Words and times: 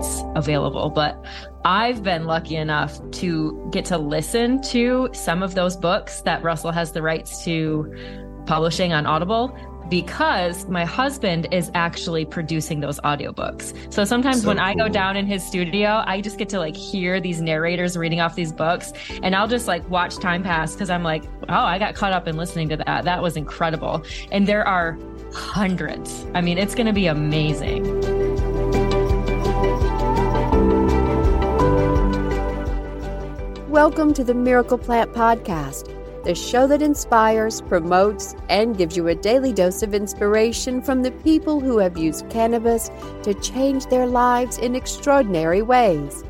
it's 0.00 0.24
available. 0.34 0.90
But 0.90 1.22
I've 1.64 2.02
been 2.02 2.24
lucky 2.24 2.56
enough 2.56 2.98
to 3.12 3.68
get 3.70 3.84
to 3.86 3.98
listen 3.98 4.62
to 4.62 5.10
some 5.12 5.42
of 5.42 5.54
those 5.54 5.76
books 5.76 6.22
that 6.22 6.42
Russell 6.42 6.72
has 6.72 6.92
the 6.92 7.02
rights 7.02 7.44
to 7.44 7.94
publishing 8.46 8.92
on 8.92 9.06
Audible 9.06 9.56
because 9.90 10.68
my 10.68 10.84
husband 10.84 11.48
is 11.50 11.70
actually 11.74 12.24
producing 12.24 12.80
those 12.80 13.00
audiobooks. 13.00 13.92
So 13.92 14.04
sometimes 14.04 14.42
so 14.42 14.48
when 14.48 14.56
cool. 14.56 14.66
I 14.66 14.74
go 14.74 14.88
down 14.88 15.16
in 15.16 15.26
his 15.26 15.44
studio, 15.44 16.04
I 16.06 16.20
just 16.20 16.38
get 16.38 16.48
to 16.50 16.60
like 16.60 16.76
hear 16.76 17.20
these 17.20 17.40
narrators 17.40 17.96
reading 17.96 18.20
off 18.20 18.36
these 18.36 18.52
books 18.52 18.92
and 19.22 19.34
I'll 19.34 19.48
just 19.48 19.66
like 19.66 19.88
watch 19.90 20.16
time 20.18 20.44
pass 20.44 20.72
because 20.72 20.90
I'm 20.90 21.02
like, 21.02 21.24
oh, 21.48 21.54
I 21.54 21.78
got 21.78 21.94
caught 21.96 22.12
up 22.12 22.28
in 22.28 22.36
listening 22.36 22.68
to 22.70 22.76
that. 22.78 23.04
That 23.04 23.20
was 23.20 23.36
incredible. 23.36 24.04
And 24.30 24.46
there 24.46 24.66
are 24.66 24.96
hundreds. 25.34 26.24
I 26.34 26.40
mean, 26.40 26.56
it's 26.56 26.74
going 26.74 26.86
to 26.86 26.92
be 26.92 27.06
amazing. 27.06 27.84
Welcome 33.80 34.12
to 34.12 34.24
the 34.24 34.34
Miracle 34.34 34.76
Plant 34.76 35.14
Podcast 35.14 35.96
the 36.26 36.34
show 36.34 36.66
that 36.66 36.82
inspires, 36.82 37.62
promotes, 37.62 38.34
and 38.50 38.76
gives 38.76 38.94
you 38.94 39.08
a 39.08 39.14
daily 39.14 39.54
dose 39.54 39.82
of 39.82 39.94
inspiration 39.94 40.82
from 40.82 41.00
the 41.00 41.12
people 41.12 41.60
who 41.60 41.78
have 41.78 41.96
used 41.96 42.28
cannabis 42.28 42.90
to 43.22 43.32
change 43.40 43.86
their 43.86 44.06
lives 44.06 44.58
in 44.58 44.76
extraordinary 44.76 45.62
ways. 45.62 46.22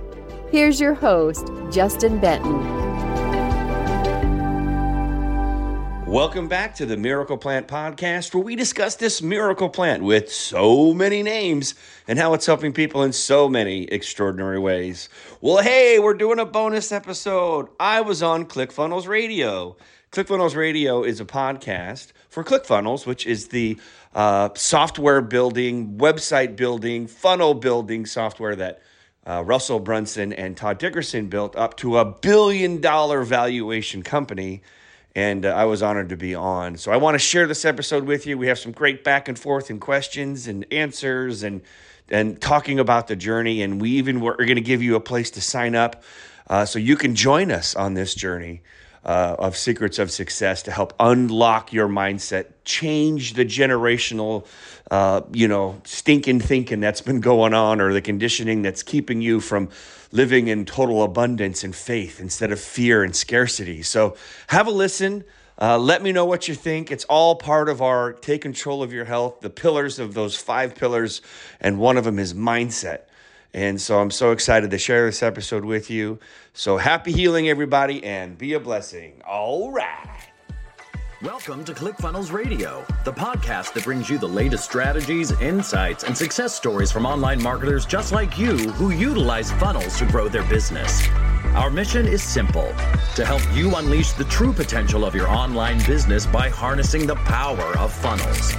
Here's 0.53 0.81
your 0.81 0.95
host, 0.95 1.51
Justin 1.73 2.21
Benton. 2.21 3.10
Welcome 6.11 6.49
back 6.49 6.75
to 6.75 6.87
the 6.87 6.97
Miracle 6.97 7.39
Plant 7.39 7.69
Podcast, 7.69 8.35
where 8.35 8.43
we 8.43 8.57
discuss 8.57 8.97
this 8.97 9.23
miracle 9.23 9.69
plant 9.69 10.03
with 10.03 10.29
so 10.33 10.93
many 10.93 11.23
names 11.23 11.77
and 12.09 12.19
how 12.19 12.35
it's 12.35 12.47
helping 12.47 12.73
people 12.73 13.05
in 13.05 13.13
so 13.13 13.49
many 13.49 13.85
extraordinary 13.85 14.59
ways. 14.59 15.09
Well, 15.41 15.63
hey, 15.63 16.01
we're 16.01 16.15
doing 16.15 16.41
a 16.41 16.45
bonus 16.45 16.91
episode. 16.91 17.69
I 17.79 18.01
was 18.01 18.25
on 18.25 18.47
ClickFunnels 18.47 19.07
Radio. 19.07 19.77
ClickFunnels 20.11 20.57
Radio 20.57 21.05
is 21.05 21.21
a 21.21 21.25
podcast 21.25 22.09
for 22.29 22.43
ClickFunnels, 22.43 23.07
which 23.07 23.25
is 23.25 23.47
the 23.47 23.79
uh, 24.13 24.49
software 24.57 25.21
building, 25.23 25.97
website 25.97 26.57
building, 26.57 27.07
funnel 27.07 27.55
building 27.55 28.05
software 28.05 28.57
that 28.57 28.83
uh, 29.29 29.45
Russell 29.47 29.79
Brunson 29.79 30.33
and 30.33 30.57
Todd 30.57 30.79
Dickerson 30.79 31.29
built 31.29 31.55
up 31.55 31.77
to 31.77 31.99
a 31.99 32.05
billion 32.05 32.81
dollar 32.81 33.23
valuation 33.23 34.03
company 34.03 34.61
and 35.15 35.45
uh, 35.45 35.51
I 35.51 35.65
was 35.65 35.83
honored 35.83 36.11
to 36.11 36.17
be 36.17 36.35
on. 36.35 36.77
So 36.77 36.93
I 36.93 36.97
want 36.97 37.15
to 37.15 37.19
share 37.19 37.47
this 37.47 37.65
episode 37.65 38.05
with 38.05 38.27
you. 38.27 38.39
We 38.39 38.47
have 38.47 38.59
some 38.59 38.73
great 38.73 39.03
back 39.05 39.29
and 39.29 39.39
forth 39.39 39.71
and 39.71 39.81
questions 39.81 40.47
and 40.47 40.67
answers 40.73 41.43
and 41.43 41.63
and 42.09 42.41
talking 42.41 42.79
about 42.81 43.07
the 43.07 43.17
journey. 43.17 43.63
And 43.63 43.81
we 43.81 43.91
even 43.91 44.21
were, 44.21 44.33
are 44.33 44.45
going 44.45 44.57
to 44.57 44.61
give 44.61 44.83
you 44.83 44.97
a 44.97 45.01
place 45.01 45.31
to 45.33 45.41
sign 45.41 45.75
up 45.75 46.03
uh, 46.49 46.65
so 46.65 46.79
you 46.79 46.97
can 46.97 47.15
join 47.15 47.53
us 47.53 47.77
on 47.77 47.95
this 47.95 48.15
journey 48.15 48.63
uh, 49.05 49.37
of 49.39 49.57
secrets 49.57 49.99
of 49.99 50.11
success 50.11 50.63
to 50.65 50.71
help 50.71 50.93
unlock 51.01 51.73
your 51.73 51.89
mindset, 51.89 52.47
change 52.65 53.35
the 53.35 53.45
generational, 53.45 54.47
uh, 54.91 55.23
you 55.33 55.49
know, 55.49 55.81
stinking 55.85 56.41
thinking 56.41 56.81
that's 56.81 57.01
been 57.01 57.21
going 57.21 57.55
on 57.55 57.81
or 57.81 57.93
the 57.93 58.03
conditioning 58.03 58.63
that's 58.63 58.83
keeping 58.83 59.23
you 59.23 59.41
from 59.41 59.69
living 60.13 60.49
in 60.49 60.65
total 60.65 61.03
abundance 61.03 61.65
and 61.65 61.75
faith 61.75 62.21
instead 62.21 62.53
of 62.53 62.61
fear 62.61 63.05
and 63.05 63.15
scarcity. 63.15 63.83
So 63.83 64.17
have 64.49 64.67
a 64.67 64.71
listen. 64.71 65.25
Uh, 65.61 65.79
let 65.79 66.03
me 66.03 66.11
know 66.11 66.25
what 66.25 66.49
you 66.49 66.55
think. 66.55 66.91
It's 66.91 67.05
all 67.05 67.37
part 67.37 67.69
of 67.69 67.83
our 67.83 68.13
take 68.15 68.43
control 68.43 68.83
of 68.83 68.93
your 68.93 69.05
health, 69.05 69.41
the 69.41 69.51
pillars 69.51 69.99
of 69.99 70.15
those 70.15 70.37
five 70.37 70.75
pillars, 70.75 71.21
and 71.61 71.79
one 71.79 71.97
of 71.97 72.05
them 72.05 72.19
is 72.19 72.35
mindset. 72.35 73.03
And 73.53 73.81
so 73.81 74.01
I'm 74.01 74.11
so 74.11 74.31
excited 74.31 74.71
to 74.71 74.79
share 74.79 75.07
this 75.07 75.23
episode 75.23 75.65
with 75.65 75.91
you. 75.91 76.19
So 76.55 76.77
happy 76.77 77.13
healing, 77.13 77.49
everybody, 77.49 78.03
and 78.05 78.39
be 78.39 78.55
a 78.55 78.61
blessing. 78.61 79.21
All 79.27 79.73
right. 79.73 80.31
Welcome 81.23 81.67
to 81.67 81.75
ClickFunnels 81.75 82.33
Radio, 82.33 82.83
the 83.05 83.13
podcast 83.13 83.75
that 83.75 83.85
brings 83.85 84.09
you 84.09 84.17
the 84.17 84.27
latest 84.27 84.65
strategies, 84.65 85.33
insights, 85.33 86.03
and 86.03 86.17
success 86.17 86.55
stories 86.55 86.91
from 86.91 87.05
online 87.05 87.43
marketers 87.43 87.85
just 87.85 88.11
like 88.11 88.39
you 88.39 88.57
who 88.57 88.91
utilize 88.91 89.53
funnels 89.53 89.99
to 89.99 90.07
grow 90.07 90.29
their 90.29 90.45
business. 90.45 91.07
Our 91.55 91.69
mission 91.69 92.07
is 92.07 92.23
simple 92.23 92.73
to 93.17 93.27
help 93.27 93.43
you 93.53 93.77
unleash 93.77 94.13
the 94.13 94.25
true 94.25 94.55
potential 94.55 95.05
of 95.05 95.15
your 95.15 95.29
online 95.29 95.85
business 95.85 96.25
by 96.25 96.49
harnessing 96.49 97.07
the 97.07 97.17
power 97.17 97.77
of 97.77 97.93
funnels. 97.93 98.55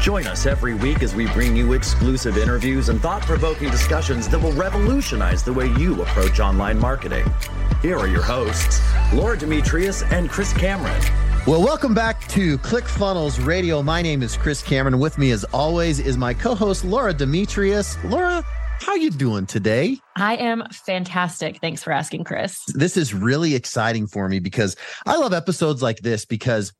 Join 0.00 0.26
us 0.26 0.44
every 0.44 0.74
week 0.74 1.04
as 1.04 1.14
we 1.14 1.28
bring 1.28 1.54
you 1.54 1.72
exclusive 1.72 2.36
interviews 2.36 2.88
and 2.88 3.00
thought 3.00 3.22
provoking 3.22 3.70
discussions 3.70 4.28
that 4.30 4.40
will 4.40 4.54
revolutionize 4.54 5.44
the 5.44 5.52
way 5.52 5.68
you 5.78 6.02
approach 6.02 6.40
online 6.40 6.80
marketing. 6.80 7.32
Here 7.80 7.96
are 7.96 8.08
your 8.08 8.22
hosts, 8.22 8.80
Laura 9.12 9.38
Demetrius 9.38 10.02
and 10.02 10.28
Chris 10.28 10.52
Cameron. 10.52 11.00
Well, 11.44 11.60
welcome 11.60 11.92
back 11.92 12.28
to 12.28 12.56
ClickFunnels 12.58 13.44
Radio. 13.44 13.82
My 13.82 14.00
name 14.00 14.22
is 14.22 14.36
Chris 14.36 14.62
Cameron. 14.62 15.00
With 15.00 15.18
me, 15.18 15.32
as 15.32 15.42
always, 15.46 15.98
is 15.98 16.16
my 16.16 16.32
co-host 16.32 16.84
Laura 16.84 17.12
Demetrius. 17.12 17.98
Laura, 18.04 18.44
how 18.78 18.94
you 18.94 19.10
doing 19.10 19.46
today? 19.46 19.98
I 20.14 20.36
am 20.36 20.62
fantastic. 20.70 21.58
Thanks 21.60 21.82
for 21.82 21.92
asking, 21.92 22.22
Chris. 22.22 22.60
This 22.74 22.96
is 22.96 23.12
really 23.12 23.56
exciting 23.56 24.06
for 24.06 24.28
me 24.28 24.38
because 24.38 24.76
I 25.04 25.16
love 25.16 25.32
episodes 25.32 25.82
like 25.82 25.98
this 25.98 26.24
because 26.24 26.72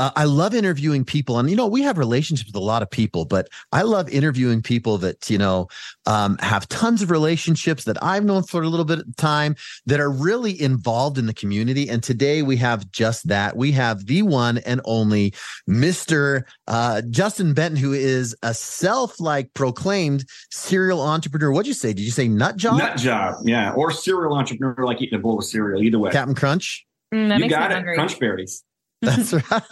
uh, 0.00 0.10
I 0.16 0.24
love 0.24 0.54
interviewing 0.54 1.04
people, 1.04 1.38
and 1.38 1.50
you 1.50 1.56
know, 1.56 1.66
we 1.66 1.82
have 1.82 1.98
relationships 1.98 2.48
with 2.48 2.56
a 2.56 2.64
lot 2.64 2.80
of 2.82 2.88
people, 2.88 3.26
but 3.26 3.48
I 3.70 3.82
love 3.82 4.08
interviewing 4.08 4.62
people 4.62 4.96
that 4.98 5.28
you 5.28 5.36
know 5.36 5.68
um, 6.06 6.38
have 6.38 6.66
tons 6.68 7.02
of 7.02 7.10
relationships 7.10 7.84
that 7.84 8.02
I've 8.02 8.24
known 8.24 8.42
for 8.44 8.62
a 8.62 8.68
little 8.68 8.86
bit 8.86 9.00
of 9.00 9.16
time 9.16 9.56
that 9.84 10.00
are 10.00 10.10
really 10.10 10.58
involved 10.60 11.18
in 11.18 11.26
the 11.26 11.34
community. 11.34 11.90
And 11.90 12.02
today 12.02 12.40
we 12.40 12.56
have 12.56 12.90
just 12.90 13.28
that. 13.28 13.58
We 13.58 13.72
have 13.72 14.06
the 14.06 14.22
one 14.22 14.56
and 14.58 14.80
only 14.86 15.34
Mister 15.66 16.46
uh, 16.66 17.02
Justin 17.10 17.52
Benton, 17.52 17.76
who 17.76 17.92
is 17.92 18.34
a 18.42 18.54
self-like 18.54 19.52
proclaimed 19.52 20.24
serial 20.50 21.02
entrepreneur. 21.02 21.52
What'd 21.52 21.68
you 21.68 21.74
say? 21.74 21.92
Did 21.92 22.04
you 22.04 22.10
say 22.10 22.26
nut 22.26 22.56
job? 22.56 22.78
Nut 22.78 22.96
job, 22.96 23.34
yeah, 23.44 23.72
or 23.72 23.90
serial 23.90 24.32
entrepreneur, 24.32 24.86
like 24.86 25.02
eating 25.02 25.18
a 25.18 25.22
bowl 25.22 25.38
of 25.38 25.44
cereal. 25.44 25.82
Either 25.82 25.98
way, 25.98 26.10
Captain 26.10 26.34
Crunch. 26.34 26.86
Mm, 27.12 27.38
you 27.38 27.50
got 27.50 27.70
it, 27.70 27.84
Crunch 27.84 28.18
berries. 28.18 28.64
That's 29.02 29.32
right. 29.32 29.62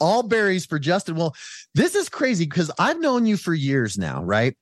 All 0.00 0.22
berries 0.22 0.64
for 0.64 0.78
Justin. 0.78 1.16
Well, 1.16 1.34
this 1.74 1.94
is 1.94 2.08
crazy 2.08 2.46
because 2.46 2.70
I've 2.78 2.98
known 3.00 3.26
you 3.26 3.36
for 3.36 3.52
years 3.52 3.98
now, 3.98 4.22
right? 4.24 4.56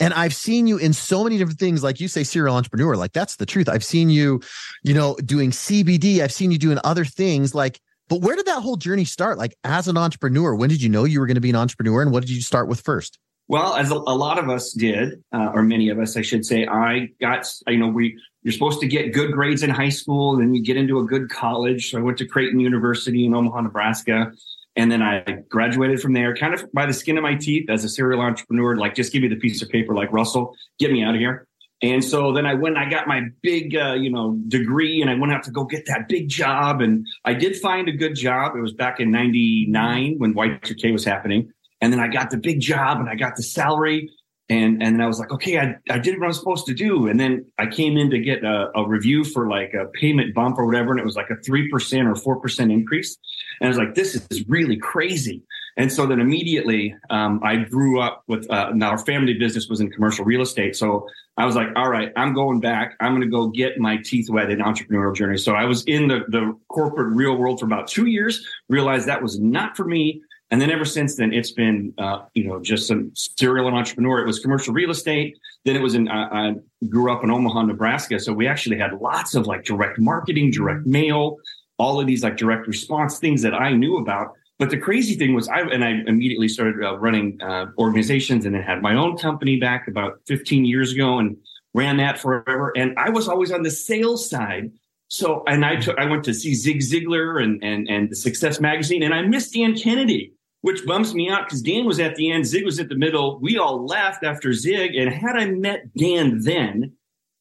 And 0.00 0.12
I've 0.14 0.34
seen 0.34 0.66
you 0.66 0.78
in 0.78 0.92
so 0.92 1.22
many 1.22 1.38
different 1.38 1.60
things, 1.60 1.84
like 1.84 2.00
you 2.00 2.08
say, 2.08 2.24
serial 2.24 2.56
entrepreneur. 2.56 2.96
Like 2.96 3.12
that's 3.12 3.36
the 3.36 3.46
truth. 3.46 3.68
I've 3.68 3.84
seen 3.84 4.10
you, 4.10 4.40
you 4.82 4.94
know, 4.94 5.14
doing 5.24 5.50
CBD. 5.50 6.20
I've 6.20 6.32
seen 6.32 6.50
you 6.50 6.58
doing 6.58 6.78
other 6.82 7.04
things. 7.04 7.54
Like, 7.54 7.78
but 8.08 8.22
where 8.22 8.34
did 8.34 8.46
that 8.46 8.60
whole 8.60 8.76
journey 8.76 9.04
start? 9.04 9.38
Like 9.38 9.54
as 9.62 9.86
an 9.86 9.96
entrepreneur, 9.96 10.54
when 10.54 10.68
did 10.68 10.82
you 10.82 10.88
know 10.88 11.04
you 11.04 11.20
were 11.20 11.26
going 11.26 11.36
to 11.36 11.40
be 11.40 11.50
an 11.50 11.56
entrepreneur, 11.56 12.02
and 12.02 12.10
what 12.10 12.22
did 12.22 12.30
you 12.30 12.40
start 12.40 12.66
with 12.66 12.80
first? 12.80 13.18
Well, 13.46 13.74
as 13.74 13.90
a, 13.90 13.94
a 13.94 14.14
lot 14.14 14.38
of 14.38 14.48
us 14.48 14.72
did, 14.72 15.22
uh, 15.32 15.50
or 15.52 15.62
many 15.62 15.88
of 15.88 15.98
us, 15.98 16.16
I 16.16 16.22
should 16.22 16.46
say, 16.46 16.66
I 16.66 17.08
got, 17.20 17.52
you 17.66 17.78
know, 17.78 17.88
we 17.88 18.16
you're 18.42 18.52
supposed 18.52 18.80
to 18.80 18.86
get 18.86 19.12
good 19.12 19.32
grades 19.32 19.62
in 19.62 19.70
high 19.70 19.90
school, 19.90 20.36
then 20.38 20.54
you 20.54 20.62
get 20.62 20.76
into 20.76 20.98
a 20.98 21.04
good 21.04 21.28
college. 21.28 21.90
So 21.90 21.98
I 21.98 22.02
went 22.02 22.18
to 22.18 22.26
Creighton 22.26 22.60
University 22.60 23.26
in 23.26 23.34
Omaha, 23.34 23.62
Nebraska. 23.62 24.32
And 24.76 24.90
then 24.90 25.02
I 25.02 25.20
graduated 25.48 26.00
from 26.00 26.12
there 26.12 26.34
kind 26.34 26.54
of 26.54 26.64
by 26.72 26.86
the 26.86 26.92
skin 26.92 27.18
of 27.18 27.22
my 27.22 27.34
teeth 27.34 27.68
as 27.68 27.84
a 27.84 27.88
serial 27.88 28.20
entrepreneur, 28.20 28.76
like 28.76 28.94
just 28.94 29.12
give 29.12 29.22
me 29.22 29.28
the 29.28 29.36
piece 29.36 29.60
of 29.62 29.68
paper 29.68 29.94
like 29.94 30.12
Russell, 30.12 30.54
get 30.78 30.92
me 30.92 31.02
out 31.02 31.14
of 31.14 31.20
here. 31.20 31.46
And 31.82 32.04
so 32.04 32.32
then 32.32 32.46
I 32.46 32.54
went, 32.54 32.76
I 32.76 32.88
got 32.88 33.08
my 33.08 33.22
big, 33.42 33.74
uh, 33.74 33.94
you 33.94 34.10
know, 34.10 34.38
degree 34.48 35.00
and 35.00 35.10
I 35.10 35.14
went 35.14 35.32
out 35.32 35.42
to 35.44 35.50
go 35.50 35.64
get 35.64 35.86
that 35.86 36.08
big 36.08 36.28
job. 36.28 36.82
And 36.82 37.06
I 37.24 37.34
did 37.34 37.56
find 37.56 37.88
a 37.88 37.92
good 37.92 38.14
job. 38.14 38.54
It 38.54 38.60
was 38.60 38.74
back 38.74 39.00
in 39.00 39.10
99 39.10 40.16
when 40.18 40.34
Y2K 40.34 40.92
was 40.92 41.04
happening. 41.04 41.50
And 41.80 41.92
then 41.92 42.00
I 42.00 42.08
got 42.08 42.30
the 42.30 42.36
big 42.36 42.60
job 42.60 43.00
and 43.00 43.08
I 43.08 43.14
got 43.14 43.36
the 43.36 43.42
salary 43.42 44.10
and 44.50 44.82
and 44.82 44.96
then 44.96 45.00
I 45.00 45.06
was 45.06 45.18
like, 45.18 45.30
okay, 45.30 45.58
I, 45.58 45.76
I 45.88 45.98
did 45.98 46.18
what 46.18 46.26
I'm 46.26 46.32
supposed 46.32 46.66
to 46.66 46.74
do. 46.74 47.06
And 47.06 47.18
then 47.18 47.46
I 47.58 47.66
came 47.66 47.96
in 47.96 48.10
to 48.10 48.18
get 48.18 48.44
a, 48.44 48.70
a 48.74 48.86
review 48.86 49.24
for 49.24 49.48
like 49.48 49.72
a 49.72 49.86
payment 49.86 50.34
bump 50.34 50.58
or 50.58 50.66
whatever, 50.66 50.90
and 50.90 51.00
it 51.00 51.06
was 51.06 51.16
like 51.16 51.30
a 51.30 51.36
three 51.36 51.70
percent 51.70 52.08
or 52.08 52.16
four 52.16 52.40
percent 52.40 52.72
increase. 52.72 53.16
And 53.60 53.68
I 53.68 53.70
was 53.70 53.78
like, 53.78 53.94
this 53.94 54.16
is 54.30 54.48
really 54.48 54.76
crazy. 54.76 55.42
And 55.76 55.90
so 55.90 56.04
then 56.04 56.20
immediately, 56.20 56.94
um, 57.10 57.40
I 57.44 57.56
grew 57.56 58.00
up 58.00 58.24
with 58.26 58.50
uh, 58.50 58.70
now 58.74 58.90
our 58.90 58.98
family 58.98 59.34
business 59.34 59.68
was 59.68 59.80
in 59.80 59.90
commercial 59.90 60.24
real 60.24 60.42
estate. 60.42 60.76
So 60.76 61.06
I 61.36 61.46
was 61.46 61.54
like, 61.54 61.68
all 61.76 61.88
right, 61.88 62.12
I'm 62.16 62.34
going 62.34 62.60
back. 62.60 62.96
I'm 63.00 63.12
going 63.12 63.22
to 63.22 63.28
go 63.28 63.46
get 63.48 63.78
my 63.78 63.98
teeth 64.04 64.28
wet 64.28 64.50
in 64.50 64.58
entrepreneurial 64.58 65.14
journey. 65.14 65.38
So 65.38 65.54
I 65.54 65.64
was 65.64 65.84
in 65.84 66.08
the 66.08 66.24
the 66.28 66.56
corporate 66.68 67.14
real 67.14 67.36
world 67.36 67.60
for 67.60 67.66
about 67.66 67.86
two 67.86 68.06
years. 68.06 68.44
Realized 68.68 69.06
that 69.06 69.22
was 69.22 69.38
not 69.38 69.76
for 69.76 69.84
me. 69.84 70.22
And 70.50 70.60
then 70.60 70.70
ever 70.70 70.84
since 70.84 71.16
then, 71.16 71.32
it's 71.32 71.52
been, 71.52 71.94
uh, 71.98 72.22
you 72.34 72.44
know, 72.44 72.60
just 72.60 72.88
some 72.88 73.12
serial 73.14 73.68
entrepreneur. 73.68 74.20
It 74.20 74.26
was 74.26 74.40
commercial 74.40 74.74
real 74.74 74.90
estate. 74.90 75.36
Then 75.64 75.76
it 75.76 75.82
was 75.82 75.94
in, 75.94 76.08
uh, 76.08 76.28
I 76.32 76.54
grew 76.88 77.12
up 77.12 77.22
in 77.22 77.30
Omaha, 77.30 77.62
Nebraska. 77.62 78.18
So 78.18 78.32
we 78.32 78.48
actually 78.48 78.78
had 78.78 78.94
lots 79.00 79.34
of 79.34 79.46
like 79.46 79.64
direct 79.64 79.98
marketing, 79.98 80.50
direct 80.50 80.86
mail, 80.86 81.36
all 81.78 82.00
of 82.00 82.06
these 82.06 82.22
like 82.22 82.36
direct 82.36 82.66
response 82.66 83.18
things 83.18 83.42
that 83.42 83.54
I 83.54 83.72
knew 83.72 83.98
about. 83.98 84.32
But 84.58 84.70
the 84.70 84.78
crazy 84.78 85.14
thing 85.14 85.34
was 85.34 85.48
I, 85.48 85.60
and 85.60 85.84
I 85.84 86.02
immediately 86.06 86.48
started 86.48 86.84
uh, 86.84 86.98
running 86.98 87.40
uh, 87.40 87.66
organizations 87.78 88.44
and 88.44 88.54
then 88.54 88.62
had 88.62 88.82
my 88.82 88.94
own 88.94 89.16
company 89.16 89.58
back 89.58 89.88
about 89.88 90.20
15 90.26 90.64
years 90.64 90.92
ago. 90.92 91.18
And 91.18 91.36
ran 91.74 91.96
that 91.98 92.18
forever. 92.18 92.72
And 92.76 92.98
I 92.98 93.10
was 93.10 93.28
always 93.28 93.52
on 93.52 93.62
the 93.62 93.70
sales 93.70 94.28
side. 94.28 94.70
So, 95.08 95.42
and 95.46 95.64
I 95.64 95.76
took, 95.76 95.98
I 95.98 96.04
went 96.04 96.24
to 96.24 96.34
see 96.34 96.54
Zig 96.54 96.80
Ziglar 96.80 97.42
and, 97.42 97.62
and, 97.62 97.88
and 97.88 98.10
the 98.10 98.16
Success 98.16 98.60
Magazine, 98.60 99.02
and 99.02 99.12
I 99.12 99.22
missed 99.22 99.54
Dan 99.54 99.76
Kennedy, 99.76 100.32
which 100.62 100.84
bums 100.86 101.14
me 101.14 101.30
out 101.30 101.46
because 101.46 101.62
Dan 101.62 101.86
was 101.86 102.00
at 102.00 102.16
the 102.16 102.30
end, 102.30 102.46
Zig 102.46 102.64
was 102.64 102.78
at 102.78 102.88
the 102.88 102.94
middle. 102.96 103.38
We 103.40 103.58
all 103.58 103.86
left 103.86 104.24
after 104.24 104.52
Zig. 104.52 104.94
And 104.94 105.12
had 105.12 105.36
I 105.36 105.46
met 105.46 105.94
Dan 105.96 106.40
then, 106.42 106.92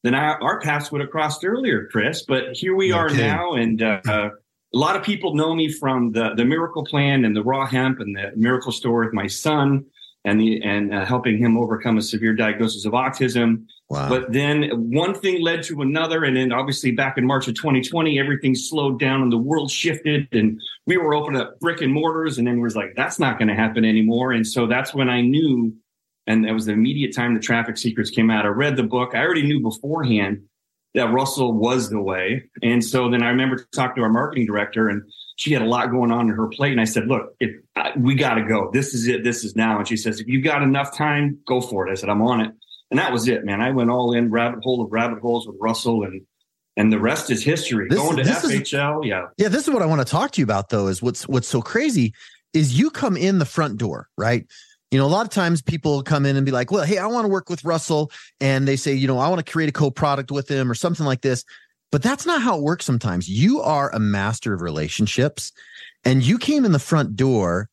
then 0.03 0.15
I, 0.15 0.33
our 0.35 0.61
paths 0.61 0.91
would 0.91 1.01
have 1.01 1.09
crossed 1.09 1.43
earlier, 1.43 1.87
Chris. 1.91 2.23
But 2.25 2.55
here 2.55 2.75
we 2.75 2.93
okay. 2.93 2.99
are 2.99 3.09
now. 3.09 3.53
And, 3.53 3.81
uh, 3.81 4.31
a 4.71 4.77
lot 4.77 4.95
of 4.95 5.03
people 5.03 5.33
know 5.33 5.55
me 5.55 5.67
from 5.67 6.11
the, 6.11 6.35
the 6.35 6.45
Miracle 6.45 6.85
Plant 6.85 7.25
and 7.25 7.35
the 7.35 7.43
Raw 7.43 7.65
Hemp 7.65 7.99
and 7.99 8.15
the 8.15 8.31
Miracle 8.35 8.71
Store 8.71 9.03
with 9.03 9.13
my 9.13 9.25
son 9.25 9.83
and 10.25 10.39
the, 10.39 10.61
and 10.63 10.93
uh, 10.93 11.05
helping 11.05 11.37
him 11.37 11.57
overcome 11.57 11.97
a 11.97 12.01
severe 12.01 12.33
diagnosis 12.33 12.85
of 12.85 12.93
autism. 12.93 13.65
Wow. 13.89 14.09
But 14.09 14.31
then 14.33 14.69
one 14.91 15.15
thing 15.15 15.41
led 15.41 15.63
to 15.63 15.81
another. 15.81 16.23
And 16.23 16.35
then 16.35 16.51
obviously 16.51 16.91
back 16.91 17.17
in 17.17 17.25
March 17.25 17.47
of 17.47 17.55
2020, 17.55 18.19
everything 18.19 18.53
slowed 18.53 18.99
down 18.99 19.21
and 19.21 19.31
the 19.31 19.37
world 19.37 19.71
shifted 19.71 20.27
and 20.33 20.59
we 20.85 20.97
were 20.97 21.13
opening 21.13 21.41
up 21.41 21.59
brick 21.59 21.81
and 21.81 21.93
mortars. 21.93 22.37
And 22.37 22.45
then 22.45 22.55
we 22.55 22.61
was 22.61 22.75
like, 22.75 22.93
that's 22.95 23.17
not 23.17 23.37
going 23.37 23.47
to 23.47 23.55
happen 23.55 23.85
anymore. 23.85 24.33
And 24.33 24.45
so 24.45 24.67
that's 24.67 24.93
when 24.93 25.09
I 25.09 25.21
knew, 25.21 25.73
and 26.27 26.45
that 26.45 26.53
was 26.53 26.65
the 26.65 26.73
immediate 26.73 27.15
time 27.15 27.33
the 27.33 27.39
traffic 27.39 27.77
secrets 27.77 28.09
came 28.09 28.29
out. 28.29 28.45
I 28.45 28.49
read 28.49 28.75
the 28.75 28.83
book. 28.83 29.15
I 29.15 29.19
already 29.19 29.43
knew 29.43 29.61
beforehand 29.61 30.41
that 30.95 31.11
Russell 31.13 31.53
was 31.53 31.89
the 31.89 32.01
way. 32.01 32.43
And 32.61 32.83
so 32.83 33.09
then 33.09 33.23
I 33.23 33.29
remember 33.29 33.65
talking 33.73 33.97
to 33.97 34.01
our 34.01 34.09
marketing 34.09 34.45
director 34.45 34.89
and 34.89 35.03
she 35.39 35.53
had 35.53 35.61
a 35.61 35.65
lot 35.65 35.89
going 35.89 36.11
on 36.11 36.29
in 36.29 36.35
her 36.35 36.47
plate. 36.47 36.73
And 36.73 36.81
I 36.81 36.85
said, 36.85 37.07
look, 37.07 37.33
if, 37.39 37.55
uh, 37.75 37.91
we 37.95 38.13
got 38.13 38.35
to 38.35 38.43
go. 38.43 38.69
This 38.73 38.93
is 38.93 39.07
it. 39.07 39.23
This 39.23 39.43
is 39.43 39.55
now. 39.55 39.77
And 39.77 39.87
she 39.87 39.95
says, 39.95 40.19
if 40.19 40.27
you've 40.27 40.43
got 40.43 40.61
enough 40.61 40.95
time, 40.95 41.39
go 41.47 41.61
for 41.61 41.87
it. 41.87 41.91
I 41.91 41.95
said, 41.95 42.09
I'm 42.09 42.21
on 42.21 42.41
it 42.41 42.51
and 42.91 42.99
that 42.99 43.11
was 43.11 43.27
it, 43.27 43.45
man. 43.45 43.61
I 43.61 43.71
went 43.71 43.89
all 43.89 44.13
in 44.13 44.31
rabbit 44.31 44.63
hole 44.63 44.81
of 44.81 44.91
rabbit 44.91 45.19
holes 45.19 45.47
with 45.47 45.57
Russell 45.59 46.03
and 46.03 46.21
and 46.77 46.93
the 46.93 46.99
rest 46.99 47.29
is 47.29 47.43
history. 47.43 47.87
This, 47.89 47.99
Going 47.99 48.15
to 48.17 48.23
FHL, 48.23 49.03
is, 49.03 49.09
yeah. 49.09 49.25
Yeah, 49.37 49.49
this 49.49 49.67
is 49.67 49.73
what 49.73 49.81
I 49.81 49.85
want 49.85 49.99
to 49.99 50.09
talk 50.09 50.31
to 50.31 50.41
you 50.41 50.45
about 50.45 50.69
though, 50.69 50.87
is 50.87 51.01
what's 51.01 51.27
what's 51.27 51.47
so 51.47 51.61
crazy 51.61 52.13
is 52.53 52.77
you 52.79 52.89
come 52.89 53.17
in 53.17 53.37
the 53.37 53.45
front 53.45 53.77
door, 53.77 54.07
right? 54.17 54.45
You 54.91 54.97
know, 54.97 55.05
a 55.05 55.07
lot 55.07 55.25
of 55.25 55.31
times 55.31 55.61
people 55.61 56.01
come 56.01 56.25
in 56.25 56.35
and 56.35 56.45
be 56.45 56.51
like, 56.51 56.71
well, 56.71 56.83
hey, 56.83 56.97
I 56.97 57.05
want 57.05 57.25
to 57.25 57.29
work 57.29 57.47
with 57.47 57.63
Russell. 57.63 58.11
And 58.39 58.67
they 58.67 58.75
say, 58.75 58.93
you 58.93 59.07
know, 59.07 59.19
I 59.19 59.29
want 59.29 59.45
to 59.45 59.51
create 59.51 59.69
a 59.69 59.71
co-product 59.71 60.31
with 60.31 60.49
him 60.49 60.71
or 60.71 60.73
something 60.73 61.05
like 61.05 61.21
this. 61.21 61.45
But 61.91 62.03
that's 62.03 62.25
not 62.25 62.41
how 62.41 62.57
it 62.57 62.63
works 62.63 62.85
sometimes. 62.85 63.27
You 63.27 63.61
are 63.61 63.89
a 63.93 63.99
master 63.99 64.53
of 64.53 64.61
relationships 64.61 65.51
and 66.05 66.23
you 66.23 66.37
came 66.37 66.65
in 66.65 66.71
the 66.71 66.79
front 66.79 67.15
door 67.15 67.69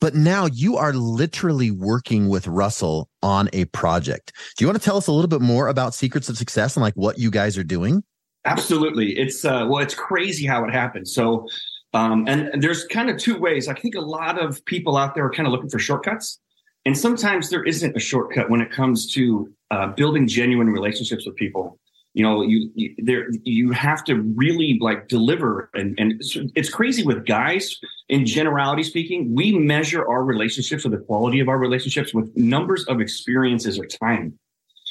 but 0.00 0.14
now 0.14 0.46
you 0.46 0.76
are 0.76 0.92
literally 0.92 1.70
working 1.70 2.28
with 2.28 2.46
Russell 2.46 3.08
on 3.22 3.48
a 3.52 3.64
project. 3.66 4.32
Do 4.56 4.64
you 4.64 4.68
want 4.68 4.78
to 4.80 4.84
tell 4.84 4.96
us 4.96 5.06
a 5.06 5.12
little 5.12 5.28
bit 5.28 5.40
more 5.40 5.68
about 5.68 5.94
Secrets 5.94 6.28
of 6.28 6.36
Success 6.36 6.76
and 6.76 6.82
like 6.82 6.94
what 6.94 7.18
you 7.18 7.30
guys 7.30 7.56
are 7.56 7.64
doing? 7.64 8.04
Absolutely. 8.44 9.18
It's 9.18 9.44
uh, 9.44 9.66
well, 9.68 9.82
it's 9.82 9.94
crazy 9.94 10.46
how 10.46 10.64
it 10.64 10.70
happened. 10.70 11.08
So, 11.08 11.48
um, 11.94 12.26
and, 12.28 12.48
and 12.48 12.62
there's 12.62 12.84
kind 12.84 13.10
of 13.10 13.18
two 13.18 13.38
ways. 13.38 13.68
I 13.68 13.74
think 13.74 13.94
a 13.94 14.00
lot 14.00 14.38
of 14.38 14.64
people 14.66 14.96
out 14.96 15.14
there 15.14 15.24
are 15.24 15.30
kind 15.30 15.46
of 15.46 15.52
looking 15.52 15.70
for 15.70 15.78
shortcuts, 15.78 16.38
and 16.84 16.96
sometimes 16.96 17.50
there 17.50 17.64
isn't 17.64 17.96
a 17.96 18.00
shortcut 18.00 18.50
when 18.50 18.60
it 18.60 18.70
comes 18.70 19.12
to 19.14 19.52
uh, 19.70 19.88
building 19.88 20.28
genuine 20.28 20.68
relationships 20.68 21.26
with 21.26 21.34
people 21.36 21.80
you 22.16 22.22
know 22.22 22.42
you, 22.42 22.70
you 22.74 22.94
there 22.98 23.28
you 23.44 23.70
have 23.72 24.02
to 24.02 24.22
really 24.34 24.78
like 24.80 25.06
deliver 25.06 25.70
and 25.74 25.94
and 25.98 26.14
it's 26.54 26.70
crazy 26.70 27.04
with 27.04 27.26
guys 27.26 27.78
in 28.08 28.24
generality 28.24 28.82
speaking 28.82 29.34
we 29.34 29.52
measure 29.52 30.08
our 30.08 30.24
relationships 30.24 30.86
or 30.86 30.88
the 30.88 30.96
quality 30.96 31.40
of 31.40 31.48
our 31.48 31.58
relationships 31.58 32.14
with 32.14 32.34
numbers 32.34 32.84
of 32.86 33.02
experiences 33.02 33.78
or 33.78 33.84
time 33.84 34.36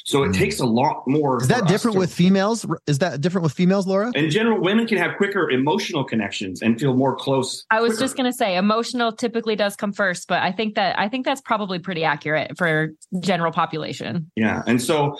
so 0.06 0.22
it 0.22 0.28
mm. 0.28 0.38
takes 0.38 0.60
a 0.60 0.64
lot 0.64 1.02
more. 1.08 1.42
Is 1.42 1.48
that 1.48 1.66
different 1.66 1.96
to, 1.96 1.98
with 1.98 2.14
females? 2.14 2.64
Is 2.86 3.00
that 3.00 3.20
different 3.20 3.42
with 3.42 3.52
females, 3.52 3.88
Laura? 3.88 4.12
In 4.14 4.30
general, 4.30 4.60
women 4.60 4.86
can 4.86 4.98
have 4.98 5.16
quicker 5.16 5.50
emotional 5.50 6.04
connections 6.04 6.62
and 6.62 6.78
feel 6.78 6.94
more 6.94 7.16
close. 7.16 7.66
I 7.72 7.80
was 7.80 7.94
quicker. 7.94 8.02
just 8.02 8.16
going 8.16 8.30
to 8.30 8.36
say 8.36 8.56
emotional 8.56 9.10
typically 9.10 9.56
does 9.56 9.74
come 9.74 9.92
first, 9.92 10.28
but 10.28 10.44
I 10.44 10.52
think 10.52 10.76
that 10.76 10.96
I 10.96 11.08
think 11.08 11.24
that's 11.24 11.40
probably 11.40 11.80
pretty 11.80 12.04
accurate 12.04 12.56
for 12.56 12.90
general 13.18 13.50
population. 13.50 14.30
Yeah, 14.36 14.62
and 14.68 14.80
so 14.80 15.18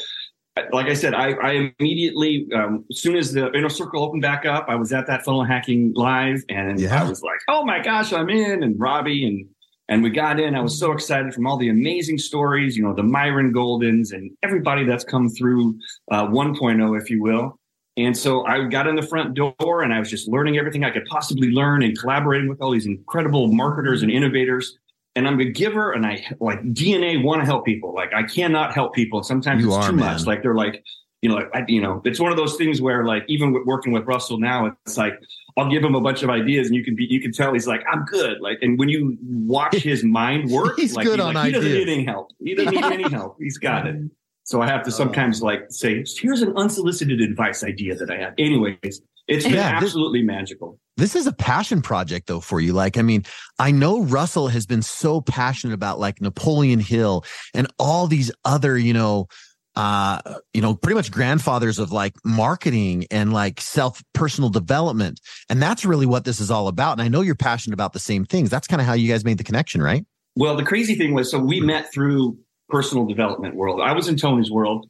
like 0.73 0.87
I 0.87 0.95
said, 0.95 1.15
I, 1.15 1.33
I 1.33 1.73
immediately, 1.79 2.49
um, 2.55 2.85
as 2.91 3.01
soon 3.01 3.17
as 3.17 3.33
the 3.33 3.53
inner 3.53 3.69
circle 3.69 4.03
opened 4.03 4.23
back 4.23 4.47
up, 4.47 4.67
I 4.69 4.75
was 4.75 4.93
at 4.93 5.07
that 5.07 5.25
funnel 5.25 5.45
hacking 5.45 5.93
live, 5.95 6.43
and 6.49 6.81
yeah. 6.81 7.03
I 7.03 7.09
was 7.09 7.23
like, 7.23 7.39
"Oh 7.49 7.65
my 7.65 7.81
gosh, 7.81 8.13
I'm 8.13 8.31
in!" 8.31 8.63
And 8.63 8.79
Robbie 8.79 9.27
and 9.27 9.47
and 9.89 10.03
we 10.03 10.11
got 10.11 10.41
in. 10.41 10.55
I 10.55 10.61
was 10.61 10.79
so 10.79 10.93
excited 10.93 11.33
from 11.35 11.47
all 11.47 11.57
the 11.57 11.69
amazing 11.69 12.19
stories, 12.19 12.77
you 12.77 12.83
know, 12.83 12.95
the 12.95 13.03
Myron 13.03 13.53
Goldens 13.53 14.13
and 14.13 14.31
everybody 14.43 14.85
that's 14.85 15.05
come 15.05 15.29
through 15.29 15.79
uh, 16.11 16.27
1.0, 16.27 17.01
if 17.01 17.09
you 17.09 17.23
will. 17.23 17.61
And 17.97 18.17
so 18.17 18.45
I 18.47 18.65
got 18.65 18.87
in 18.87 18.97
the 18.97 19.07
front 19.07 19.35
door, 19.35 19.83
and 19.83 19.95
I 19.95 19.99
was 19.99 20.11
just 20.11 20.29
learning 20.29 20.59
everything 20.59 20.85
I 20.85 20.91
could 20.91 21.07
possibly 21.07 21.51
learn, 21.51 21.83
and 21.83 21.99
collaborating 21.99 22.49
with 22.49 22.61
all 22.61 22.73
these 22.73 22.87
incredible 22.87 23.49
marketers 23.53 24.03
and 24.03 24.11
innovators 24.11 24.77
and 25.17 25.27
I'm 25.27 25.41
a 25.41 25.45
giver 25.47 25.93
and 25.93 26.07
I 26.07 26.25
like 26.39 26.63
DNA 26.63 27.23
want 27.25 27.41
to 27.41 27.47
help 27.47 27.65
people. 27.65 27.95
Like 27.95 28.13
I 28.15 28.23
cannot 28.23 28.75
help 28.75 28.95
people. 28.95 29.23
Sometimes 29.23 29.63
you 29.63 29.69
it's 29.69 29.77
are, 29.77 29.91
too 29.91 29.97
man. 29.97 30.13
much. 30.13 30.27
Like 30.27 30.43
they're 30.43 30.55
like, 30.55 30.85
you 31.23 31.31
know, 31.31 31.37
like, 31.37 31.49
I, 31.55 31.65
you 31.67 31.81
know, 31.81 32.03
it's 32.05 32.21
one 32.21 32.31
of 32.31 32.37
those 32.37 32.57
things 32.57 32.81
where 32.81 33.05
like, 33.05 33.25
even 33.27 33.53
with 33.53 33.65
working 33.65 33.93
with 33.93 34.05
Russell 34.05 34.39
now, 34.39 34.67
it's 34.85 34.99
like, 34.99 35.15
I'll 35.57 35.71
give 35.71 35.83
him 35.83 35.95
a 35.95 36.01
bunch 36.01 36.23
of 36.23 36.29
ideas 36.29 36.67
and 36.67 36.77
you 36.77 36.85
can 36.85 36.95
be, 36.95 37.07
you 37.07 37.21
can 37.21 37.33
tell 37.33 37.55
he's 37.55 37.67
like, 37.67 37.83
I'm 37.91 38.05
good. 38.05 38.41
Like, 38.43 38.59
and 38.61 38.79
when 38.79 38.91
you 38.91 39.17
watch 39.23 39.75
his 39.75 40.05
mind 40.21 40.51
work, 40.51 40.79
he's 40.79 40.95
like, 40.95 41.07
good 41.07 41.19
he's 41.19 41.27
on 41.27 41.35
like, 41.35 41.47
ideas. 41.47 41.65
he 41.65 41.71
doesn't 41.71 41.87
need 41.87 41.93
any 41.93 42.05
help. 42.05 42.31
He 42.39 42.55
doesn't 42.55 42.75
need 42.75 42.85
any 42.85 43.11
help. 43.11 43.37
He's 43.41 43.59
got 43.59 43.87
it. 43.87 43.97
So 44.45 44.63
I 44.63 44.69
have 44.69 44.85
to 44.85 44.91
oh. 44.91 44.93
sometimes 44.93 45.43
like 45.43 45.65
say, 45.71 46.05
here's 46.21 46.41
an 46.41 46.57
unsolicited 46.57 47.21
advice 47.21 47.65
idea 47.65 47.97
that 47.97 48.13
I 48.13 48.17
have. 48.19 48.33
Anyways, 48.39 49.03
it's 49.29 49.45
been 49.45 49.55
yeah, 49.55 49.81
absolutely 49.83 50.21
this, 50.21 50.27
magical. 50.27 50.79
This 50.97 51.17
is 51.17 51.27
a 51.27 51.33
passion 51.33 51.83
project 51.83 52.27
though 52.27 52.41
for 52.41 52.61
you. 52.61 52.73
Like, 52.73 52.97
I 52.97 53.03
mean, 53.03 53.25
I 53.59 53.71
know 53.71 54.03
Russell 54.03 54.49
has 54.49 54.67
been 54.67 54.83
so 54.83 55.21
passionate 55.21 55.75
about 55.75 55.99
like 55.99 56.21
Napoleon 56.21 56.81
Hill 56.81 57.25
and 57.55 57.67
all 57.79 58.07
these 58.07 58.31
other, 58.45 58.79
you 58.79 58.93
know, 58.93 59.27
uh, 59.75 60.21
you 60.55 60.63
know, 60.63 60.75
pretty 60.75 60.95
much 60.95 61.11
grandfathers 61.11 61.79
of 61.79 61.93
like 61.93 62.15
marketing 62.25 63.05
and 63.11 63.33
like 63.33 63.61
self 63.61 64.03
personal 64.15 64.49
development. 64.49 65.21
And 65.51 65.61
that's 65.61 65.85
really 65.85 66.07
what 66.07 66.25
this 66.25 66.41
is 66.41 66.51
all 66.51 66.69
about. 66.69 66.93
And 66.93 67.03
I 67.03 67.09
know 67.09 67.21
you're 67.21 67.35
passionate 67.35 67.75
about 67.75 67.93
the 67.93 67.99
same 67.99 68.25
things. 68.25 68.49
That's 68.49 68.67
kind 68.67 68.81
of 68.81 68.87
how 68.87 68.95
you 68.95 69.11
guys 69.11 69.25
made 69.25 69.39
the 69.39 69.45
connection, 69.45 69.83
right? 69.83 70.05
Well, 70.35 70.57
the 70.57 70.65
crazy 70.65 70.95
thing 70.95 71.15
was, 71.15 71.31
so 71.31 71.39
we 71.39 71.61
met 71.61 71.93
through 71.93 72.39
personal 72.69 73.07
development 73.07 73.55
world. 73.55 73.81
I 73.81 73.93
was 73.93 74.09
in 74.09 74.17
Tony's 74.17 74.51
world, 74.51 74.87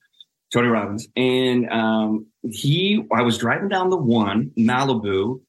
Tony 0.53 0.69
Robbins, 0.69 1.07
and 1.17 1.69
um, 1.71 2.27
he. 2.51 3.05
I 3.13 3.23
was 3.23 3.39
driving 3.39 3.69
down 3.69 3.91
the 3.91 3.97
one 3.97 4.51
Malibu. 4.57 5.41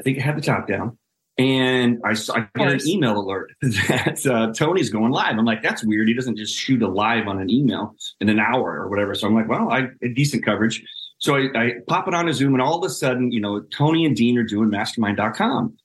I 0.00 0.02
think 0.02 0.18
I 0.18 0.22
had 0.22 0.36
the 0.36 0.42
top 0.42 0.66
down, 0.68 0.98
and 1.38 2.00
I 2.04 2.14
saw 2.14 2.36
I 2.36 2.48
got 2.54 2.72
an 2.72 2.86
email 2.86 3.18
alert 3.18 3.52
that 3.62 4.26
uh, 4.26 4.52
Tony's 4.52 4.90
going 4.90 5.12
live. 5.12 5.38
I'm 5.38 5.44
like, 5.44 5.62
that's 5.62 5.84
weird. 5.84 6.08
He 6.08 6.14
doesn't 6.14 6.36
just 6.36 6.54
shoot 6.54 6.82
a 6.82 6.88
live 6.88 7.28
on 7.28 7.40
an 7.40 7.50
email 7.50 7.94
in 8.20 8.28
an 8.28 8.38
hour 8.38 8.80
or 8.80 8.88
whatever. 8.88 9.14
So 9.14 9.26
I'm 9.26 9.34
like, 9.34 9.48
well, 9.48 9.70
I 9.70 9.88
decent 10.14 10.44
coverage. 10.44 10.84
So 11.18 11.34
I, 11.36 11.48
I 11.54 11.70
pop 11.88 12.08
it 12.08 12.14
on 12.14 12.28
a 12.28 12.32
Zoom, 12.34 12.54
and 12.54 12.62
all 12.62 12.78
of 12.78 12.84
a 12.84 12.90
sudden, 12.90 13.32
you 13.32 13.40
know, 13.40 13.60
Tony 13.60 14.04
and 14.04 14.14
Dean 14.14 14.36
are 14.38 14.44
doing 14.44 14.70
Mastermind.com. 14.70 15.76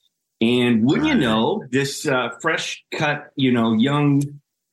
And 0.42 0.86
wouldn't 0.86 1.08
you 1.08 1.16
know, 1.16 1.64
this 1.70 2.08
uh, 2.08 2.30
fresh 2.42 2.84
cut, 2.92 3.28
you 3.36 3.52
know, 3.52 3.74
young 3.74 4.24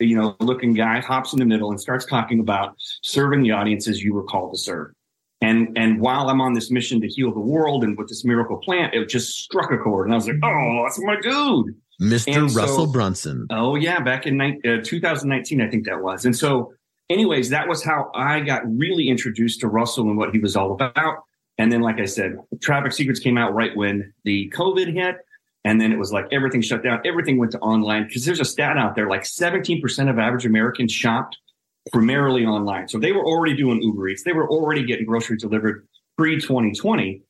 you 0.00 0.16
know, 0.16 0.36
looking 0.40 0.74
guy 0.74 1.00
hops 1.00 1.32
in 1.32 1.38
the 1.38 1.44
middle 1.44 1.70
and 1.70 1.80
starts 1.80 2.04
talking 2.04 2.40
about 2.40 2.74
serving 3.02 3.42
the 3.42 3.52
audiences 3.52 4.02
you 4.02 4.14
were 4.14 4.22
called 4.22 4.52
to 4.52 4.58
serve. 4.58 4.92
And 5.40 5.76
and 5.78 6.00
while 6.00 6.28
I'm 6.30 6.40
on 6.40 6.52
this 6.52 6.70
mission 6.70 7.00
to 7.00 7.08
heal 7.08 7.32
the 7.32 7.40
world 7.40 7.84
and 7.84 7.96
with 7.96 8.08
this 8.08 8.24
miracle 8.24 8.56
plant, 8.56 8.94
it 8.94 9.08
just 9.08 9.38
struck 9.38 9.70
a 9.70 9.78
chord, 9.78 10.06
and 10.06 10.14
I 10.14 10.16
was 10.16 10.26
like, 10.26 10.38
"Oh, 10.42 10.82
that's 10.84 10.98
my 11.00 11.14
dude, 11.20 11.76
Mr. 12.02 12.54
Russell 12.56 12.88
Brunson." 12.88 13.46
Oh 13.50 13.76
yeah, 13.76 14.00
back 14.00 14.26
in 14.26 14.40
uh, 14.40 14.82
2019, 14.82 15.60
I 15.60 15.68
think 15.70 15.86
that 15.86 16.02
was. 16.02 16.24
And 16.24 16.36
so, 16.36 16.72
anyways, 17.08 17.50
that 17.50 17.68
was 17.68 17.84
how 17.84 18.10
I 18.16 18.40
got 18.40 18.62
really 18.66 19.08
introduced 19.08 19.60
to 19.60 19.68
Russell 19.68 20.08
and 20.08 20.18
what 20.18 20.30
he 20.32 20.40
was 20.40 20.56
all 20.56 20.72
about. 20.72 21.18
And 21.56 21.70
then, 21.70 21.82
like 21.82 22.00
I 22.00 22.06
said, 22.06 22.36
Traffic 22.60 22.92
Secrets 22.92 23.20
came 23.20 23.38
out 23.38 23.54
right 23.54 23.76
when 23.76 24.12
the 24.24 24.52
COVID 24.56 24.92
hit, 24.92 25.18
and 25.64 25.80
then 25.80 25.92
it 25.92 25.98
was 25.98 26.12
like 26.12 26.26
everything 26.32 26.62
shut 26.62 26.82
down. 26.82 27.00
Everything 27.04 27.38
went 27.38 27.52
to 27.52 27.58
online 27.60 28.08
because 28.08 28.24
there's 28.24 28.40
a 28.40 28.44
stat 28.44 28.76
out 28.76 28.96
there 28.96 29.08
like 29.08 29.22
17% 29.22 30.10
of 30.10 30.18
average 30.18 30.46
Americans 30.46 30.90
shopped 30.90 31.38
primarily 31.92 32.44
online. 32.44 32.88
So 32.88 32.98
they 32.98 33.12
were 33.12 33.24
already 33.24 33.56
doing 33.56 33.82
Uber 33.82 34.08
Eats. 34.08 34.22
They 34.22 34.32
were 34.32 34.48
already 34.48 34.84
getting 34.84 35.06
groceries 35.06 35.42
delivered 35.42 35.86
pre 36.16 36.40
2020. 36.40 37.22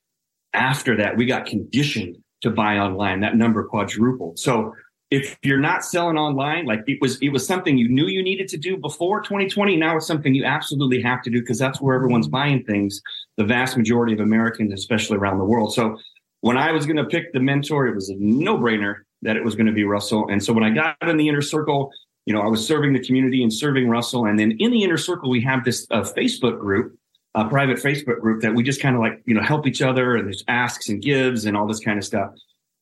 After 0.55 0.97
that, 0.97 1.17
we 1.17 1.27
got 1.27 1.47
conditioned 1.47 2.17
to 2.43 2.51
buy 2.51 2.79
online. 2.79 3.21
That 3.21 3.37
number 3.37 3.65
quadrupled. 3.65 4.39
So 4.39 4.75
if 5.11 5.39
you're 5.43 5.59
not 5.59 5.85
selling 5.85 6.19
online, 6.19 6.67
like 6.67 6.83
it 6.87 6.99
was, 7.01 7.19
it 7.21 7.31
was 7.31 7.47
something 7.47 7.79
you 7.79 7.89
knew 7.89 8.07
you 8.07 8.23
needed 8.23 8.49
to 8.49 8.59
do 8.59 8.77
before 8.77 9.21
2020. 9.23 9.77
Now 9.77 9.97
it's 9.97 10.07
something 10.07 10.35
you 10.35 10.45
absolutely 10.45 11.01
have 11.03 11.23
to 11.23 11.31
do 11.31 11.41
because 11.41 11.59
that's 11.59 11.81
where 11.81 11.95
everyone's 11.95 12.27
mm-hmm. 12.27 12.33
buying 12.33 12.65
things. 12.65 13.01
The 13.37 13.45
vast 13.45 13.77
majority 13.77 14.13
of 14.13 14.21
Americans, 14.21 14.73
especially 14.73 15.17
around 15.17 15.39
the 15.39 15.45
world. 15.45 15.73
So 15.73 15.99
when 16.41 16.57
I 16.57 16.73
was 16.73 16.87
going 16.87 16.97
to 16.97 17.05
pick 17.05 17.33
the 17.33 17.41
mentor, 17.41 17.87
it 17.87 17.95
was 17.95 18.11
a 18.11 18.17
no 18.19 18.59
brainer 18.59 18.97
that 19.23 19.37
it 19.37 19.45
was 19.45 19.55
going 19.55 19.67
to 19.67 19.73
be 19.73 19.85
Russell. 19.85 20.29
And 20.29 20.43
so 20.43 20.53
when 20.53 20.63
I 20.63 20.71
got 20.71 20.97
in 21.03 21.17
the 21.17 21.29
inner 21.29 21.43
circle, 21.43 21.91
you 22.29 22.35
know, 22.35 22.43
I 22.43 22.47
was 22.47 22.67
serving 22.67 22.93
the 22.93 23.03
community 23.03 23.43
and 23.43 23.51
serving 23.51 23.89
Russell. 23.89 24.27
And 24.27 24.39
then 24.39 24.51
in 24.59 24.71
the 24.71 24.83
inner 24.85 24.99
circle, 24.99 25.31
we 25.31 25.41
have 25.41 25.65
this 25.65 25.87
uh, 25.91 26.03
Facebook 26.03 26.61
group 26.61 26.95
a 27.35 27.49
private 27.49 27.79
Facebook 27.79 28.21
group 28.21 28.43
that 28.43 28.55
we 28.55 28.63
just 28.63 28.83
kind 28.83 28.95
of 28.97 29.01
like, 29.01 29.23
you 29.25 29.35
know, 29.35 29.43
help 29.43 29.67
each 29.67 29.81
other 29.81 30.17
and 30.17 30.27
there's 30.27 30.45
asks 30.49 30.89
and 30.89 31.01
gives 31.01 31.45
and 31.45 31.57
all 31.57 31.67
this 31.67 31.81
kind 31.81 31.97
of 31.97 32.05
stuff. 32.05 32.31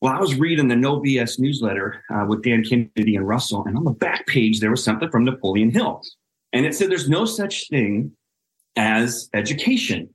Well, 0.01 0.13
I 0.13 0.19
was 0.19 0.35
reading 0.35 0.67
the 0.67 0.77
No 0.77 1.01
BS 1.01 1.39
newsletter 1.39 2.03
uh, 2.11 2.25
with 2.27 2.43
Dan 2.43 2.65
Kennedy 2.65 3.17
and 3.17 3.27
Russell, 3.27 3.65
and 3.67 3.77
on 3.77 3.85
the 3.85 3.93
back 3.93 4.27
page, 4.27 4.61
there 4.61 4.71
was 4.71 4.83
something 4.83 5.11
from 5.11 5.25
Napoleon 5.25 5.71
Hill. 5.71 6.03
And 6.53 6.67
it 6.67 6.75
said 6.75 6.91
there's 6.91 7.09
no 7.09 7.25
such 7.25 7.69
thing 7.69 8.13
as 8.77 9.29
education. 9.33 10.09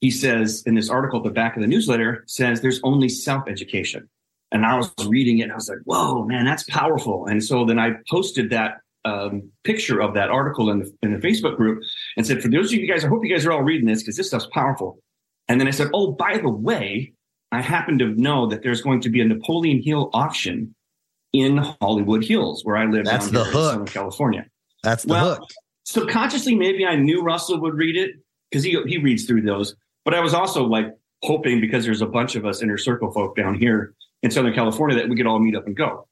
He 0.00 0.10
says 0.10 0.62
in 0.66 0.74
this 0.74 0.90
article 0.90 1.20
at 1.20 1.24
the 1.24 1.30
back 1.30 1.56
of 1.56 1.62
the 1.62 1.68
newsletter, 1.68 2.24
says 2.26 2.60
there's 2.60 2.80
only 2.82 3.08
self 3.08 3.48
education. 3.48 4.08
And 4.52 4.64
I 4.64 4.76
was 4.76 4.92
reading 5.06 5.38
it 5.38 5.44
and 5.44 5.52
I 5.52 5.56
was 5.56 5.68
like, 5.68 5.78
whoa, 5.84 6.24
man, 6.24 6.44
that's 6.44 6.62
powerful. 6.64 7.26
And 7.26 7.42
so 7.42 7.64
then 7.64 7.78
I 7.78 7.94
posted 8.08 8.50
that 8.50 8.78
um, 9.04 9.50
picture 9.64 10.00
of 10.00 10.14
that 10.14 10.30
article 10.30 10.70
in 10.70 10.80
the, 10.80 10.92
in 11.02 11.12
the 11.12 11.18
Facebook 11.18 11.56
group 11.56 11.82
and 12.16 12.26
said, 12.26 12.42
for 12.42 12.48
those 12.48 12.72
of 12.72 12.78
you 12.78 12.86
guys, 12.88 13.04
I 13.04 13.08
hope 13.08 13.24
you 13.24 13.32
guys 13.32 13.44
are 13.44 13.52
all 13.52 13.62
reading 13.62 13.86
this 13.86 14.02
because 14.02 14.16
this 14.16 14.28
stuff's 14.28 14.48
powerful. 14.52 14.98
And 15.48 15.60
then 15.60 15.68
I 15.68 15.72
said, 15.72 15.88
oh, 15.94 16.12
by 16.12 16.38
the 16.38 16.48
way, 16.48 17.12
I 17.52 17.60
happen 17.60 17.98
to 17.98 18.08
know 18.08 18.46
that 18.48 18.62
there's 18.62 18.82
going 18.82 19.00
to 19.02 19.08
be 19.10 19.20
a 19.20 19.24
Napoleon 19.24 19.82
Hill 19.82 20.10
auction 20.12 20.74
in 21.32 21.58
Hollywood 21.80 22.24
Hills, 22.24 22.64
where 22.64 22.76
I 22.76 22.86
live 22.86 23.04
That's 23.04 23.26
down 23.26 23.34
the 23.34 23.44
hook. 23.44 23.54
in 23.54 23.70
Southern 23.70 23.86
California. 23.86 24.46
That's 24.82 25.04
the 25.04 25.12
Well, 25.12 25.34
hook. 25.36 25.50
Subconsciously, 25.84 26.54
maybe 26.56 26.84
I 26.84 26.96
knew 26.96 27.22
Russell 27.22 27.60
would 27.60 27.74
read 27.74 27.96
it 27.96 28.16
because 28.50 28.64
he 28.64 28.76
he 28.86 28.98
reads 28.98 29.24
through 29.24 29.42
those. 29.42 29.76
But 30.04 30.14
I 30.14 30.20
was 30.20 30.34
also 30.34 30.64
like 30.64 30.86
hoping 31.22 31.60
because 31.60 31.84
there's 31.84 32.02
a 32.02 32.06
bunch 32.06 32.34
of 32.34 32.44
us 32.44 32.60
inner 32.62 32.76
circle 32.78 33.12
folk 33.12 33.36
down 33.36 33.54
here 33.54 33.94
in 34.22 34.30
Southern 34.30 34.54
California 34.54 34.96
that 34.96 35.08
we 35.08 35.16
could 35.16 35.26
all 35.26 35.38
meet 35.38 35.56
up 35.56 35.66
and 35.66 35.76
go. 35.76 36.06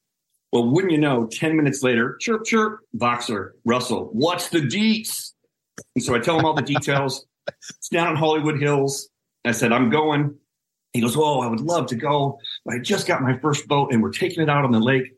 Well, 0.52 0.70
wouldn't 0.70 0.92
you 0.92 0.98
know, 0.98 1.26
10 1.26 1.56
minutes 1.56 1.82
later, 1.82 2.16
chirp, 2.20 2.44
chirp, 2.44 2.80
Voxer, 2.96 3.50
Russell, 3.64 4.10
what's 4.12 4.50
the 4.50 4.60
deets? 4.60 5.32
And 5.96 6.04
so 6.04 6.14
I 6.14 6.20
tell 6.20 6.38
him 6.38 6.44
all 6.44 6.54
the 6.54 6.62
details. 6.62 7.26
It's 7.68 7.88
down 7.88 8.10
in 8.10 8.16
Hollywood 8.16 8.60
Hills. 8.60 9.08
I 9.44 9.52
said, 9.52 9.72
I'm 9.72 9.90
going. 9.90 10.36
He 10.92 11.00
goes, 11.00 11.16
Oh, 11.16 11.40
I 11.40 11.46
would 11.46 11.60
love 11.60 11.86
to 11.88 11.96
go. 11.96 12.38
But 12.64 12.74
I 12.74 12.78
just 12.78 13.06
got 13.06 13.20
my 13.20 13.36
first 13.38 13.66
boat 13.66 13.92
and 13.92 14.02
we're 14.02 14.12
taking 14.12 14.42
it 14.42 14.48
out 14.48 14.64
on 14.64 14.70
the 14.70 14.80
lake. 14.80 15.12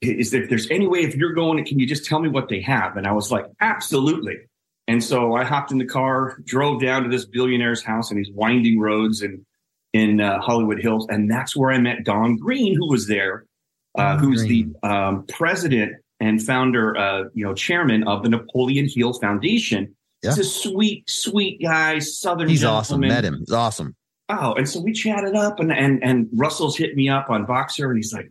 Is 0.00 0.30
there, 0.30 0.42
if 0.42 0.50
there's 0.50 0.70
any 0.70 0.86
way, 0.86 1.00
if 1.00 1.14
you're 1.14 1.32
going, 1.32 1.64
can 1.64 1.78
you 1.78 1.86
just 1.86 2.04
tell 2.04 2.20
me 2.20 2.28
what 2.28 2.48
they 2.48 2.60
have? 2.60 2.96
And 2.96 3.06
I 3.06 3.12
was 3.12 3.32
like, 3.32 3.46
Absolutely. 3.60 4.36
And 4.88 5.02
so 5.02 5.34
I 5.34 5.42
hopped 5.42 5.72
in 5.72 5.78
the 5.78 5.86
car, 5.86 6.38
drove 6.44 6.80
down 6.80 7.02
to 7.02 7.08
this 7.08 7.26
billionaire's 7.26 7.82
house 7.82 8.10
in 8.10 8.16
these 8.16 8.30
winding 8.30 8.78
roads 8.78 9.22
in 9.22 9.44
in 9.96 10.20
uh, 10.20 10.40
Hollywood 10.40 10.80
Hills, 10.80 11.06
and 11.08 11.30
that's 11.30 11.56
where 11.56 11.70
I 11.70 11.78
met 11.78 12.04
Don 12.04 12.36
Green, 12.36 12.74
who 12.74 12.88
was 12.88 13.06
there, 13.06 13.46
uh, 13.96 14.18
who's 14.18 14.44
Green. 14.44 14.74
the 14.82 14.88
um, 14.88 15.24
president 15.26 15.92
and 16.20 16.42
founder, 16.42 16.96
uh, 16.96 17.24
you 17.34 17.44
know, 17.44 17.54
chairman 17.54 18.06
of 18.06 18.22
the 18.22 18.28
Napoleon 18.28 18.88
Hill 18.88 19.14
Foundation. 19.14 19.94
Yeah. 20.22 20.30
He's 20.30 20.38
a 20.38 20.44
sweet, 20.44 21.08
sweet 21.08 21.62
guy, 21.62 21.98
Southern. 21.98 22.48
He's 22.48 22.64
awesome. 22.64 23.00
gentleman. 23.00 23.08
Met 23.08 23.24
him. 23.24 23.38
He's 23.40 23.52
awesome. 23.52 23.96
Oh, 24.28 24.54
and 24.54 24.68
so 24.68 24.80
we 24.80 24.92
chatted 24.92 25.34
up, 25.34 25.60
and 25.60 25.72
and 25.72 26.02
and 26.02 26.28
Russell's 26.34 26.76
hit 26.76 26.94
me 26.94 27.08
up 27.08 27.30
on 27.30 27.46
Voxer, 27.46 27.86
and 27.86 27.96
he's 27.96 28.12
like, 28.12 28.30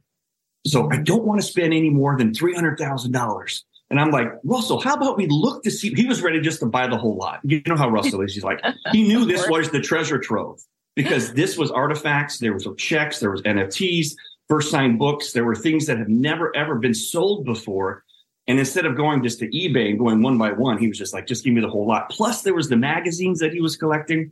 "So 0.67 0.89
I 0.91 0.97
don't 0.97 1.23
want 1.23 1.41
to 1.41 1.47
spend 1.47 1.73
any 1.73 1.89
more 1.89 2.17
than 2.17 2.33
three 2.33 2.53
hundred 2.53 2.77
thousand 2.77 3.11
dollars." 3.11 3.63
And 3.91 3.99
I'm 3.99 4.09
like, 4.09 4.27
Russell, 4.43 4.81
how 4.81 4.95
about 4.95 5.15
we 5.15 5.27
look 5.29 5.63
to 5.63 5.69
see? 5.69 5.93
He 5.93 6.05
was 6.05 6.23
ready 6.23 6.41
just 6.41 6.59
to 6.61 6.65
buy 6.65 6.87
the 6.87 6.97
whole 6.97 7.15
lot. 7.15 7.39
You 7.43 7.61
know 7.67 7.75
how 7.75 7.87
Russell 7.87 8.21
is. 8.21 8.33
He's 8.33 8.43
like, 8.43 8.59
he 8.91 9.07
knew 9.07 9.25
this 9.25 9.47
was 9.49 9.69
the 9.69 9.79
treasure 9.79 10.17
trove 10.17 10.59
because 10.95 11.33
this 11.33 11.57
was 11.57 11.71
artifacts. 11.71 12.39
There 12.39 12.53
was 12.53 12.67
checks. 12.77 13.19
There 13.19 13.31
was 13.31 13.41
NFTs, 13.43 14.15
first 14.47 14.71
signed 14.71 14.97
books. 14.97 15.33
There 15.33 15.45
were 15.45 15.55
things 15.55 15.85
that 15.87 15.97
have 15.97 16.09
never 16.09 16.55
ever 16.55 16.75
been 16.75 16.93
sold 16.93 17.45
before. 17.45 18.03
And 18.47 18.59
instead 18.59 18.85
of 18.85 18.95
going 18.95 19.23
just 19.23 19.39
to 19.39 19.47
eBay 19.47 19.89
and 19.89 19.97
going 19.99 20.21
one 20.21 20.37
by 20.37 20.51
one, 20.51 20.77
he 20.77 20.87
was 20.87 20.97
just 20.97 21.13
like, 21.13 21.25
just 21.25 21.43
give 21.43 21.53
me 21.53 21.61
the 21.61 21.69
whole 21.69 21.87
lot. 21.87 22.09
Plus, 22.09 22.43
there 22.43 22.53
was 22.53 22.69
the 22.69 22.77
magazines 22.77 23.39
that 23.39 23.51
he 23.51 23.59
was 23.59 23.75
collecting. 23.75 24.31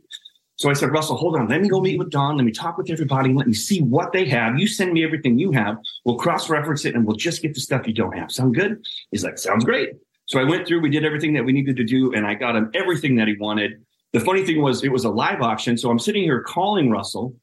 So 0.56 0.70
I 0.70 0.72
said, 0.72 0.92
Russell, 0.92 1.16
hold 1.16 1.34
on. 1.36 1.48
Let 1.48 1.60
me 1.60 1.68
go 1.68 1.80
meet 1.80 1.98
with 1.98 2.10
Don. 2.10 2.36
Let 2.36 2.44
me 2.44 2.52
talk 2.52 2.78
with 2.78 2.88
everybody. 2.88 3.32
Let 3.32 3.48
me 3.48 3.54
see 3.54 3.82
what 3.82 4.12
they 4.12 4.24
have. 4.26 4.56
You 4.56 4.68
send 4.68 4.92
me 4.92 5.02
everything 5.02 5.36
you 5.36 5.50
have. 5.50 5.78
We'll 6.04 6.16
cross 6.16 6.48
reference 6.48 6.84
it 6.84 6.94
and 6.94 7.04
we'll 7.04 7.16
just 7.16 7.42
get 7.42 7.54
the 7.54 7.60
stuff 7.60 7.88
you 7.88 7.92
don't 7.92 8.16
have. 8.16 8.30
Sound 8.30 8.54
good? 8.54 8.84
He's 9.10 9.24
like, 9.24 9.36
sounds 9.36 9.64
great. 9.64 9.94
So 10.26 10.38
I 10.38 10.44
went 10.44 10.66
through, 10.66 10.80
we 10.80 10.90
did 10.90 11.04
everything 11.04 11.34
that 11.34 11.44
we 11.44 11.52
needed 11.52 11.76
to 11.76 11.84
do, 11.84 12.14
and 12.14 12.26
I 12.26 12.34
got 12.34 12.56
him 12.56 12.70
everything 12.72 13.16
that 13.16 13.28
he 13.28 13.36
wanted. 13.36 13.84
The 14.14 14.20
funny 14.20 14.44
thing 14.46 14.62
was, 14.62 14.82
it 14.82 14.92
was 14.92 15.04
a 15.04 15.10
live 15.10 15.42
auction. 15.42 15.76
So 15.76 15.90
I'm 15.90 15.98
sitting 15.98 16.22
here 16.22 16.40
calling 16.40 16.88
Russell. 16.90 17.36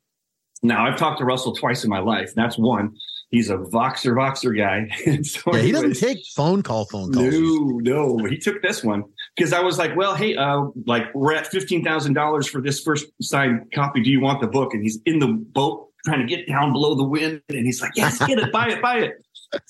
Now, 0.64 0.86
I've 0.86 0.98
talked 0.98 1.20
to 1.20 1.26
Russell 1.26 1.54
twice 1.54 1.84
in 1.84 1.90
my 1.90 2.00
life. 2.00 2.32
That's 2.36 2.58
one. 2.58 2.96
He's 3.30 3.50
a 3.50 3.58
Voxer 3.58 4.14
Voxer 4.14 4.56
guy. 4.56 4.90
So 5.24 5.56
Yeah, 5.56 5.62
he 5.62 5.72
doesn't 5.72 5.96
take 5.96 6.20
phone 6.36 6.64
call 6.64 6.86
phone 6.86 7.12
calls. 7.14 7.34
no, 7.34 8.16
no, 8.18 8.26
he 8.26 8.38
took 8.38 8.62
this 8.62 8.84
one 8.84 9.04
because 9.36 9.54
I 9.54 9.62
was 9.62 9.78
like, 9.78 9.96
well, 9.96 10.16
hey, 10.16 10.36
uh, 10.36 10.66
like 10.86 11.14
we're 11.16 11.34
at 11.34 11.48
fifteen 11.48 11.84
thousand 11.84 12.14
dollars 12.14 12.48
for 12.48 12.62
this 12.62 12.82
first 12.82 13.06
signed 13.22 13.72
copy. 13.74 14.02
Do 14.02 14.10
you 14.10 14.20
want 14.20 14.42
the 14.42 14.48
book? 14.48 14.74
And 14.74 14.84
he's 14.84 15.00
in 15.06 15.20
the 15.20 15.28
boat 15.28 15.88
trying 16.06 16.20
to 16.20 16.26
get 16.26 16.48
down 16.48 16.74
below 16.74 16.96
the 16.96 17.04
wind, 17.04 17.42
and 17.50 17.66
he's 17.66 17.82
like, 17.82 17.92
yes, 17.96 18.20
get 18.20 18.38
it, 18.38 18.52
buy 18.52 18.68
it, 18.70 18.82
buy 18.82 18.98
it. 19.00 19.14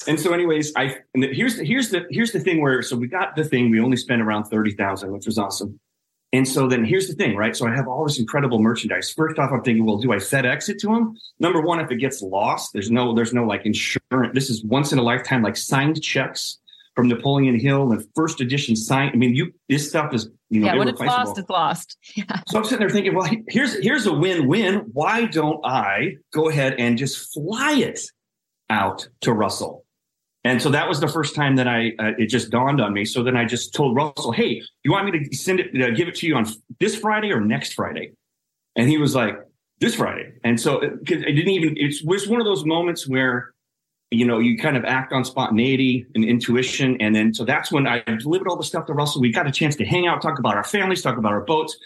And 0.08 0.20
so, 0.20 0.32
anyways, 0.32 0.74
I 0.76 0.98
and 1.16 1.24
the, 1.24 1.34
here's 1.34 1.58
the 1.58 1.64
here's 1.64 1.90
the 1.90 2.06
here's 2.12 2.32
the 2.32 2.40
thing 2.40 2.62
where 2.62 2.84
so 2.84 2.96
we 2.96 3.08
got 3.08 3.36
the 3.36 3.44
thing. 3.44 3.72
We 3.72 3.80
only 3.80 3.98
spent 3.98 4.22
around 4.22 4.44
thirty 4.44 4.76
thousand, 4.76 5.12
which 5.12 5.26
was 5.26 5.40
awesome. 5.40 5.80
And 6.34 6.48
so 6.48 6.68
then 6.68 6.86
here's 6.86 7.08
the 7.08 7.14
thing, 7.14 7.36
right? 7.36 7.56
So 7.56 7.68
I 7.68 7.76
have 7.76 7.88
all 7.88 8.06
this 8.06 8.18
incredible 8.18 8.60
merchandise. 8.60 9.12
First 9.12 9.38
off, 9.38 9.52
I'm 9.52 9.64
thinking, 9.64 9.86
well, 9.86 9.98
do 9.98 10.14
I 10.14 10.16
FedEx 10.16 10.70
it 10.70 10.80
to 10.80 10.94
him? 10.94 11.18
Number 11.40 11.60
one, 11.60 11.82
if 11.82 11.92
it 11.92 11.98
gets 11.98 12.22
lost, 12.22 12.72
there's 12.72 12.90
no, 12.90 13.14
there's 13.14 13.34
no 13.34 13.44
like 13.44 13.66
insurance. 13.66 14.34
This 14.34 14.50
is 14.50 14.64
once 14.64 14.94
in 14.94 15.00
a 15.00 15.04
lifetime, 15.04 15.42
like 15.42 15.58
signed 15.58 16.02
checks 16.02 16.60
from 16.96 17.08
Napoleon 17.08 17.60
Hill 17.60 17.92
and 17.92 18.06
first 18.16 18.40
edition 18.40 18.76
signed. 18.76 19.12
I 19.14 19.18
mean, 19.18 19.36
you, 19.36 19.54
this 19.68 19.90
stuff 19.90 20.14
is, 20.14 20.30
you 20.50 20.62
know, 20.62 20.68
yeah, 20.68 20.76
when 20.78 20.88
it's 20.88 21.00
lost, 21.00 21.38
it's 21.38 21.50
lost. 21.50 21.98
Yeah. 22.16 22.26
So 22.48 22.58
I'm 22.58 22.64
sitting 22.64 22.80
there 22.80 22.90
thinking, 22.90 23.16
well, 23.16 23.30
here's 23.48 23.82
here's 23.82 24.06
a 24.06 24.14
win-win. 24.14 24.90
Why 24.92 25.26
don't 25.26 25.66
I 25.66 26.18
go 26.34 26.50
ahead 26.50 26.76
and 26.78 26.98
just 26.98 27.34
fly 27.34 27.74
it 27.74 28.02
out 28.70 29.08
to 29.22 29.34
Russell? 29.34 29.81
And 30.44 30.62
so 30.62 30.70
that 30.72 30.88
was 30.90 31.00
the 31.00 31.08
first 31.08 31.36
time 31.36 31.56
that 31.58 31.68
I 31.68 31.94
uh, 32.00 32.14
it 32.18 32.28
just 32.28 32.50
dawned 32.50 32.82
on 32.82 32.94
me. 32.94 33.06
So 33.06 33.24
then 33.24 33.38
I 33.38 33.46
just 33.46 33.74
told 33.74 33.96
Russell, 33.96 34.32
"Hey, 34.32 34.62
you 34.84 34.92
want 34.92 35.06
me 35.06 35.20
to 35.20 35.36
send 35.36 35.60
it, 35.60 35.82
uh, 35.82 35.92
give 35.92 36.08
it 36.08 36.16
to 36.16 36.28
you 36.28 36.36
on 36.36 36.46
this 36.80 36.96
Friday 36.96 37.32
or 37.32 37.42
next 37.42 37.74
Friday?" 37.74 38.14
And 38.76 38.90
he 38.90 38.98
was 38.98 39.14
like, 39.14 39.36
"This 39.80 39.96
Friday." 39.96 40.34
And 40.44 40.60
so 40.60 40.80
it, 40.80 40.92
'cause 41.06 41.22
it 41.22 41.34
didn't 41.34 41.50
even. 41.50 41.78
It 41.78 41.96
was 42.04 42.28
one 42.28 42.42
of 42.42 42.46
those 42.46 42.66
moments 42.66 43.08
where 43.08 43.54
you 44.12 44.26
know, 44.26 44.40
you 44.40 44.58
kind 44.58 44.76
of 44.76 44.84
act 44.84 45.14
on 45.14 45.24
spontaneity 45.24 46.06
and 46.16 46.26
intuition. 46.26 46.98
And 47.00 47.16
then, 47.16 47.34
so 47.34 47.46
that's 47.46 47.72
when 47.72 47.88
I 47.88 48.04
delivered 48.20 48.50
all 48.50 48.58
the 48.58 48.64
stuff 48.64 48.86
to 48.88 48.94
Russell. 48.94 49.22
We 49.22 49.32
got 49.32 49.48
a 49.48 49.52
chance 49.52 49.78
to 49.78 49.86
hang 49.86 50.06
out, 50.06 50.22
talk 50.22 50.38
about 50.38 50.56
our 50.58 50.66
families, 50.66 51.02
talk 51.02 51.18
about 51.18 51.32
our 51.32 51.46
boats. 51.46 51.78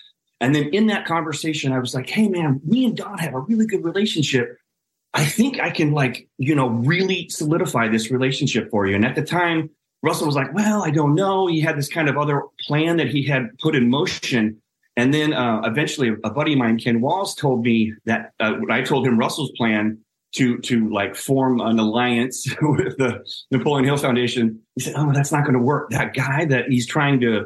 And 0.42 0.54
then 0.54 0.70
in 0.70 0.88
that 0.88 1.06
conversation, 1.06 1.72
I 1.72 1.78
was 1.80 1.94
like, 1.94 2.10
Hey, 2.10 2.28
man, 2.28 2.60
me 2.66 2.86
and 2.86 2.98
Don 2.98 3.18
have 3.20 3.36
a 3.36 3.40
really 3.40 3.68
good 3.68 3.84
relationship. 3.84 4.58
I 5.16 5.26
think 5.26 5.62
I 5.62 5.70
can 5.70 5.92
like, 5.92 6.28
you 6.38 6.54
know, 6.54 6.68
really 6.68 7.30
solidify 7.30 7.88
this 7.88 8.12
relationship 8.12 8.70
for 8.70 8.86
you. 8.86 8.96
And 8.96 9.06
at 9.06 9.16
the 9.16 9.24
time, 9.24 9.70
Russell 10.04 10.28
was 10.28 10.36
like, 10.36 10.54
well, 10.54 10.84
I 10.84 10.92
don't 10.92 11.16
know. 11.16 11.48
He 11.48 11.62
had 11.62 11.78
this 11.78 11.88
kind 11.88 12.10
of 12.10 12.18
other 12.18 12.44
plan 12.68 12.98
that 12.98 13.08
he 13.08 13.26
had 13.26 13.58
put 13.60 13.76
in 13.76 13.90
motion. 13.90 14.62
And 14.98 15.14
then 15.14 15.34
uh, 15.34 15.62
eventually 15.64 16.12
a 16.24 16.30
buddy 16.30 16.54
of 16.54 16.60
mine, 16.60 16.78
Ken 16.78 17.00
Walls, 17.00 17.34
told 17.34 17.64
me 17.64 17.94
that 18.06 18.34
uh, 18.42 18.56
I 18.70 18.82
told 18.82 19.08
him 19.08 19.18
Russell's 19.18 19.52
plan 19.58 19.98
to 20.34 20.58
to 20.60 20.90
like 20.90 21.16
form 21.16 21.62
an 21.62 21.80
alliance 21.80 22.46
with 22.62 22.98
the 22.98 23.26
Napoleon 23.52 23.86
Hill 23.86 23.98
Foundation. 23.98 24.60
He 24.76 24.84
said, 24.84 24.94
"Oh, 24.98 25.12
that's 25.14 25.32
not 25.32 25.44
going 25.44 25.54
to 25.54 25.60
work. 25.60 25.90
That 25.92 26.14
guy 26.14 26.46
that 26.46 26.66
he's 26.70 26.88
trying 26.88 27.20
to 27.22 27.46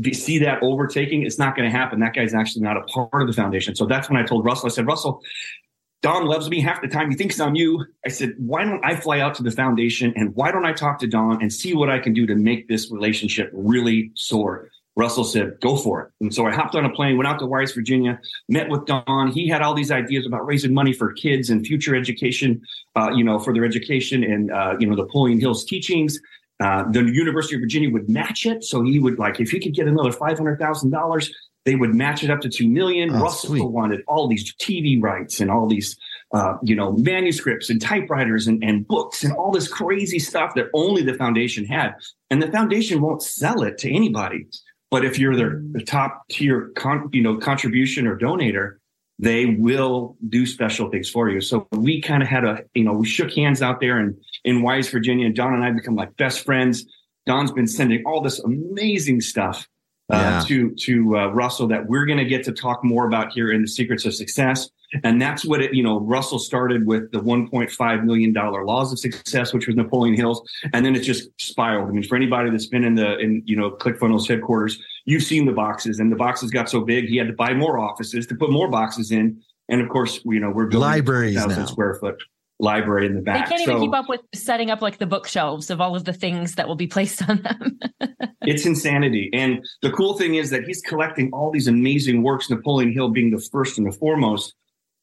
be, 0.00 0.14
see 0.14 0.38
that 0.38 0.62
overtaking, 0.62 1.22
it's 1.22 1.38
not 1.38 1.56
going 1.56 1.70
to 1.70 1.76
happen. 1.76 2.00
That 2.00 2.14
guy's 2.14 2.34
actually 2.34 2.62
not 2.62 2.76
a 2.76 2.82
part 2.82 3.22
of 3.22 3.26
the 3.26 3.34
foundation." 3.34 3.74
So 3.74 3.86
that's 3.86 4.08
when 4.08 4.20
I 4.20 4.24
told 4.24 4.44
Russell. 4.44 4.66
I 4.66 4.70
said, 4.70 4.86
"Russell, 4.86 5.22
Don 6.02 6.26
loves 6.26 6.48
me 6.48 6.60
half 6.60 6.80
the 6.80 6.88
time. 6.88 7.10
He 7.10 7.16
thinks 7.16 7.38
I'm 7.40 7.54
you." 7.54 7.84
I 8.04 8.08
said, 8.08 8.34
"Why 8.38 8.64
don't 8.64 8.84
I 8.84 8.96
fly 8.96 9.20
out 9.20 9.34
to 9.36 9.42
the 9.42 9.50
foundation 9.50 10.12
and 10.16 10.34
why 10.34 10.50
don't 10.50 10.64
I 10.64 10.72
talk 10.72 10.98
to 11.00 11.06
Don 11.06 11.42
and 11.42 11.52
see 11.52 11.74
what 11.74 11.90
I 11.90 11.98
can 11.98 12.12
do 12.12 12.26
to 12.26 12.34
make 12.34 12.68
this 12.68 12.90
relationship 12.90 13.50
really 13.52 14.10
soar?" 14.14 14.70
Russell 14.96 15.24
said, 15.24 15.58
go 15.60 15.76
for 15.76 16.02
it. 16.02 16.10
And 16.20 16.34
so 16.34 16.46
I 16.46 16.52
hopped 16.52 16.74
on 16.74 16.84
a 16.84 16.90
plane, 16.90 17.16
went 17.16 17.26
out 17.26 17.38
to 17.38 17.46
Wise, 17.46 17.72
Virginia, 17.72 18.20
met 18.48 18.68
with 18.68 18.84
Don. 18.86 19.30
He 19.32 19.48
had 19.48 19.62
all 19.62 19.72
these 19.72 19.90
ideas 19.90 20.26
about 20.26 20.44
raising 20.46 20.74
money 20.74 20.92
for 20.92 21.12
kids 21.12 21.48
and 21.48 21.66
future 21.66 21.94
education, 21.94 22.60
uh, 22.96 23.10
you 23.14 23.24
know, 23.24 23.38
for 23.38 23.54
their 23.54 23.64
education 23.64 24.22
and, 24.22 24.50
uh, 24.50 24.76
you 24.78 24.86
know, 24.86 24.94
Napoleon 24.94 25.40
Hill's 25.40 25.64
teachings. 25.64 26.20
Uh, 26.60 26.84
the 26.90 27.02
University 27.04 27.54
of 27.54 27.62
Virginia 27.62 27.90
would 27.90 28.10
match 28.10 28.44
it. 28.44 28.62
So 28.62 28.82
he 28.82 28.98
would 28.98 29.18
like, 29.18 29.40
if 29.40 29.50
he 29.50 29.60
could 29.60 29.74
get 29.74 29.86
another 29.86 30.10
$500,000, 30.10 31.30
they 31.64 31.74
would 31.74 31.94
match 31.94 32.24
it 32.24 32.30
up 32.30 32.40
to 32.40 32.48
2 32.48 32.68
million. 32.68 33.10
Oh, 33.10 33.20
Russell 33.22 33.50
sweet. 33.50 33.64
wanted 33.64 34.02
all 34.08 34.28
these 34.28 34.54
TV 34.54 35.00
rights 35.00 35.40
and 35.40 35.50
all 35.50 35.68
these, 35.68 35.96
uh, 36.32 36.54
you 36.62 36.74
know, 36.74 36.92
manuscripts 36.92 37.70
and 37.70 37.80
typewriters 37.80 38.46
and, 38.46 38.62
and 38.64 38.86
books 38.86 39.24
and 39.24 39.32
all 39.34 39.50
this 39.50 39.68
crazy 39.68 40.18
stuff 40.18 40.54
that 40.54 40.66
only 40.74 41.02
the 41.02 41.14
foundation 41.14 41.64
had. 41.64 41.94
And 42.30 42.42
the 42.42 42.50
foundation 42.50 43.00
won't 43.00 43.22
sell 43.22 43.62
it 43.62 43.78
to 43.78 43.92
anybody. 43.92 44.46
But 44.90 45.04
if 45.04 45.18
you're 45.18 45.36
their 45.36 45.62
the 45.72 45.84
top 45.84 46.22
tier, 46.30 46.70
con, 46.74 47.10
you 47.12 47.22
know, 47.22 47.36
contribution 47.36 48.06
or 48.06 48.18
donator, 48.18 48.76
they 49.18 49.46
will 49.46 50.16
do 50.28 50.46
special 50.46 50.90
things 50.90 51.10
for 51.10 51.28
you. 51.28 51.40
So 51.40 51.68
we 51.72 52.00
kind 52.00 52.22
of 52.22 52.28
had 52.28 52.44
a, 52.44 52.64
you 52.74 52.84
know, 52.84 52.94
we 52.94 53.06
shook 53.06 53.32
hands 53.34 53.62
out 53.62 53.80
there 53.80 54.00
in 54.00 54.18
in 54.44 54.62
Wise, 54.62 54.88
Virginia, 54.88 55.26
and 55.26 55.36
Don 55.36 55.52
and 55.52 55.62
I 55.62 55.70
become 55.70 55.94
like 55.94 56.16
best 56.16 56.44
friends. 56.44 56.86
Don's 57.26 57.52
been 57.52 57.66
sending 57.66 58.02
all 58.06 58.22
this 58.22 58.40
amazing 58.40 59.20
stuff 59.20 59.68
uh, 60.10 60.44
to 60.44 60.74
to 60.74 61.18
uh, 61.18 61.26
Russell 61.28 61.66
that 61.68 61.86
we're 61.86 62.06
going 62.06 62.18
to 62.18 62.24
get 62.24 62.44
to 62.44 62.52
talk 62.52 62.84
more 62.84 63.06
about 63.06 63.32
here 63.32 63.52
in 63.52 63.62
the 63.62 63.68
Secrets 63.68 64.04
of 64.04 64.14
Success. 64.14 64.70
And 65.04 65.22
that's 65.22 65.44
what 65.44 65.62
it, 65.62 65.72
you 65.72 65.82
know, 65.82 66.00
Russell 66.00 66.38
started 66.40 66.84
with 66.84 67.12
the 67.12 67.20
$1.5 67.20 68.04
million 68.04 68.32
laws 68.32 68.92
of 68.92 68.98
success, 68.98 69.52
which 69.52 69.68
was 69.68 69.76
Napoleon 69.76 70.16
Hill's. 70.16 70.42
And 70.72 70.84
then 70.84 70.96
it 70.96 71.00
just 71.00 71.28
spiraled. 71.40 71.88
I 71.88 71.92
mean, 71.92 72.02
for 72.02 72.16
anybody 72.16 72.50
that's 72.50 72.66
been 72.66 72.82
in 72.82 72.96
the, 72.96 73.16
in, 73.18 73.42
you 73.46 73.54
know, 73.54 73.70
ClickFunnels 73.70 74.26
headquarters, 74.26 74.82
you've 75.04 75.22
seen 75.22 75.46
the 75.46 75.52
boxes 75.52 76.00
and 76.00 76.10
the 76.10 76.16
boxes 76.16 76.50
got 76.50 76.68
so 76.68 76.80
big, 76.80 77.06
he 77.06 77.16
had 77.16 77.28
to 77.28 77.32
buy 77.32 77.54
more 77.54 77.78
offices 77.78 78.26
to 78.26 78.34
put 78.34 78.50
more 78.50 78.68
boxes 78.68 79.12
in. 79.12 79.40
And 79.68 79.80
of 79.80 79.88
course, 79.88 80.20
you 80.24 80.40
know, 80.40 80.50
we're 80.50 80.66
building 80.66 80.88
libraries 80.88 81.36
thousand 81.36 81.68
square 81.68 81.94
foot 81.94 82.20
library 82.60 83.06
in 83.06 83.14
the 83.14 83.22
back. 83.22 83.46
They 83.46 83.50
can't 83.56 83.62
even 83.62 83.76
So- 83.76 83.80
keep 83.82 83.94
up 83.94 84.08
with 84.08 84.20
setting 84.34 84.70
up 84.70 84.82
like 84.82 84.98
the 84.98 85.06
bookshelves 85.06 85.70
of 85.70 85.80
all 85.80 85.96
of 85.96 86.04
the 86.04 86.12
things 86.12 86.54
that 86.54 86.68
will 86.68 86.76
be 86.76 86.86
placed 86.86 87.28
on 87.28 87.42
them. 87.42 87.78
it's 88.42 88.66
insanity. 88.66 89.30
And 89.32 89.64
the 89.82 89.90
cool 89.90 90.16
thing 90.18 90.34
is 90.34 90.50
that 90.50 90.64
he's 90.64 90.80
collecting 90.82 91.30
all 91.32 91.50
these 91.50 91.68
amazing 91.68 92.22
works, 92.22 92.50
Napoleon 92.50 92.92
Hill 92.92 93.08
being 93.08 93.30
the 93.30 93.40
first 93.52 93.78
and 93.78 93.86
the 93.86 93.96
foremost. 93.96 94.54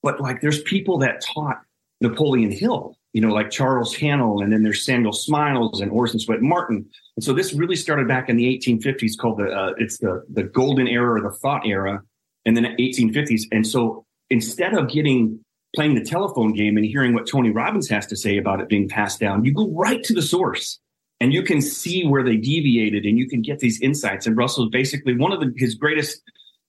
But 0.03 0.21
like 0.21 0.41
there's 0.41 0.61
people 0.63 0.97
that 0.99 1.21
taught 1.21 1.57
Napoleon 2.01 2.51
Hill, 2.51 2.95
you 3.13 3.21
know, 3.21 3.33
like 3.33 3.49
Charles 3.49 3.95
Haanel, 3.95 4.43
and 4.43 4.51
then 4.53 4.61
there's 4.63 4.85
Samuel 4.85 5.13
Smiles 5.13 5.81
and 5.81 5.91
Orison 5.91 6.19
Swett 6.19 6.41
Marden. 6.41 6.85
And 7.15 7.23
so 7.23 7.33
this 7.33 7.53
really 7.53 7.75
started 7.75 8.07
back 8.07 8.29
in 8.29 8.37
the 8.37 8.45
1850s 8.57 9.17
called 9.17 9.39
the 9.39 9.49
uh, 9.49 9.73
it's 9.77 9.97
the 9.97 10.23
the 10.31 10.43
golden 10.43 10.87
era 10.87 11.19
or 11.19 11.21
the 11.21 11.35
thought 11.37 11.65
era 11.65 12.01
in 12.45 12.53
the 12.53 12.61
1850s. 12.61 13.41
And 13.51 13.65
so 13.65 14.05
instead 14.29 14.73
of 14.73 14.89
getting 14.89 15.39
playing 15.75 15.95
the 15.95 16.03
telephone 16.03 16.53
game 16.53 16.77
and 16.77 16.85
hearing 16.85 17.13
what 17.13 17.27
Tony 17.27 17.51
Robbins 17.51 17.89
has 17.89 18.07
to 18.07 18.15
say 18.15 18.37
about 18.37 18.59
it 18.59 18.69
being 18.69 18.87
passed 18.87 19.19
down, 19.19 19.45
you 19.45 19.53
go 19.53 19.69
right 19.71 20.03
to 20.03 20.13
the 20.13 20.21
source 20.21 20.79
and 21.19 21.33
you 21.33 21.43
can 21.43 21.61
see 21.61 22.05
where 22.05 22.23
they 22.23 22.37
deviated 22.37 23.05
and 23.05 23.17
you 23.17 23.27
can 23.27 23.41
get 23.41 23.59
these 23.59 23.81
insights. 23.81 24.27
And 24.27 24.37
Russell's 24.37 24.69
basically 24.69 25.15
one 25.15 25.31
of 25.31 25.39
the, 25.39 25.53
his 25.57 25.75
greatest, 25.75 26.21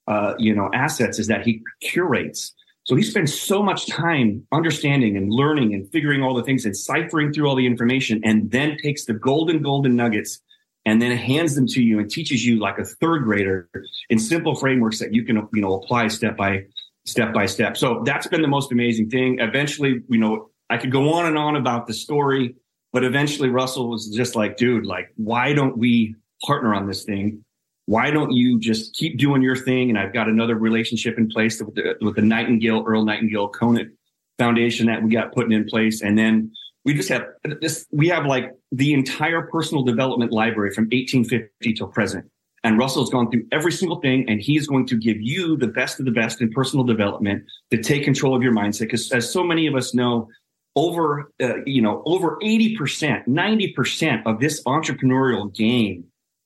uh, 0.06 0.34
you 0.38 0.54
know, 0.54 0.70
assets 0.72 1.18
is 1.18 1.26
that 1.28 1.46
he 1.46 1.62
curates. 1.80 2.54
So 2.84 2.96
he 2.96 3.02
spends 3.02 3.38
so 3.38 3.62
much 3.62 3.86
time 3.86 4.46
understanding 4.50 5.16
and 5.16 5.30
learning 5.30 5.74
and 5.74 5.90
figuring 5.92 6.22
all 6.22 6.34
the 6.34 6.42
things 6.42 6.64
and 6.64 6.74
ciphering 6.74 7.32
through 7.32 7.46
all 7.46 7.54
the 7.54 7.66
information 7.66 8.22
and 8.24 8.50
then 8.50 8.78
takes 8.78 9.04
the 9.04 9.12
golden, 9.12 9.62
golden 9.62 9.94
nuggets 9.94 10.40
and 10.86 11.02
then 11.02 11.14
hands 11.14 11.54
them 11.54 11.66
to 11.66 11.82
you 11.82 11.98
and 11.98 12.10
teaches 12.10 12.46
you 12.46 12.58
like 12.58 12.78
a 12.78 12.84
third 12.84 13.24
grader 13.24 13.68
in 14.08 14.18
simple 14.18 14.54
frameworks 14.54 15.00
that 15.00 15.12
you 15.12 15.22
can, 15.22 15.46
you 15.52 15.60
know, 15.60 15.74
apply 15.74 16.08
step 16.08 16.38
by 16.38 16.64
step 17.08 17.32
by 17.32 17.46
step. 17.46 17.76
So 17.76 18.02
that's 18.04 18.26
been 18.26 18.42
the 18.42 18.48
most 18.48 18.72
amazing 18.72 19.10
thing. 19.10 19.38
Eventually, 19.40 20.02
you 20.08 20.18
know, 20.18 20.50
I 20.70 20.76
could 20.76 20.92
go 20.92 21.12
on 21.14 21.26
and 21.26 21.38
on 21.38 21.56
about 21.56 21.86
the 21.86 21.94
story, 21.94 22.54
but 22.92 23.04
eventually 23.04 23.48
Russell 23.48 23.88
was 23.88 24.08
just 24.08 24.36
like, 24.36 24.56
dude, 24.56 24.86
like, 24.86 25.12
why 25.16 25.52
don't 25.52 25.76
we 25.76 26.14
partner 26.44 26.74
on 26.74 26.86
this 26.86 27.04
thing? 27.04 27.44
Why 27.86 28.10
don't 28.10 28.32
you 28.32 28.60
just 28.60 28.94
keep 28.94 29.18
doing 29.18 29.40
your 29.40 29.56
thing? 29.56 29.88
And 29.88 29.98
I've 29.98 30.12
got 30.12 30.28
another 30.28 30.56
relationship 30.56 31.16
in 31.16 31.28
place 31.28 31.60
with 31.62 31.74
the, 31.74 31.96
with 32.00 32.16
the 32.16 32.22
Nightingale, 32.22 32.84
Earl 32.86 33.04
Nightingale 33.04 33.48
Conant 33.48 33.92
Foundation 34.38 34.86
that 34.86 35.02
we 35.02 35.10
got 35.10 35.32
putting 35.32 35.52
in 35.52 35.64
place. 35.64 36.02
And 36.02 36.18
then 36.18 36.52
we 36.84 36.92
just 36.94 37.08
have 37.08 37.24
this, 37.60 37.86
we 37.90 38.08
have 38.08 38.26
like 38.26 38.52
the 38.72 38.92
entire 38.92 39.42
personal 39.42 39.84
development 39.84 40.32
library 40.32 40.72
from 40.72 40.84
1850 40.84 41.72
till 41.72 41.88
present. 41.88 42.30
And 42.64 42.78
Russell's 42.78 43.10
gone 43.10 43.30
through 43.30 43.46
every 43.52 43.72
single 43.72 44.00
thing, 44.00 44.28
and 44.28 44.40
he 44.40 44.56
is 44.56 44.66
going 44.66 44.86
to 44.86 44.96
give 44.96 45.20
you 45.20 45.56
the 45.56 45.68
best 45.68 46.00
of 46.00 46.06
the 46.06 46.10
best 46.10 46.40
in 46.40 46.50
personal 46.50 46.84
development 46.84 47.44
to 47.70 47.80
take 47.80 48.04
control 48.04 48.34
of 48.34 48.42
your 48.42 48.52
mindset. 48.52 48.80
Because 48.80 49.10
as 49.12 49.32
so 49.32 49.44
many 49.44 49.66
of 49.66 49.74
us 49.74 49.94
know, 49.94 50.28
over 50.76 51.32
uh, 51.42 51.64
you 51.64 51.82
know 51.82 52.02
over 52.06 52.38
80% 52.40 53.26
90% 53.26 54.22
of 54.26 54.38
this 54.38 54.62
entrepreneurial 54.64 55.52
game 55.52 56.04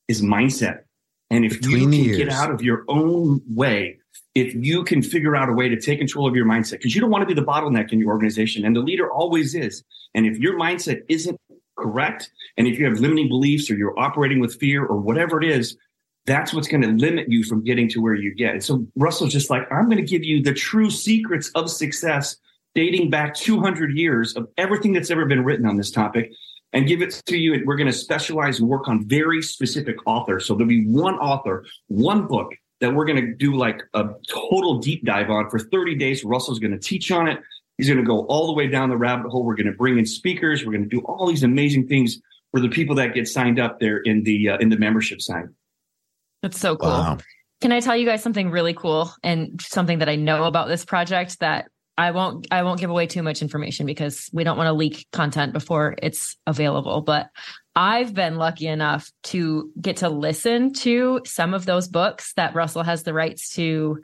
is 0.09 0.23
mindset. 0.23 0.81
And 1.31 1.45
if 1.45 1.61
Between 1.61 1.93
you 1.93 2.17
can 2.17 2.19
get 2.19 2.29
out 2.31 2.51
of 2.51 2.63
your 2.63 2.85
own 2.89 3.41
way 3.49 3.99
if 4.35 4.55
you 4.55 4.83
can 4.85 5.03
figure 5.03 5.37
out 5.37 5.49
a 5.49 5.53
way 5.53 5.69
to 5.69 5.79
take 5.79 5.99
control 5.99 6.27
of 6.27 6.35
your 6.35 6.47
mindset 6.47 6.73
because 6.73 6.95
you 6.95 7.01
don't 7.01 7.11
want 7.11 7.23
to 7.23 7.27
be 7.27 7.39
the 7.39 7.47
bottleneck 7.47 7.93
in 7.93 7.99
your 7.99 8.11
organization 8.11 8.65
and 8.65 8.75
the 8.75 8.81
leader 8.81 9.11
always 9.11 9.55
is. 9.55 9.83
And 10.15 10.27
if 10.27 10.39
your 10.39 10.59
mindset 10.59 11.03
isn't 11.09 11.39
correct 11.79 12.31
and 12.57 12.67
if 12.67 12.79
you 12.79 12.87
have 12.87 13.01
limiting 13.01 13.29
beliefs 13.29 13.71
or 13.71 13.75
you're 13.75 13.99
operating 13.99 14.41
with 14.41 14.59
fear 14.59 14.85
or 14.85 14.97
whatever 14.97 15.43
it 15.43 15.49
is 15.49 15.77
that's 16.27 16.55
what's 16.55 16.69
going 16.69 16.83
to 16.83 16.89
limit 16.89 17.29
you 17.29 17.43
from 17.43 17.65
getting 17.65 17.89
to 17.91 18.01
where 18.01 18.15
you 18.15 18.35
get. 18.35 18.53
And 18.53 18.65
so 18.65 18.87
Russell's 18.97 19.33
just 19.33 19.51
like, 19.51 19.71
I'm 19.73 19.87
going 19.87 19.99
to 19.99 20.09
give 20.09 20.25
you 20.25 20.43
the 20.43 20.55
true 20.55 20.91
secrets 20.91 21.51
of 21.55 21.71
success 21.71 22.37
dating 22.75 23.11
back 23.11 23.35
200 23.35 23.97
years 23.97 24.35
of 24.35 24.49
everything 24.57 24.93
that's 24.93 25.11
ever 25.11 25.27
been 25.27 25.45
written 25.45 25.67
on 25.67 25.77
this 25.77 25.91
topic 25.91 26.33
and 26.73 26.87
give 26.87 27.03
it 27.03 27.21
to 27.27 27.37
you. 27.37 27.55
And 27.55 27.67
we're 27.67 27.77
going 27.77 27.91
to 27.91 27.93
specialize 27.93 28.61
and 28.61 28.69
work 28.69 28.89
on 28.89 29.07
very 29.07 29.43
specific 29.43 29.97
authors. 30.07 30.47
So 30.47 30.55
there'll 30.55 30.69
be 30.69 30.87
one 30.87 31.17
author, 31.17 31.65
one 31.89 32.27
book 32.27 32.55
that 32.81 32.95
we're 32.95 33.05
going 33.05 33.21
to 33.21 33.35
do 33.35 33.55
like 33.55 33.83
a 33.95 34.05
total 34.29 34.79
deep 34.79 35.05
dive 35.05 35.31
on 35.31 35.51
for 35.51 35.59
30 35.59 35.97
days. 35.97 36.25
Russell's 36.25 36.59
going 36.59 36.73
to 36.73 36.79
teach 36.79 37.11
on 37.11 37.29
it. 37.29 37.39
He's 37.79 37.89
going 37.89 38.01
to 38.01 38.07
go 38.07 38.27
all 38.27 38.47
the 38.47 38.53
way 38.53 38.69
down 38.69 38.91
the 38.91 38.97
rabbit 38.97 39.31
hole. 39.31 39.45
We're 39.45 39.57
going 39.57 39.67
to 39.67 39.73
bring 39.73 39.99
in 39.99 40.07
speakers. 40.07 40.65
We're 40.65 40.73
going 40.73 40.89
to 40.89 40.89
do 40.89 41.01
all 41.01 41.27
these 41.27 41.43
amazing 41.43 41.89
things 41.89 42.19
for 42.53 42.61
the 42.61 42.69
people 42.69 42.95
that 42.97 43.15
get 43.15 43.27
signed 43.27 43.59
up 43.59 43.81
there 43.81 43.99
in 43.99 44.23
the 44.23 44.51
uh, 44.51 44.59
in 44.59 44.69
the 44.69 44.77
membership 44.77 45.21
side. 45.21 45.47
That's 46.43 46.59
so 46.59 46.77
cool. 46.77 46.91
Wow. 46.91 47.19
Can 47.61 47.73
I 47.73 47.81
tell 47.81 47.97
you 47.97 48.05
guys 48.05 48.23
something 48.23 48.51
really 48.51 48.75
cool 48.75 49.13
and 49.23 49.61
something 49.63 50.01
that 50.01 50.09
I 50.09 50.17
know 50.17 50.45
about 50.45 50.69
this 50.69 50.85
project 50.85 51.39
that 51.41 51.67
I 51.97 52.11
won't 52.11 52.49
I 52.51 52.63
won't 52.63 52.81
give 52.81 52.91
away 52.91 53.07
too 53.07 53.23
much 53.23 53.43
information 53.43 53.87
because 53.87 54.29
we 54.33 54.45
don't 54.45 54.57
want 54.57 54.67
to 54.67 54.73
leak 54.73 55.07
content 55.13 55.53
before 55.53 55.95
it's 56.03 56.37
available, 56.47 57.03
but 57.03 57.29
I've 57.77 58.15
been 58.15 58.37
lucky 58.37 58.67
enough 58.67 59.11
to 59.25 59.71
get 59.81 59.99
to 59.99 60.09
listen 60.09 60.73
to 60.75 61.21
some 61.25 61.55
of 61.55 61.65
those 61.65 61.89
books 61.89 62.33
that 62.35 62.55
Russell 62.55 62.83
has 62.83 63.03
the 63.03 63.15
rights 63.15 63.55
to 63.55 64.01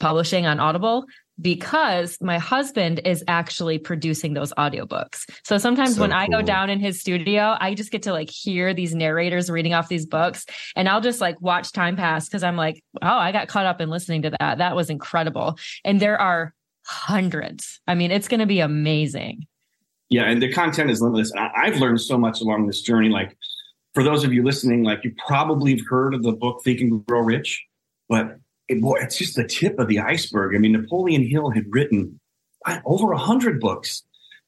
publishing 0.00 0.46
on 0.46 0.60
Audible 0.60 1.04
because 1.40 2.18
my 2.20 2.38
husband 2.38 3.00
is 3.04 3.24
actually 3.28 3.78
producing 3.78 4.34
those 4.34 4.52
audiobooks. 4.54 5.28
So 5.44 5.58
sometimes 5.58 5.96
So 5.96 6.02
when 6.02 6.12
I 6.12 6.28
go 6.28 6.42
down 6.42 6.70
in 6.70 6.78
his 6.78 7.00
studio, 7.00 7.56
I 7.60 7.74
just 7.74 7.90
get 7.90 8.02
to 8.02 8.12
like 8.12 8.30
hear 8.30 8.72
these 8.72 8.94
narrators 8.94 9.50
reading 9.50 9.74
off 9.74 9.88
these 9.88 10.06
books 10.06 10.46
and 10.76 10.88
I'll 10.88 11.00
just 11.00 11.20
like 11.20 11.40
watch 11.40 11.72
time 11.72 11.96
pass 11.96 12.28
because 12.28 12.42
I'm 12.42 12.56
like, 12.56 12.82
oh, 13.02 13.08
I 13.08 13.32
got 13.32 13.48
caught 13.48 13.66
up 13.66 13.80
in 13.80 13.90
listening 13.90 14.22
to 14.22 14.30
that. 14.38 14.58
That 14.58 14.76
was 14.76 14.90
incredible. 14.90 15.58
And 15.84 16.00
there 16.00 16.20
are 16.20 16.54
hundreds. 16.86 17.80
I 17.86 17.94
mean, 17.94 18.10
it's 18.10 18.28
going 18.28 18.40
to 18.40 18.46
be 18.46 18.60
amazing. 18.60 19.46
Yeah, 20.10 20.24
and 20.24 20.40
the 20.40 20.52
content 20.52 20.90
is 20.90 21.00
limitless. 21.00 21.32
And 21.32 21.40
I've 21.40 21.80
learned 21.80 22.00
so 22.00 22.16
much 22.16 22.40
along 22.40 22.66
this 22.66 22.82
journey. 22.82 23.08
Like 23.08 23.36
for 23.94 24.02
those 24.02 24.22
of 24.22 24.32
you 24.32 24.44
listening, 24.44 24.84
like 24.84 25.02
you 25.02 25.14
probably 25.26 25.76
have 25.76 25.86
heard 25.88 26.14
of 26.14 26.22
the 26.22 26.32
book 26.32 26.62
Think 26.62 26.80
and 26.80 27.04
Grow 27.06 27.20
Rich, 27.20 27.64
but 28.08 28.38
it, 28.68 28.80
boy, 28.80 28.98
it's 29.00 29.16
just 29.18 29.36
the 29.36 29.44
tip 29.44 29.78
of 29.78 29.88
the 29.88 30.00
iceberg. 30.00 30.54
I 30.54 30.58
mean, 30.58 30.72
Napoleon 30.72 31.26
Hill 31.26 31.50
had 31.50 31.64
written 31.70 32.18
uh, 32.66 32.78
over 32.84 33.12
a 33.12 33.18
hundred 33.18 33.60
books. 33.60 34.02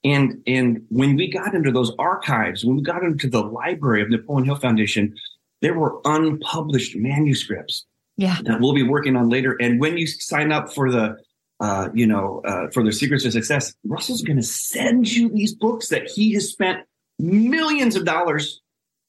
And 0.05 0.43
and 0.47 0.83
when 0.89 1.17
we 1.17 1.29
got 1.31 1.55
into 1.55 1.73
those 1.73 1.93
archives, 1.99 2.65
when 2.65 2.77
we 2.77 2.83
got 2.83 3.03
into 3.03 3.29
the 3.29 3.43
library 3.43 4.03
of 4.03 4.11
Napoleon 4.11 4.45
Hill 4.45 4.57
Foundation, 4.57 5.15
there 5.63 5.79
were 5.79 6.01
unpublished 6.05 6.95
manuscripts 6.97 7.85
Yeah. 8.17 8.37
that 8.45 8.61
we'll 8.61 8.75
be 8.75 8.83
working 8.83 9.17
on 9.17 9.29
later. 9.29 9.57
And 9.61 9.81
when 9.81 9.97
you 9.97 10.07
sign 10.07 10.53
up 10.53 10.73
for 10.73 10.91
the, 10.93 11.17
uh, 11.61 11.89
you 11.95 12.07
know, 12.07 12.43
uh, 12.45 12.69
for 12.73 12.85
the 12.85 12.93
Secrets 12.93 13.25
of 13.25 13.33
Success, 13.33 13.75
Russell's 13.85 14.23
going 14.23 14.37
to 14.37 14.43
send 14.43 15.11
you 15.11 15.29
these 15.31 15.55
books 15.55 15.89
that 15.89 16.09
he 16.09 16.35
has 16.35 16.51
spent 16.51 16.81
millions 17.19 17.97
of 17.97 18.05
dollars 18.05 18.61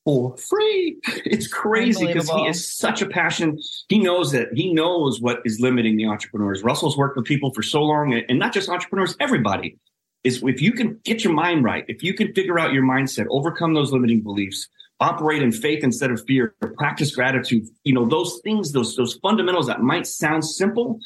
for 0.07 0.37
free. 0.37 0.97
It's 1.25 1.47
crazy 1.47 2.07
because 2.07 2.29
he 2.29 2.47
is 2.47 2.73
such 2.73 3.01
a 3.01 3.05
passion. 3.07 3.59
He 3.89 3.99
knows 3.99 4.31
that 4.31 4.47
he 4.53 4.71
knows 4.71 5.19
what 5.19 5.41
is 5.43 5.59
limiting 5.59 5.97
the 5.97 6.05
entrepreneurs. 6.05 6.63
Russell's 6.63 6.95
worked 6.95 7.17
with 7.17 7.25
people 7.25 7.53
for 7.53 7.61
so 7.61 7.83
long, 7.83 8.13
and 8.13 8.39
not 8.39 8.53
just 8.53 8.69
entrepreneurs, 8.69 9.17
everybody. 9.19 9.77
Is 10.23 10.41
if 10.43 10.61
you 10.61 10.71
can 10.71 10.97
get 11.03 11.25
your 11.25 11.33
mind 11.33 11.65
right, 11.65 11.83
if 11.89 12.03
you 12.03 12.13
can 12.13 12.33
figure 12.33 12.57
out 12.57 12.71
your 12.71 12.83
mindset, 12.83 13.27
overcome 13.29 13.73
those 13.73 13.91
limiting 13.91 14.21
beliefs, 14.21 14.69
operate 15.01 15.43
in 15.43 15.51
faith 15.51 15.83
instead 15.83 16.09
of 16.09 16.25
fear, 16.25 16.55
practice 16.77 17.13
gratitude, 17.13 17.67
you 17.83 17.93
know, 17.93 18.05
those 18.05 18.39
things, 18.45 18.71
those 18.71 18.95
those 18.95 19.15
fundamentals 19.15 19.67
that 19.67 19.81
might 19.81 20.07
sound 20.07 20.45
simple, 20.45 20.99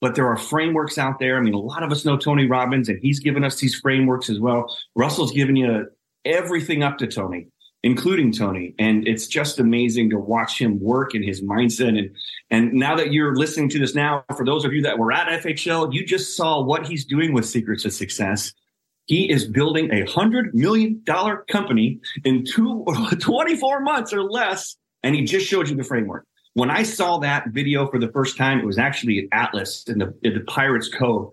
but 0.00 0.16
there 0.16 0.26
are 0.26 0.36
frameworks 0.36 0.98
out 0.98 1.20
there. 1.20 1.36
I 1.36 1.40
mean, 1.40 1.54
a 1.54 1.58
lot 1.60 1.84
of 1.84 1.92
us 1.92 2.04
know 2.04 2.16
Tony 2.16 2.46
Robbins, 2.46 2.88
and 2.88 2.98
he's 3.00 3.20
given 3.20 3.44
us 3.44 3.60
these 3.60 3.76
frameworks 3.76 4.28
as 4.28 4.40
well. 4.40 4.76
Russell's 4.96 5.30
given 5.30 5.54
you 5.54 5.86
everything 6.24 6.82
up 6.82 6.98
to 6.98 7.06
Tony, 7.06 7.46
including 7.82 8.32
Tony, 8.32 8.74
and 8.78 9.06
it's 9.08 9.26
just 9.26 9.58
amazing 9.58 10.10
to 10.10 10.18
watch 10.18 10.60
him 10.60 10.78
work 10.80 11.14
in 11.14 11.22
his 11.22 11.42
mindset. 11.42 11.98
And 11.98 12.10
and 12.50 12.72
now 12.72 12.96
that 12.96 13.12
you're 13.12 13.34
listening 13.34 13.68
to 13.70 13.78
this 13.78 13.94
now, 13.94 14.24
for 14.36 14.44
those 14.44 14.64
of 14.64 14.72
you 14.72 14.82
that 14.82 14.98
were 14.98 15.12
at 15.12 15.42
FHL, 15.42 15.92
you 15.92 16.04
just 16.04 16.36
saw 16.36 16.62
what 16.62 16.86
he's 16.86 17.04
doing 17.04 17.32
with 17.32 17.46
Secrets 17.46 17.84
of 17.84 17.92
Success. 17.92 18.52
He 19.06 19.30
is 19.30 19.46
building 19.46 19.90
a 19.92 20.04
hundred 20.10 20.54
million 20.54 21.00
dollar 21.04 21.44
company 21.50 22.00
in 22.24 22.44
two, 22.44 22.84
24 23.20 23.80
months 23.80 24.12
or 24.12 24.22
less. 24.22 24.76
And 25.02 25.14
he 25.14 25.24
just 25.24 25.46
showed 25.46 25.68
you 25.68 25.76
the 25.76 25.82
framework. 25.82 26.26
When 26.54 26.70
I 26.70 26.82
saw 26.82 27.18
that 27.18 27.48
video 27.48 27.88
for 27.90 27.98
the 27.98 28.10
first 28.12 28.36
time, 28.36 28.58
it 28.58 28.66
was 28.66 28.78
actually 28.78 29.28
at 29.32 29.46
Atlas 29.46 29.84
in 29.88 29.98
the, 29.98 30.14
in 30.22 30.34
the 30.34 30.40
Pirates 30.40 30.88
Cove. 30.88 31.30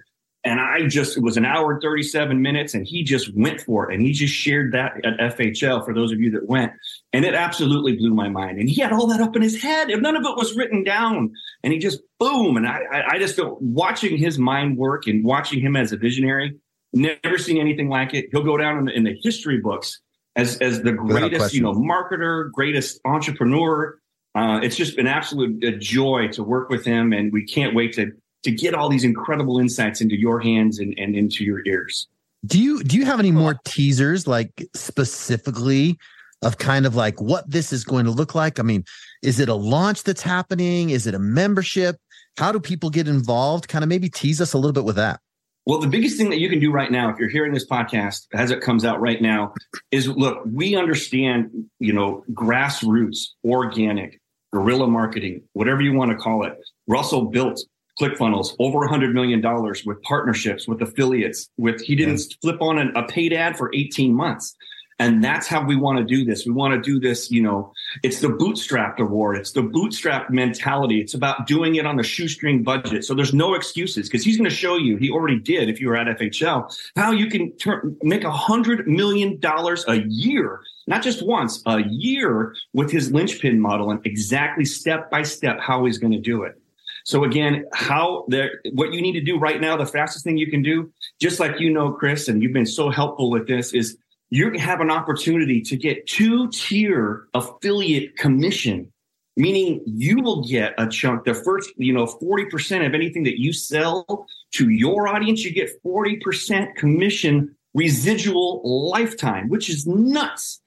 And 0.47 0.61
I 0.61 0.87
just, 0.87 1.17
it 1.17 1.23
was 1.23 1.35
an 1.35 1.43
hour 1.43 1.73
and 1.73 1.81
37 1.81 2.41
minutes 2.41 2.73
and 2.73 2.87
he 2.87 3.03
just 3.03 3.35
went 3.35 3.59
for 3.59 3.91
it. 3.91 3.93
And 3.93 4.01
he 4.01 4.13
just 4.13 4.33
shared 4.33 4.71
that 4.71 4.93
at 5.05 5.37
FHL 5.37 5.83
for 5.83 5.93
those 5.93 6.13
of 6.13 6.21
you 6.21 6.31
that 6.31 6.47
went. 6.47 6.71
And 7.11 7.25
it 7.25 7.33
absolutely 7.33 7.97
blew 7.97 8.13
my 8.13 8.29
mind. 8.29 8.57
And 8.57 8.69
he 8.69 8.79
had 8.79 8.93
all 8.93 9.07
that 9.07 9.19
up 9.19 9.35
in 9.35 9.41
his 9.41 9.61
head 9.61 9.89
and 9.89 10.01
none 10.01 10.15
of 10.15 10.23
it 10.23 10.37
was 10.37 10.55
written 10.55 10.85
down. 10.85 11.33
And 11.63 11.73
he 11.73 11.79
just, 11.79 11.99
boom. 12.17 12.55
And 12.55 12.65
I, 12.65 12.79
I 13.09 13.19
just 13.19 13.35
felt 13.35 13.61
watching 13.61 14.17
his 14.17 14.39
mind 14.39 14.77
work 14.77 15.05
and 15.05 15.21
watching 15.21 15.59
him 15.59 15.75
as 15.75 15.91
a 15.91 15.97
visionary, 15.97 16.55
never 16.93 17.37
seen 17.37 17.57
anything 17.57 17.89
like 17.89 18.13
it. 18.13 18.27
He'll 18.31 18.43
go 18.43 18.55
down 18.55 18.77
in 18.77 18.85
the, 18.85 18.93
in 18.93 19.03
the 19.03 19.19
history 19.21 19.59
books 19.59 19.99
as, 20.37 20.57
as 20.59 20.81
the 20.81 20.93
greatest, 20.93 21.53
you 21.53 21.61
know, 21.61 21.73
marketer, 21.73 22.49
greatest 22.53 23.01
entrepreneur. 23.03 23.99
Uh, 24.33 24.61
it's 24.63 24.77
just 24.77 24.97
an 24.97 25.07
absolute 25.07 25.61
a 25.65 25.77
joy 25.77 26.29
to 26.29 26.43
work 26.43 26.69
with 26.69 26.85
him. 26.85 27.11
And 27.11 27.33
we 27.33 27.43
can't 27.43 27.75
wait 27.75 27.95
to 27.95 28.13
to 28.43 28.51
get 28.51 28.73
all 28.73 28.89
these 28.89 29.03
incredible 29.03 29.59
insights 29.59 30.01
into 30.01 30.17
your 30.17 30.39
hands 30.39 30.79
and, 30.79 30.97
and 30.97 31.15
into 31.15 31.43
your 31.43 31.65
ears. 31.65 32.07
Do 32.45 32.61
you 32.61 32.83
do 32.83 32.97
you 32.97 33.05
have 33.05 33.19
any 33.19 33.31
more 33.31 33.59
teasers 33.65 34.27
like 34.27 34.67
specifically 34.75 35.97
of 36.43 36.57
kind 36.59 36.85
of 36.85 36.95
like 36.95 37.19
what 37.19 37.49
this 37.49 37.73
is 37.73 37.83
going 37.83 38.05
to 38.05 38.11
look 38.11 38.35
like? 38.35 38.59
I 38.59 38.63
mean, 38.63 38.85
is 39.23 39.39
it 39.39 39.49
a 39.49 39.55
launch 39.55 40.03
that's 40.03 40.21
happening? 40.21 40.91
Is 40.91 41.07
it 41.07 41.15
a 41.15 41.19
membership? 41.19 41.97
How 42.37 42.51
do 42.51 42.59
people 42.59 42.89
get 42.89 43.07
involved? 43.07 43.67
Kind 43.67 43.83
of 43.83 43.89
maybe 43.89 44.09
tease 44.09 44.39
us 44.39 44.53
a 44.53 44.57
little 44.57 44.73
bit 44.73 44.85
with 44.85 44.95
that. 44.97 45.19
Well, 45.65 45.79
the 45.79 45.87
biggest 45.87 46.15
thing 46.15 46.29
that 46.29 46.39
you 46.39 46.47
can 46.47 46.59
do 46.59 46.71
right 46.71 46.89
now, 46.89 47.09
if 47.09 47.19
you're 47.19 47.27
hearing 47.27 47.53
this 47.53 47.67
podcast 47.67 48.27
as 48.33 48.51
it 48.51 48.61
comes 48.61 48.85
out 48.85 49.01
right 49.01 49.21
now, 49.21 49.53
is 49.91 50.07
look, 50.07 50.41
we 50.45 50.77
understand, 50.77 51.49
you 51.79 51.91
know, 51.91 52.23
grassroots, 52.31 53.31
organic, 53.43 54.21
guerrilla 54.53 54.87
marketing, 54.87 55.41
whatever 55.53 55.81
you 55.81 55.91
want 55.91 56.11
to 56.11 56.17
call 56.17 56.45
it. 56.45 56.57
Russell 56.87 57.25
built 57.25 57.61
ClickFunnels, 57.99 58.55
over 58.59 58.79
$100 58.79 59.13
million 59.13 59.41
with 59.85 60.01
partnerships, 60.03 60.67
with 60.67 60.81
affiliates, 60.81 61.49
with 61.57 61.81
he 61.81 61.95
didn't 61.95 62.19
yeah. 62.19 62.35
flip 62.41 62.61
on 62.61 62.77
an, 62.77 62.95
a 62.95 63.03
paid 63.07 63.33
ad 63.33 63.57
for 63.57 63.71
18 63.73 64.13
months. 64.13 64.55
And 64.99 65.23
that's 65.23 65.47
how 65.47 65.63
we 65.63 65.75
want 65.75 65.99
to 65.99 66.03
do 66.03 66.25
this. 66.25 66.45
We 66.45 66.53
want 66.53 66.73
to 66.73 66.81
do 66.81 66.99
this, 66.99 67.29
you 67.29 67.41
know, 67.41 67.71
it's 68.01 68.19
the 68.19 68.29
bootstrapped 68.29 68.97
award. 68.97 69.37
It's 69.37 69.51
the 69.51 69.61
bootstrap 69.61 70.31
mentality. 70.31 70.99
It's 70.99 71.13
about 71.13 71.45
doing 71.45 71.75
it 71.75 71.85
on 71.85 71.99
a 71.99 72.03
shoestring 72.03 72.63
budget. 72.63 73.05
So 73.05 73.13
there's 73.13 73.33
no 73.33 73.53
excuses 73.53 74.09
because 74.09 74.25
he's 74.25 74.37
going 74.37 74.49
to 74.49 74.55
show 74.55 74.75
you, 74.75 74.97
he 74.97 75.11
already 75.11 75.39
did 75.39 75.69
if 75.69 75.79
you 75.79 75.89
were 75.89 75.97
at 75.97 76.07
FHL, 76.17 76.75
how 76.95 77.11
you 77.11 77.27
can 77.27 77.55
turn, 77.57 77.95
make 78.01 78.23
a 78.23 78.31
hundred 78.31 78.87
million 78.87 79.39
dollars 79.39 79.85
a 79.87 80.01
year, 80.07 80.61
not 80.87 81.03
just 81.03 81.23
once, 81.23 81.61
a 81.67 81.83
year 81.87 82.55
with 82.73 82.91
his 82.91 83.11
linchpin 83.11 83.61
model 83.61 83.91
and 83.91 84.03
exactly 84.03 84.65
step 84.65 85.11
by 85.11 85.21
step 85.21 85.59
how 85.59 85.85
he's 85.85 85.99
going 85.99 86.13
to 86.13 86.19
do 86.19 86.41
it. 86.41 86.59
So 87.07 87.23
again, 87.23 87.63
how 87.71 88.25
there, 88.27 88.59
what 88.73 88.91
you 88.91 89.01
need 89.01 89.13
to 89.13 89.21
do 89.21 89.39
right 89.39 89.61
now, 89.61 89.77
the 89.77 89.85
fastest 89.85 90.25
thing 90.25 90.37
you 90.37 90.51
can 90.51 90.61
do, 90.61 90.91
just 91.21 91.39
like 91.39 91.57
you 91.57 91.69
know, 91.69 91.93
Chris, 91.93 92.27
and 92.27 92.43
you've 92.43 92.51
been 92.51 92.65
so 92.65 92.89
helpful 92.89 93.29
with 93.29 93.47
this, 93.47 93.73
is 93.73 93.97
you 94.29 94.51
have 94.59 94.81
an 94.81 94.91
opportunity 94.91 95.61
to 95.61 95.77
get 95.77 96.05
two 96.05 96.49
tier 96.49 97.27
affiliate 97.33 98.17
commission, 98.17 98.91
meaning 99.37 99.81
you 99.85 100.21
will 100.21 100.43
get 100.43 100.73
a 100.77 100.85
chunk, 100.85 101.23
the 101.23 101.33
first, 101.33 101.71
you 101.77 101.93
know, 101.93 102.07
40% 102.07 102.85
of 102.85 102.93
anything 102.93 103.23
that 103.23 103.39
you 103.39 103.53
sell 103.53 104.27
to 104.55 104.69
your 104.69 105.07
audience, 105.07 105.45
you 105.45 105.53
get 105.53 105.81
40% 105.85 106.75
commission 106.75 107.55
residual 107.73 108.61
lifetime, 108.65 109.47
which 109.47 109.69
is 109.69 109.87
nuts. 109.87 110.59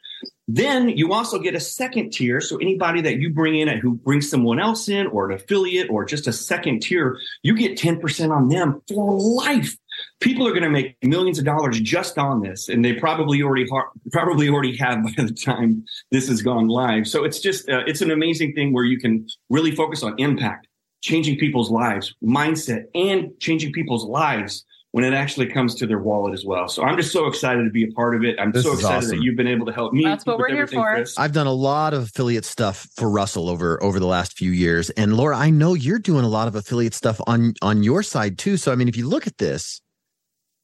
Then 0.48 0.88
you 0.88 1.12
also 1.12 1.38
get 1.38 1.54
a 1.54 1.60
second 1.60 2.12
tier. 2.12 2.40
So 2.40 2.56
anybody 2.56 3.00
that 3.02 3.18
you 3.18 3.32
bring 3.32 3.58
in 3.58 3.68
who 3.78 3.94
brings 3.94 4.28
someone 4.28 4.58
else 4.58 4.88
in 4.88 5.06
or 5.06 5.30
an 5.30 5.36
affiliate 5.36 5.88
or 5.90 6.04
just 6.04 6.26
a 6.26 6.32
second 6.32 6.82
tier, 6.82 7.18
you 7.42 7.56
get 7.56 7.78
10% 7.78 8.34
on 8.34 8.48
them 8.48 8.82
for 8.88 9.16
life. 9.16 9.76
People 10.20 10.48
are 10.48 10.50
going 10.50 10.64
to 10.64 10.70
make 10.70 10.96
millions 11.02 11.38
of 11.38 11.44
dollars 11.44 11.78
just 11.80 12.18
on 12.18 12.40
this, 12.40 12.68
and 12.68 12.84
they 12.84 12.94
probably 12.94 13.42
already 13.42 13.66
ha- 13.70 13.90
probably 14.10 14.48
already 14.48 14.76
have 14.76 15.04
by 15.16 15.22
the 15.22 15.32
time 15.32 15.84
this 16.10 16.28
has 16.28 16.42
gone 16.42 16.68
live. 16.68 17.06
So 17.06 17.24
it's 17.24 17.38
just 17.38 17.68
uh, 17.68 17.84
it's 17.86 18.00
an 18.00 18.10
amazing 18.10 18.54
thing 18.54 18.72
where 18.72 18.84
you 18.84 18.98
can 18.98 19.26
really 19.50 19.70
focus 19.70 20.02
on 20.02 20.14
impact, 20.18 20.66
changing 21.02 21.38
people's 21.38 21.70
lives, 21.70 22.14
mindset, 22.24 22.84
and 22.94 23.30
changing 23.40 23.72
people's 23.72 24.04
lives 24.04 24.64
when 24.92 25.04
it 25.04 25.14
actually 25.14 25.46
comes 25.46 25.76
to 25.76 25.86
their 25.86 26.00
wallet 26.00 26.34
as 26.34 26.44
well. 26.44 26.66
So 26.66 26.82
I'm 26.82 26.96
just 26.96 27.12
so 27.12 27.26
excited 27.26 27.62
to 27.62 27.70
be 27.70 27.84
a 27.84 27.92
part 27.92 28.14
of 28.16 28.24
it. 28.24 28.40
I'm 28.40 28.50
this 28.50 28.64
so 28.64 28.72
excited 28.72 28.96
awesome. 28.96 29.18
that 29.18 29.22
you've 29.22 29.36
been 29.36 29.46
able 29.46 29.66
to 29.66 29.72
help 29.72 29.92
me. 29.92 30.02
That's 30.02 30.26
what 30.26 30.38
we're 30.38 30.48
here 30.48 30.66
for. 30.66 30.94
Chris. 30.94 31.16
I've 31.16 31.32
done 31.32 31.46
a 31.46 31.52
lot 31.52 31.94
of 31.94 32.04
affiliate 32.04 32.44
stuff 32.44 32.88
for 32.96 33.08
Russell 33.08 33.48
over 33.48 33.80
over 33.82 34.00
the 34.00 34.06
last 34.06 34.36
few 34.36 34.50
years. 34.50 34.90
And 34.90 35.16
Laura, 35.16 35.36
I 35.36 35.50
know 35.50 35.74
you're 35.74 36.00
doing 36.00 36.24
a 36.24 36.28
lot 36.28 36.48
of 36.48 36.56
affiliate 36.56 36.94
stuff 36.94 37.20
on 37.26 37.54
on 37.62 37.82
your 37.82 38.02
side 38.02 38.38
too. 38.38 38.56
So 38.56 38.72
I 38.72 38.74
mean, 38.74 38.88
if 38.88 38.96
you 38.96 39.08
look 39.08 39.26
at 39.26 39.38
this, 39.38 39.80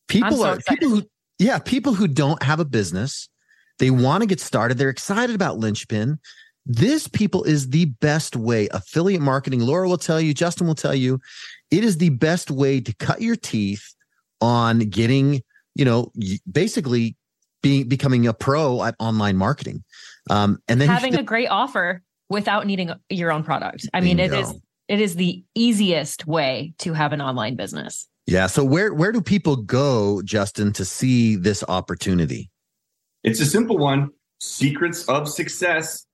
people 0.09 0.39
so 0.39 0.45
are 0.45 0.57
excited. 0.57 0.81
people 0.81 0.97
who 0.97 1.07
yeah, 1.39 1.59
people 1.59 1.95
who 1.95 2.09
don't 2.09 2.43
have 2.43 2.59
a 2.59 2.65
business, 2.65 3.29
they 3.79 3.91
want 3.91 4.23
to 4.23 4.27
get 4.27 4.41
started. 4.41 4.77
They're 4.79 4.89
excited 4.89 5.37
about 5.37 5.59
Linchpin. 5.59 6.19
This 6.65 7.07
people 7.07 7.45
is 7.45 7.71
the 7.71 7.85
best 7.85 8.35
way. 8.35 8.67
Affiliate 8.73 9.21
marketing, 9.21 9.61
Laura 9.61 9.89
will 9.89 9.99
tell 9.99 10.21
you, 10.21 10.35
Justin 10.35 10.67
will 10.67 10.75
tell 10.75 10.97
you, 10.97 11.21
it 11.71 11.85
is 11.85 11.99
the 11.99 12.09
best 12.09 12.51
way 12.51 12.81
to 12.81 12.93
cut 12.95 13.23
your 13.23 13.37
teeth 13.37 13.95
on 14.41 14.81
getting, 14.81 15.43
you 15.75 15.85
know, 15.85 16.13
basically 16.51 17.17
being 17.63 17.89
becoming 17.89 18.27
a 18.27 18.35
pro 18.35 18.83
at 18.83 18.95
online 18.99 19.37
marketing. 19.37 19.83
Um, 20.31 20.59
and 20.69 20.81
then 20.81 20.89
having 20.89 21.15
a 21.17 21.23
great 21.23 21.49
offer 21.49 22.03
without 22.29 22.67
needing 22.67 22.91
your 23.09 23.33
own 23.33 23.45
product. 23.45 23.89
I 23.95 24.01
mean, 24.01 24.19
it 24.19 24.33
is 24.33 24.55
it 24.89 25.01
is 25.01 25.17
the 25.17 25.45
easiest 25.55 26.27
way 26.27 26.75
to 26.79 26.93
have 26.93 27.13
an 27.13 27.21
online 27.21 27.57
business. 27.57 28.09
Yeah. 28.27 28.47
So 28.47 28.65
where 28.65 28.93
where 28.93 29.13
do 29.13 29.21
people 29.21 29.57
go, 29.57 30.23
Justin, 30.23 30.73
to 30.75 30.85
see 30.85 31.37
this 31.37 31.65
opportunity? 31.69 32.51
It's 33.23 33.41
a 33.41 33.47
simple 33.47 33.79
one. 33.79 34.11
Secrets 34.41 35.05
of 35.09 35.29
Success 35.29 36.06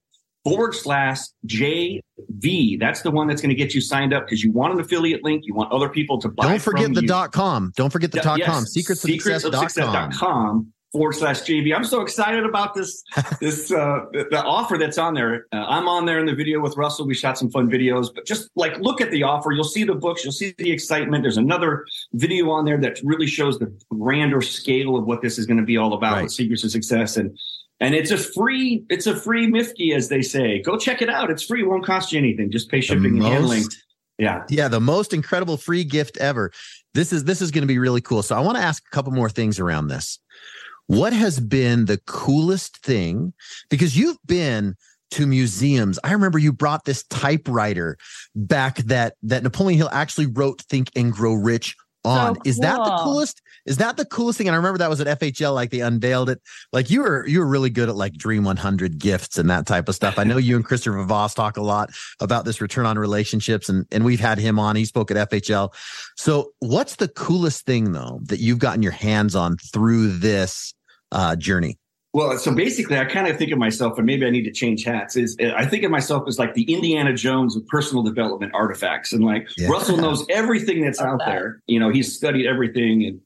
forward 0.44 0.74
slash 0.74 1.18
JV. 1.46 2.78
That's 2.78 3.02
the 3.02 3.10
one 3.10 3.26
that's 3.28 3.40
going 3.40 3.50
to 3.50 3.54
get 3.54 3.74
you 3.74 3.80
signed 3.80 4.12
up 4.12 4.26
because 4.26 4.42
you 4.42 4.52
want 4.52 4.74
an 4.74 4.80
affiliate 4.80 5.22
link. 5.22 5.44
You 5.46 5.54
want 5.54 5.72
other 5.72 5.88
people 5.88 6.20
to 6.20 6.28
buy. 6.28 6.48
Don't 6.48 6.62
forget 6.62 6.94
the 6.94 7.02
you. 7.02 7.08
dot 7.08 7.32
com. 7.32 7.72
Don't 7.76 7.90
forget 7.90 8.12
the 8.12 8.20
dot 8.20 8.38
yes, 8.38 8.48
com. 8.48 8.64
Secrets, 8.66 9.02
Secrets 9.02 9.44
of 9.44 9.54
Success. 9.54 9.86
dot 9.86 10.12
com 10.12 10.72
forward 10.92 11.14
slash 11.14 11.40
JV. 11.40 11.74
I'm 11.74 11.84
so 11.84 12.02
excited 12.02 12.44
about 12.44 12.74
this 12.74 13.02
this 13.40 13.72
uh, 13.72 14.04
the 14.12 14.42
offer 14.44 14.78
that's 14.78 14.98
on 14.98 15.14
there. 15.14 15.46
Uh, 15.52 15.64
I'm 15.66 15.88
on 15.88 16.04
there 16.04 16.20
in 16.20 16.26
the 16.26 16.34
video 16.34 16.60
with 16.60 16.76
Russell. 16.76 17.06
We 17.06 17.14
shot 17.14 17.38
some 17.38 17.50
fun 17.50 17.70
videos, 17.70 18.14
but 18.14 18.26
just 18.26 18.50
like 18.54 18.78
look 18.78 19.00
at 19.00 19.10
the 19.10 19.22
offer. 19.22 19.52
You'll 19.52 19.64
see 19.64 19.84
the 19.84 19.94
books. 19.94 20.22
You'll 20.22 20.32
see 20.32 20.54
the 20.58 20.70
excitement. 20.70 21.22
There's 21.22 21.38
another 21.38 21.86
video 22.12 22.50
on 22.50 22.64
there 22.64 22.78
that 22.78 23.00
really 23.02 23.26
shows 23.26 23.58
the 23.58 23.74
grander 23.88 24.42
scale 24.42 24.96
of 24.96 25.04
what 25.06 25.22
this 25.22 25.38
is 25.38 25.46
going 25.46 25.58
to 25.58 25.64
be 25.64 25.76
all 25.76 25.94
about. 25.94 26.20
Right. 26.20 26.30
Secrets 26.30 26.62
of 26.64 26.70
Success 26.70 27.16
and 27.16 27.36
and 27.82 27.96
it's 27.96 28.12
a 28.12 28.16
free, 28.16 28.84
it's 28.88 29.08
a 29.08 29.16
free 29.16 29.50
Mifke, 29.50 29.94
as 29.94 30.08
they 30.08 30.22
say. 30.22 30.62
Go 30.62 30.78
check 30.78 31.02
it 31.02 31.10
out. 31.10 31.30
It's 31.30 31.42
free. 31.42 31.62
It 31.62 31.66
won't 31.66 31.84
cost 31.84 32.12
you 32.12 32.18
anything. 32.18 32.48
Just 32.50 32.70
pay 32.70 32.80
shipping 32.80 33.18
most, 33.18 33.24
and 33.24 33.34
handling. 33.34 33.64
Yeah. 34.18 34.44
Yeah. 34.48 34.68
The 34.68 34.80
most 34.80 35.12
incredible 35.12 35.56
free 35.56 35.82
gift 35.82 36.16
ever. 36.18 36.52
This 36.94 37.12
is 37.12 37.24
this 37.24 37.42
is 37.42 37.50
going 37.50 37.62
to 37.62 37.68
be 37.68 37.80
really 37.80 38.00
cool. 38.00 38.22
So 38.22 38.36
I 38.36 38.40
want 38.40 38.56
to 38.56 38.62
ask 38.62 38.84
a 38.86 38.94
couple 38.94 39.12
more 39.12 39.28
things 39.28 39.58
around 39.58 39.88
this. 39.88 40.20
What 40.86 41.12
has 41.12 41.40
been 41.40 41.86
the 41.86 41.98
coolest 42.06 42.78
thing? 42.84 43.32
Because 43.68 43.98
you've 43.98 44.18
been 44.26 44.76
to 45.12 45.26
museums. 45.26 45.98
I 46.04 46.12
remember 46.12 46.38
you 46.38 46.52
brought 46.52 46.84
this 46.84 47.02
typewriter 47.04 47.96
back 48.36 48.76
that 48.78 49.14
that 49.24 49.42
Napoleon 49.42 49.76
Hill 49.78 49.90
actually 49.92 50.26
wrote 50.26 50.62
Think 50.62 50.90
and 50.94 51.12
Grow 51.12 51.34
Rich 51.34 51.74
on. 52.04 52.34
So 52.34 52.40
cool. 52.40 52.50
Is 52.50 52.58
that 52.58 52.76
the 52.76 53.00
coolest? 53.02 53.42
Is 53.66 53.76
that 53.78 53.96
the 53.96 54.04
coolest 54.04 54.38
thing? 54.38 54.48
And 54.48 54.54
I 54.54 54.56
remember 54.56 54.78
that 54.78 54.90
was 54.90 55.00
at 55.00 55.20
FHL, 55.20 55.54
like 55.54 55.70
they 55.70 55.80
unveiled 55.80 56.30
it. 56.30 56.40
Like 56.72 56.90
you 56.90 57.02
were 57.02 57.26
you 57.26 57.40
were 57.40 57.46
really 57.46 57.70
good 57.70 57.88
at 57.88 57.96
like 57.96 58.14
Dream 58.14 58.44
100 58.44 58.98
gifts 58.98 59.38
and 59.38 59.48
that 59.50 59.66
type 59.66 59.88
of 59.88 59.94
stuff. 59.94 60.18
I 60.18 60.24
know 60.24 60.36
you 60.36 60.56
and 60.56 60.64
Christopher 60.64 61.02
Voss 61.04 61.34
talk 61.34 61.56
a 61.56 61.62
lot 61.62 61.90
about 62.20 62.44
this 62.44 62.60
return 62.60 62.86
on 62.86 62.98
relationships, 62.98 63.68
and 63.68 63.86
and 63.92 64.04
we've 64.04 64.20
had 64.20 64.38
him 64.38 64.58
on. 64.58 64.76
He 64.76 64.84
spoke 64.84 65.10
at 65.10 65.30
FHL. 65.30 65.72
So, 66.16 66.52
what's 66.58 66.96
the 66.96 67.08
coolest 67.08 67.64
thing 67.66 67.92
though 67.92 68.20
that 68.24 68.40
you've 68.40 68.58
gotten 68.58 68.82
your 68.82 68.92
hands 68.92 69.34
on 69.34 69.56
through 69.56 70.18
this 70.18 70.74
uh, 71.12 71.36
journey? 71.36 71.78
Well, 72.14 72.36
so 72.36 72.54
basically, 72.54 72.98
I 72.98 73.06
kind 73.06 73.26
of 73.26 73.38
think 73.38 73.52
of 73.52 73.58
myself, 73.58 73.96
and 73.96 74.06
maybe 74.06 74.26
I 74.26 74.30
need 74.30 74.44
to 74.44 74.52
change 74.52 74.84
hats. 74.84 75.16
Is 75.16 75.34
eh, 75.40 75.52
I 75.56 75.64
think 75.64 75.82
of 75.82 75.90
myself 75.90 76.28
as 76.28 76.38
like 76.38 76.52
the 76.52 76.70
Indiana 76.72 77.14
Jones 77.14 77.56
of 77.56 77.66
personal 77.68 78.02
development 78.02 78.52
artifacts, 78.54 79.12
and 79.14 79.24
like 79.24 79.48
yeah. 79.56 79.68
Russell 79.68 79.96
knows 79.96 80.26
everything 80.28 80.82
that's 80.82 81.00
out 81.00 81.20
that. 81.20 81.26
there. 81.26 81.62
You 81.66 81.80
know, 81.80 81.88
he's 81.88 82.14
studied 82.14 82.46
everything, 82.46 83.04
and 83.06 83.20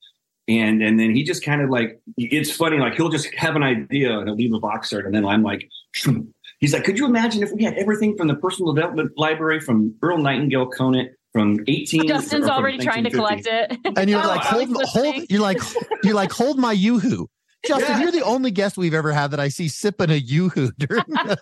and 0.46 0.82
and 0.82 1.00
then 1.00 1.16
he 1.16 1.24
just 1.24 1.44
kind 1.44 1.62
of 1.62 1.70
like 1.70 2.00
it's 2.16 2.52
funny, 2.52 2.78
like 2.78 2.94
he'll 2.94 3.08
just 3.08 3.34
have 3.34 3.56
an 3.56 3.64
idea 3.64 4.18
and 4.18 4.28
he'll 4.28 4.36
leave 4.36 4.54
a 4.54 4.60
Voxer, 4.60 5.04
and 5.04 5.12
then 5.12 5.26
I'm 5.26 5.42
like, 5.42 5.68
he's 6.60 6.72
like, 6.72 6.84
could 6.84 6.96
you 6.96 7.06
imagine 7.06 7.42
if 7.42 7.50
we 7.52 7.64
had 7.64 7.74
everything 7.74 8.16
from 8.16 8.28
the 8.28 8.36
personal 8.36 8.72
development 8.72 9.10
library 9.16 9.58
from 9.58 9.96
Earl 10.00 10.18
Nightingale 10.18 10.66
Conant 10.66 11.10
from 11.32 11.58
18 11.66 12.06
Justin's 12.06 12.48
already 12.48 12.78
trying 12.78 13.04
to 13.04 13.10
collect 13.10 13.46
it. 13.46 13.76
And 13.96 14.08
you're 14.08 14.22
oh, 14.24 14.28
like, 14.28 14.40
hold, 14.40 14.74
hold, 14.84 15.24
you're 15.28 15.42
like, 15.42 15.58
you're 16.02 16.14
like, 16.14 16.32
hold 16.32 16.58
my 16.58 16.72
yoo-hoo. 16.72 17.28
Justin, 17.66 17.96
yeah. 17.96 18.00
you're 18.00 18.12
the 18.12 18.24
only 18.24 18.50
guest 18.50 18.76
we've 18.76 18.94
ever 18.94 19.12
had 19.12 19.30
that 19.32 19.40
I 19.40 19.48
see 19.48 19.68
sipping 19.68 20.10
a 20.10 20.14
yoo-hoo 20.14 20.72
during 20.78 21.04
the, 21.06 21.38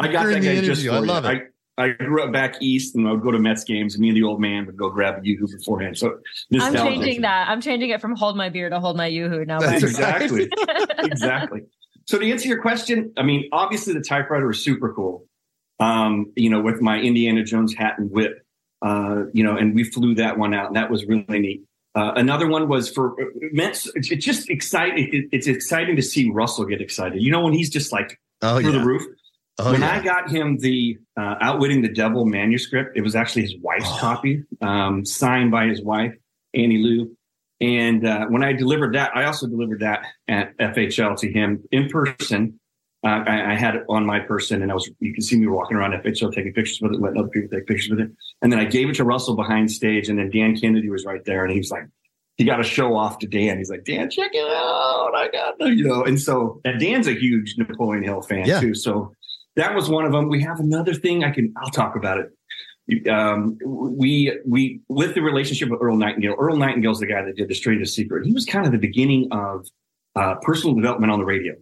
I 0.00 0.08
got 0.08 0.26
that 0.26 0.42
guy 0.42 0.60
just 0.60 0.84
for 0.84 0.92
I 0.92 0.98
love 0.98 1.24
you. 1.24 1.30
it. 1.30 1.52
I 1.78 1.90
grew 1.90 2.24
up 2.24 2.32
back 2.32 2.56
east, 2.60 2.96
and 2.96 3.06
I 3.06 3.12
would 3.12 3.22
go 3.22 3.30
to 3.30 3.38
Mets 3.38 3.62
games. 3.62 3.94
And 3.94 4.02
me 4.02 4.08
and 4.08 4.16
the 4.16 4.24
old 4.24 4.40
man 4.40 4.66
would 4.66 4.76
go 4.76 4.90
grab 4.90 5.22
a 5.22 5.26
yoo-hoo 5.26 5.46
beforehand. 5.46 5.96
So 5.96 6.18
I'm 6.60 6.74
changing 6.74 7.20
that. 7.20 7.48
I'm 7.48 7.60
changing 7.60 7.90
it 7.90 8.00
from 8.00 8.16
hold 8.16 8.36
my 8.36 8.48
beer 8.48 8.68
to 8.68 8.80
hold 8.80 8.96
my 8.96 9.06
yoo-hoo 9.06 9.44
now. 9.44 9.60
That's 9.60 9.84
exactly, 9.84 10.50
exactly. 10.98 11.60
So 12.06 12.18
to 12.18 12.28
answer 12.28 12.48
your 12.48 12.60
question, 12.60 13.12
I 13.16 13.22
mean, 13.22 13.48
obviously 13.52 13.94
the 13.94 14.00
typewriter 14.00 14.50
is 14.50 14.62
super 14.62 14.92
cool. 14.92 15.26
Um, 15.78 16.32
you 16.34 16.50
know, 16.50 16.60
with 16.60 16.80
my 16.80 16.98
Indiana 16.98 17.44
Jones 17.44 17.74
hat 17.74 17.94
and 17.98 18.10
whip, 18.10 18.44
uh, 18.82 19.24
you 19.32 19.44
know, 19.44 19.56
and 19.56 19.72
we 19.72 19.84
flew 19.84 20.16
that 20.16 20.36
one 20.36 20.54
out, 20.54 20.68
and 20.68 20.76
that 20.76 20.90
was 20.90 21.06
really 21.06 21.38
neat. 21.38 21.62
Uh, 21.98 22.12
another 22.14 22.46
one 22.46 22.68
was 22.68 22.88
for 22.88 23.16
meant 23.52 23.84
it's 23.96 24.08
just 24.24 24.48
exciting. 24.48 25.08
It, 25.12 25.24
it's 25.32 25.48
exciting 25.48 25.96
to 25.96 26.02
see 26.02 26.30
Russell 26.30 26.64
get 26.64 26.80
excited. 26.80 27.20
You 27.20 27.32
know, 27.32 27.40
when 27.40 27.52
he's 27.52 27.70
just 27.70 27.92
like 27.92 28.20
oh, 28.40 28.60
through 28.60 28.70
yeah. 28.70 28.78
the 28.78 28.84
roof. 28.84 29.02
Oh, 29.58 29.72
when 29.72 29.80
yeah. 29.80 29.98
I 29.98 30.00
got 30.04 30.30
him 30.30 30.58
the 30.58 30.96
uh, 31.16 31.34
Outwitting 31.40 31.82
the 31.82 31.88
Devil 31.88 32.24
manuscript, 32.24 32.96
it 32.96 33.00
was 33.00 33.16
actually 33.16 33.42
his 33.42 33.56
wife's 33.60 33.88
oh. 33.88 33.98
copy, 33.98 34.44
um, 34.60 35.04
signed 35.04 35.50
by 35.50 35.66
his 35.66 35.82
wife, 35.82 36.14
Annie 36.54 36.78
Lou. 36.78 37.16
And 37.60 38.06
uh, 38.06 38.26
when 38.26 38.44
I 38.44 38.52
delivered 38.52 38.94
that, 38.94 39.10
I 39.16 39.24
also 39.24 39.48
delivered 39.48 39.80
that 39.80 40.02
at 40.28 40.56
FHL 40.58 41.18
to 41.18 41.32
him 41.32 41.64
in 41.72 41.88
person. 41.88 42.60
Uh, 43.04 43.24
I, 43.26 43.52
I, 43.52 43.54
had 43.56 43.74
it 43.74 43.82
on 43.88 44.06
my 44.06 44.20
person, 44.20 44.62
and 44.62 44.70
I 44.70 44.74
was 44.74 44.88
you 45.00 45.12
can 45.12 45.22
see 45.22 45.36
me 45.36 45.48
walking 45.48 45.76
around 45.76 46.00
FHL 46.02 46.32
taking 46.32 46.52
pictures 46.52 46.78
with 46.80 46.92
it, 46.92 47.00
letting 47.00 47.18
other 47.18 47.28
people 47.28 47.48
take 47.48 47.66
pictures 47.66 47.90
with 47.90 48.00
it. 48.00 48.10
And 48.40 48.52
then 48.52 48.60
I 48.60 48.64
gave 48.64 48.88
it 48.88 48.96
to 48.96 49.04
Russell 49.04 49.34
behind 49.34 49.70
stage, 49.70 50.08
and 50.08 50.18
then 50.18 50.30
Dan 50.30 50.56
Kennedy 50.56 50.88
was 50.90 51.04
right 51.04 51.24
there, 51.24 51.44
and 51.44 51.52
he 51.52 51.58
was 51.58 51.70
like, 51.70 51.84
he 52.36 52.44
got 52.44 52.60
a 52.60 52.64
show 52.64 52.96
off 52.96 53.18
to 53.18 53.26
Dan. 53.26 53.58
He's 53.58 53.68
like, 53.68 53.84
Dan, 53.84 54.08
check 54.08 54.30
it 54.32 54.46
out. 54.46 55.10
I 55.14 55.28
got 55.28 55.58
the, 55.58 55.74
you 55.74 55.84
know. 55.84 56.04
And 56.04 56.20
so, 56.20 56.60
and 56.64 56.80
Dan's 56.80 57.08
a 57.08 57.12
huge 57.12 57.56
Napoleon 57.58 58.04
Hill 58.04 58.22
fan 58.22 58.46
yeah. 58.46 58.60
too. 58.60 58.74
So 58.74 59.12
that 59.56 59.74
was 59.74 59.90
one 59.90 60.04
of 60.04 60.12
them. 60.12 60.28
We 60.28 60.40
have 60.44 60.60
another 60.60 60.94
thing 60.94 61.24
I 61.24 61.32
can, 61.32 61.52
I'll 61.60 61.70
talk 61.70 61.96
about 61.96 62.20
it. 62.20 63.08
Um, 63.08 63.58
we, 63.66 64.38
we, 64.46 64.80
with 64.88 65.16
the 65.16 65.20
relationship 65.20 65.68
with 65.68 65.80
Earl 65.82 65.96
Nightingale, 65.96 66.36
Earl 66.38 66.56
Nightingale's 66.56 67.00
the 67.00 67.06
guy 67.06 67.22
that 67.22 67.36
did 67.36 67.48
The 67.48 67.54
Strangest 67.56 67.96
Secret. 67.96 68.24
He 68.24 68.32
was 68.32 68.44
kind 68.44 68.64
of 68.64 68.70
the 68.70 68.78
beginning 68.78 69.28
of 69.32 69.66
uh, 70.14 70.36
personal 70.36 70.76
development 70.76 71.10
on 71.10 71.18
the 71.18 71.24
radio. 71.24 71.54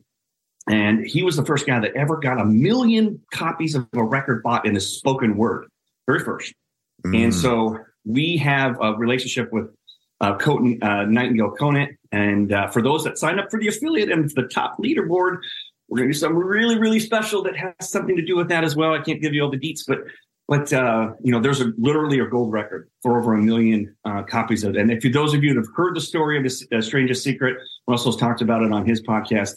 And 0.68 1.06
he 1.06 1.22
was 1.22 1.36
the 1.36 1.44
first 1.44 1.66
guy 1.66 1.80
that 1.80 1.96
ever 1.96 2.18
got 2.18 2.38
a 2.38 2.44
million 2.44 3.22
copies 3.32 3.74
of 3.74 3.86
a 3.94 4.04
record 4.04 4.42
bought 4.42 4.66
in 4.66 4.74
the 4.74 4.80
spoken 4.80 5.38
word, 5.38 5.68
very 6.06 6.22
first. 6.22 6.52
Mm. 7.04 7.24
And 7.24 7.34
so 7.34 7.78
we 8.04 8.36
have 8.38 8.76
a 8.80 8.94
relationship 8.94 9.52
with 9.52 9.68
uh, 10.20 10.36
Coton, 10.38 10.82
uh, 10.82 11.04
Nightingale 11.04 11.50
Conant. 11.50 11.96
And 12.12 12.52
uh, 12.52 12.68
for 12.68 12.82
those 12.82 13.04
that 13.04 13.18
sign 13.18 13.38
up 13.38 13.50
for 13.50 13.60
the 13.60 13.68
affiliate 13.68 14.10
and 14.10 14.30
the 14.30 14.44
top 14.44 14.78
leaderboard, 14.78 15.38
we're 15.88 15.98
going 15.98 16.08
to 16.08 16.14
do 16.14 16.18
something 16.18 16.38
really, 16.38 16.78
really 16.78 17.00
special 17.00 17.42
that 17.44 17.56
has 17.56 17.74
something 17.90 18.16
to 18.16 18.22
do 18.22 18.36
with 18.36 18.48
that 18.48 18.64
as 18.64 18.74
well. 18.74 18.92
I 18.92 19.00
can't 19.00 19.20
give 19.20 19.34
you 19.34 19.42
all 19.42 19.50
the 19.50 19.58
deets, 19.58 19.82
but 19.86 19.98
but 20.48 20.72
uh, 20.72 21.12
you 21.22 21.32
know, 21.32 21.40
there's 21.40 21.60
a 21.60 21.72
literally 21.76 22.20
a 22.20 22.26
gold 22.26 22.52
record 22.52 22.88
for 23.02 23.18
over 23.18 23.34
a 23.34 23.38
million 23.38 23.96
uh, 24.04 24.22
copies 24.22 24.62
of 24.62 24.76
it. 24.76 24.80
And 24.80 24.92
if 24.92 25.04
you, 25.04 25.10
those 25.10 25.34
of 25.34 25.42
you 25.42 25.54
that 25.54 25.60
have 25.60 25.74
heard 25.74 25.96
the 25.96 26.00
story 26.00 26.36
of 26.36 26.44
this 26.44 26.64
uh, 26.72 26.80
strangest 26.80 27.24
secret, 27.24 27.56
Russell's 27.88 28.16
talked 28.16 28.42
about 28.42 28.62
it 28.62 28.70
on 28.70 28.86
his 28.86 29.02
podcast. 29.02 29.56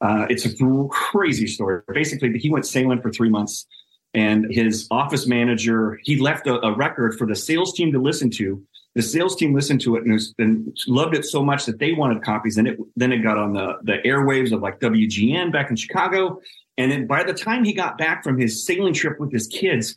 Uh, 0.00 0.26
it's 0.30 0.46
a 0.46 0.88
crazy 0.90 1.48
story. 1.48 1.82
Basically, 1.92 2.32
he 2.38 2.50
went 2.50 2.66
sailing 2.66 3.02
for 3.02 3.10
three 3.10 3.28
months, 3.28 3.66
and 4.14 4.46
his 4.50 4.86
office 4.90 5.26
manager 5.26 5.98
he 6.02 6.18
left 6.18 6.46
a, 6.46 6.54
a 6.66 6.74
record 6.74 7.16
for 7.16 7.26
the 7.26 7.36
sales 7.36 7.72
team 7.74 7.92
to 7.92 8.00
listen 8.00 8.30
to 8.30 8.62
the 8.94 9.02
sales 9.02 9.36
team 9.36 9.54
listened 9.54 9.80
to 9.82 9.94
it 9.94 10.02
and, 10.02 10.12
was, 10.12 10.34
and, 10.38 10.76
loved 10.88 11.14
it 11.14 11.24
so 11.24 11.40
much 11.40 11.66
that 11.66 11.78
they 11.78 11.92
wanted 11.92 12.20
copies. 12.24 12.56
And 12.56 12.66
it 12.66 12.78
then 12.96 13.12
it 13.12 13.18
got 13.18 13.38
on 13.38 13.52
the 13.52 13.74
the 13.84 13.98
airwaves 14.04 14.50
of 14.50 14.60
like 14.60 14.80
WGN 14.80 15.52
back 15.52 15.70
in 15.70 15.76
Chicago. 15.76 16.40
And 16.78 16.90
then 16.90 17.06
by 17.06 17.22
the 17.22 17.32
time 17.32 17.62
he 17.62 17.72
got 17.72 17.96
back 17.96 18.24
from 18.24 18.38
his 18.38 18.64
sailing 18.66 18.94
trip 18.94 19.20
with 19.20 19.32
his 19.32 19.46
kids, 19.46 19.94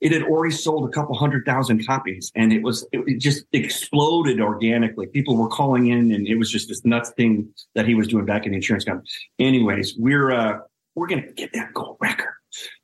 it 0.00 0.12
had 0.12 0.22
already 0.22 0.54
sold 0.54 0.88
a 0.88 0.92
couple 0.92 1.14
hundred 1.14 1.44
thousand 1.44 1.86
copies, 1.86 2.32
and 2.34 2.52
it 2.52 2.62
was 2.62 2.86
it, 2.90 3.18
just 3.18 3.44
exploded 3.52 4.40
organically. 4.40 5.06
People 5.06 5.36
were 5.36 5.48
calling 5.48 5.88
in, 5.88 6.12
and 6.12 6.26
it 6.26 6.36
was 6.36 6.50
just 6.50 6.68
this 6.68 6.84
nuts 6.84 7.10
thing 7.10 7.52
that 7.74 7.86
he 7.86 7.94
was 7.94 8.08
doing 8.08 8.24
back 8.24 8.46
in 8.46 8.52
the 8.52 8.56
insurance 8.56 8.84
company. 8.84 9.08
Anyways, 9.38 9.94
we're 9.98 10.32
uh, 10.32 10.58
we're 10.94 11.06
gonna 11.06 11.30
get 11.32 11.52
that 11.52 11.74
gold 11.74 11.98
record. 12.00 12.32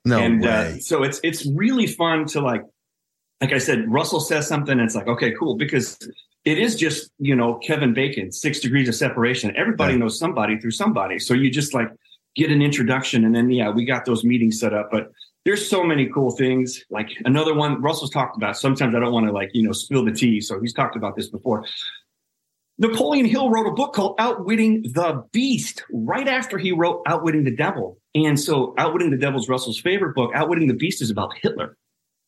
No 0.05 0.19
and, 0.19 0.45
uh, 0.45 0.49
way. 0.49 0.73
Uh, 0.77 0.81
so 0.81 1.03
it's 1.03 1.21
it's 1.23 1.47
really 1.47 1.87
fun 1.87 2.27
to 2.27 2.41
like 2.41 2.63
like 3.41 3.53
I 3.53 3.59
said, 3.59 3.91
Russell 3.91 4.21
says 4.21 4.49
something, 4.49 4.73
and 4.73 4.81
it's 4.81 4.95
like, 4.95 5.09
okay, 5.09 5.33
cool, 5.39 5.57
because 5.57 5.99
it 6.45 6.59
is 6.59 6.77
just, 6.77 7.11
you 7.19 7.37
know, 7.37 7.57
Kevin 7.57 7.93
Bacon, 7.93 8.33
six 8.33 8.61
degrees 8.61 8.89
of 8.89 8.95
separation. 8.95 9.55
Everybody 9.57 9.95
right. 9.95 10.01
knows 10.01 10.19
somebody 10.19 10.59
through 10.59 10.71
somebody. 10.71 11.19
So 11.19 11.35
you 11.35 11.51
just 11.51 11.75
like 11.75 11.89
get 12.35 12.51
an 12.51 12.63
introduction, 12.63 13.25
and 13.25 13.35
then, 13.35 13.51
yeah, 13.51 13.69
we 13.69 13.85
got 13.85 14.05
those 14.05 14.25
meetings 14.25 14.61
set 14.61 14.73
up. 14.73 14.89
But 14.91 15.11
there's 15.45 15.69
so 15.69 15.85
many 15.85 16.07
cool 16.07 16.31
things. 16.31 16.83
Like 16.89 17.11
another 17.25 17.55
one, 17.55 17.83
Russell's 17.83 18.11
talked 18.11 18.37
about. 18.37 18.57
Sometimes 18.57 18.95
I 18.95 19.01
don't 19.01 19.13
want 19.13 19.27
to, 19.27 19.33
like, 19.33 19.51
you 19.53 19.63
know, 19.63 19.73
spill 19.73 20.05
the 20.05 20.13
tea. 20.13 20.41
So 20.41 20.61
he's 20.61 20.73
talked 20.73 20.97
about 20.97 21.15
this 21.15 21.29
before. 21.29 21.65
Napoleon 22.79 23.25
Hill 23.25 23.51
wrote 23.51 23.67
a 23.67 23.73
book 23.73 23.95
called 23.95 24.17
Outwitting 24.19 24.83
the 24.83 25.25
Beast 25.33 25.85
right 25.91 26.29
after 26.29 26.59
he 26.59 26.73
wrote 26.73 27.03
Outwitting 27.07 27.45
the 27.45 27.55
Devil. 27.55 27.99
And 28.25 28.39
so 28.39 28.75
Outwitting 28.79 29.11
the 29.11 29.17
Devil 29.17 29.41
is 29.41 29.49
Russell's 29.49 29.79
favorite 29.79 30.15
book. 30.15 30.31
Outwitting 30.35 30.69
the 30.69 30.75
Beast 30.75 31.03
is 31.03 31.11
about 31.11 31.33
Hitler. 31.43 31.77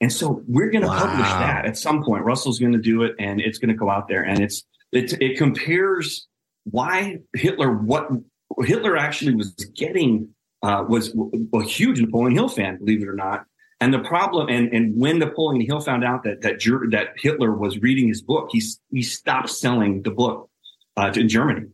And 0.01 0.13
so 0.13 0.43
we're 0.47 0.71
going 0.71 0.83
to 0.83 0.89
wow. 0.89 1.07
publish 1.07 1.29
that 1.29 1.65
at 1.65 1.77
some 1.77 2.05
point. 2.05 2.25
Russell's 2.25 2.59
going 2.59 2.73
to 2.73 2.79
do 2.79 3.03
it 3.03 3.15
and 3.19 3.41
it's 3.41 3.59
going 3.59 3.71
to 3.71 3.75
go 3.75 3.91
out 3.91 4.09
there 4.09 4.23
and 4.23 4.41
it's, 4.41 4.65
it, 4.93 5.21
it 5.21 5.39
compares 5.39 6.27
why 6.65 7.19
Hitler, 7.35 7.73
what 7.73 8.09
Hitler 8.61 8.97
actually 8.97 9.35
was 9.35 9.53
getting, 9.75 10.29
uh, 10.63 10.85
was 10.89 11.15
a 11.55 11.63
huge 11.63 12.01
Napoleon 12.01 12.35
Hill 12.37 12.49
fan, 12.49 12.79
believe 12.79 13.03
it 13.03 13.09
or 13.09 13.15
not. 13.15 13.45
And 13.81 13.95
the 13.95 14.01
problem, 14.01 14.49
and, 14.49 14.73
and 14.73 14.97
when 14.97 15.19
Napoleon 15.19 15.65
Hill 15.65 15.81
found 15.81 16.05
out 16.05 16.25
that, 16.25 16.43
that, 16.43 16.61
that 16.91 17.09
Hitler 17.17 17.55
was 17.55 17.79
reading 17.79 18.09
his 18.09 18.23
book, 18.23 18.49
he, 18.53 18.63
he 18.91 19.03
stopped 19.03 19.51
selling 19.51 20.03
the 20.03 20.11
book, 20.11 20.51
uh, 20.97 21.11
to 21.11 21.25
Germany. 21.25 21.69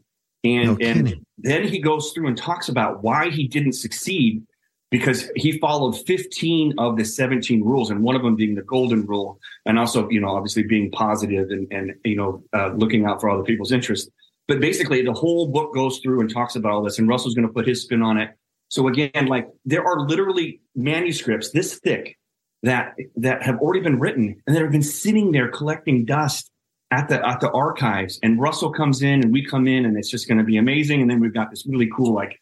And, 0.44 0.66
no 0.66 0.76
and 0.80 1.24
then 1.38 1.66
he 1.66 1.78
goes 1.80 2.12
through 2.12 2.28
and 2.28 2.37
talks 2.37 2.68
about 2.68 3.02
why 3.02 3.30
he 3.30 3.48
didn't 3.48 3.72
succeed 3.72 4.42
because 4.90 5.28
he 5.35 5.59
followed 5.59 5.96
15 6.07 6.74
of 6.78 6.96
the 6.96 7.04
17 7.04 7.64
rules 7.64 7.90
and 7.90 8.02
one 8.02 8.14
of 8.14 8.22
them 8.22 8.37
being 8.37 8.54
the 8.54 8.62
golden 8.62 9.04
rule 9.07 9.40
and 9.66 9.78
also 9.78 10.09
you 10.09 10.20
know 10.20 10.28
obviously 10.28 10.62
being 10.62 10.90
positive 10.90 11.50
and, 11.50 11.66
and 11.72 11.94
you 12.04 12.14
know 12.14 12.42
uh, 12.52 12.68
looking 12.76 13.04
out 13.04 13.20
for 13.20 13.30
other 13.30 13.42
people's 13.42 13.72
interests. 13.72 14.09
But 14.46 14.61
basically 14.61 15.02
the 15.02 15.12
whole 15.12 15.48
book 15.48 15.74
goes 15.74 15.98
through 15.98 16.20
and 16.20 16.33
talks 16.33 16.54
about 16.54 16.72
all 16.72 16.83
this 16.83 16.98
and 16.98 17.09
russell's 17.09 17.35
going 17.35 17.48
to 17.48 17.52
put 17.52 17.66
his 17.66 17.83
spin 17.83 18.02
on 18.02 18.18
it. 18.18 18.30
So 18.68 18.87
again 18.87 19.26
like 19.26 19.48
there 19.64 19.85
are 19.85 20.07
literally 20.07 20.61
manuscripts 20.76 21.50
this 21.50 21.78
thick 21.80 22.18
that 22.62 22.94
that 23.16 23.42
have 23.42 23.59
already 23.59 23.80
been 23.80 23.98
written 23.98 24.40
and 24.46 24.54
that 24.54 24.62
have 24.62 24.70
been 24.70 24.83
sitting 24.83 25.33
there 25.33 25.48
collecting 25.48 26.04
dust 26.04 26.50
at 26.90 27.09
the 27.09 27.27
at 27.27 27.40
the 27.40 27.51
archives 27.53 28.18
and 28.23 28.40
russell 28.40 28.70
comes 28.70 29.03
in 29.03 29.23
and 29.23 29.33
we 29.33 29.44
come 29.44 29.66
in 29.66 29.85
and 29.85 29.97
it's 29.97 30.11
just 30.11 30.29
going 30.29 30.38
to 30.38 30.44
be 30.44 30.57
amazing 30.57 31.01
and 31.01 31.11
then 31.11 31.20
we've 31.20 31.35
got 31.35 31.51
this 31.51 31.66
really 31.66 31.90
cool 31.94 32.14
like 32.14 32.40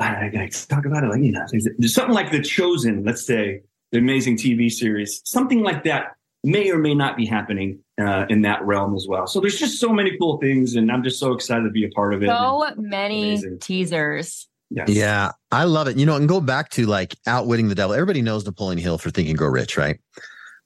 I 0.00 0.28
gotta 0.28 0.66
talk 0.68 0.84
about 0.84 1.04
it 1.04 1.08
like 1.08 1.22
you 1.22 1.32
know, 1.32 1.46
something 1.86 2.14
like 2.14 2.30
The 2.30 2.42
Chosen, 2.42 3.04
let's 3.04 3.24
say, 3.24 3.62
the 3.92 3.98
amazing 3.98 4.36
TV 4.36 4.70
series, 4.70 5.22
something 5.24 5.62
like 5.62 5.84
that 5.84 6.16
may 6.44 6.70
or 6.70 6.78
may 6.78 6.94
not 6.94 7.16
be 7.16 7.26
happening 7.26 7.80
uh, 8.00 8.26
in 8.28 8.42
that 8.42 8.64
realm 8.64 8.94
as 8.94 9.06
well. 9.08 9.26
So 9.26 9.40
there's 9.40 9.58
just 9.58 9.80
so 9.80 9.92
many 9.92 10.16
cool 10.18 10.38
things, 10.38 10.74
and 10.76 10.90
I'm 10.90 11.02
just 11.02 11.18
so 11.18 11.32
excited 11.32 11.64
to 11.64 11.70
be 11.70 11.84
a 11.84 11.90
part 11.90 12.14
of 12.14 12.22
it. 12.22 12.28
So 12.28 12.70
many 12.76 13.34
amazing. 13.34 13.58
teasers. 13.58 14.48
Yes. 14.70 14.88
Yeah, 14.88 15.32
I 15.52 15.64
love 15.64 15.88
it. 15.88 15.96
You 15.96 16.06
know, 16.06 16.16
and 16.16 16.28
go 16.28 16.40
back 16.40 16.70
to 16.70 16.86
like 16.86 17.16
outwitting 17.26 17.68
the 17.68 17.74
devil. 17.74 17.94
Everybody 17.94 18.22
knows 18.22 18.44
Napoleon 18.44 18.78
Hill 18.78 18.98
for 18.98 19.10
Think 19.10 19.28
and 19.28 19.38
Grow 19.38 19.48
Rich, 19.48 19.76
right? 19.76 19.98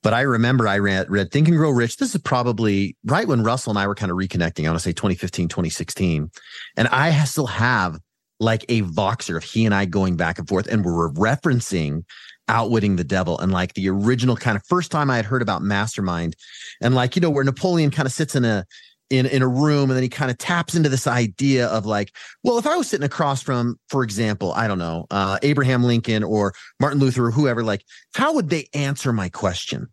But 0.02 0.14
I 0.14 0.22
remember 0.22 0.66
I 0.66 0.78
read, 0.78 1.10
read 1.10 1.30
Think 1.30 1.48
and 1.48 1.56
Grow 1.56 1.70
Rich. 1.70 1.98
This 1.98 2.14
is 2.14 2.20
probably 2.22 2.96
right 3.04 3.28
when 3.28 3.44
Russell 3.44 3.70
and 3.70 3.78
I 3.78 3.86
were 3.86 3.94
kind 3.94 4.10
of 4.10 4.16
reconnecting. 4.16 4.64
I 4.64 4.70
want 4.70 4.78
to 4.78 4.82
say 4.82 4.92
2015, 4.92 5.48
2016. 5.48 6.30
And 6.76 6.88
I 6.88 7.24
still 7.24 7.46
have 7.46 7.98
like 8.38 8.64
a 8.68 8.82
Voxer 8.82 9.36
of 9.36 9.44
he 9.44 9.66
and 9.66 9.74
I 9.74 9.84
going 9.84 10.16
back 10.16 10.38
and 10.38 10.48
forth, 10.48 10.66
and 10.66 10.84
we're 10.84 11.10
referencing 11.10 12.04
outwitting 12.48 12.96
the 12.96 13.04
devil 13.04 13.38
and 13.38 13.52
like 13.52 13.74
the 13.74 13.88
original 13.88 14.36
kind 14.36 14.56
of 14.56 14.66
first 14.66 14.90
time 14.90 15.08
I 15.08 15.16
had 15.16 15.24
heard 15.24 15.40
about 15.40 15.62
mastermind 15.62 16.34
and 16.80 16.96
like 16.96 17.14
you 17.14 17.22
know 17.22 17.30
where 17.30 17.44
Napoleon 17.44 17.92
kind 17.92 18.06
of 18.06 18.12
sits 18.12 18.34
in 18.34 18.44
a 18.44 18.64
in 19.10 19.26
in 19.26 19.42
a 19.42 19.48
room 19.48 19.90
and 19.90 19.96
then 19.96 20.02
he 20.02 20.08
kind 20.08 20.30
of 20.30 20.38
taps 20.38 20.74
into 20.74 20.88
this 20.88 21.06
idea 21.06 21.66
of 21.66 21.84
like 21.84 22.14
well 22.44 22.58
if 22.58 22.66
I 22.66 22.76
was 22.76 22.88
sitting 22.88 23.04
across 23.04 23.42
from 23.42 23.78
for 23.88 24.02
example 24.02 24.52
I 24.52 24.68
don't 24.68 24.78
know 24.78 25.06
uh, 25.10 25.38
Abraham 25.42 25.82
Lincoln 25.82 26.22
or 26.22 26.54
Martin 26.78 27.00
Luther 27.00 27.26
or 27.26 27.30
whoever 27.30 27.62
like 27.62 27.84
how 28.14 28.34
would 28.34 28.48
they 28.48 28.68
answer 28.72 29.12
my 29.12 29.28
question 29.28 29.88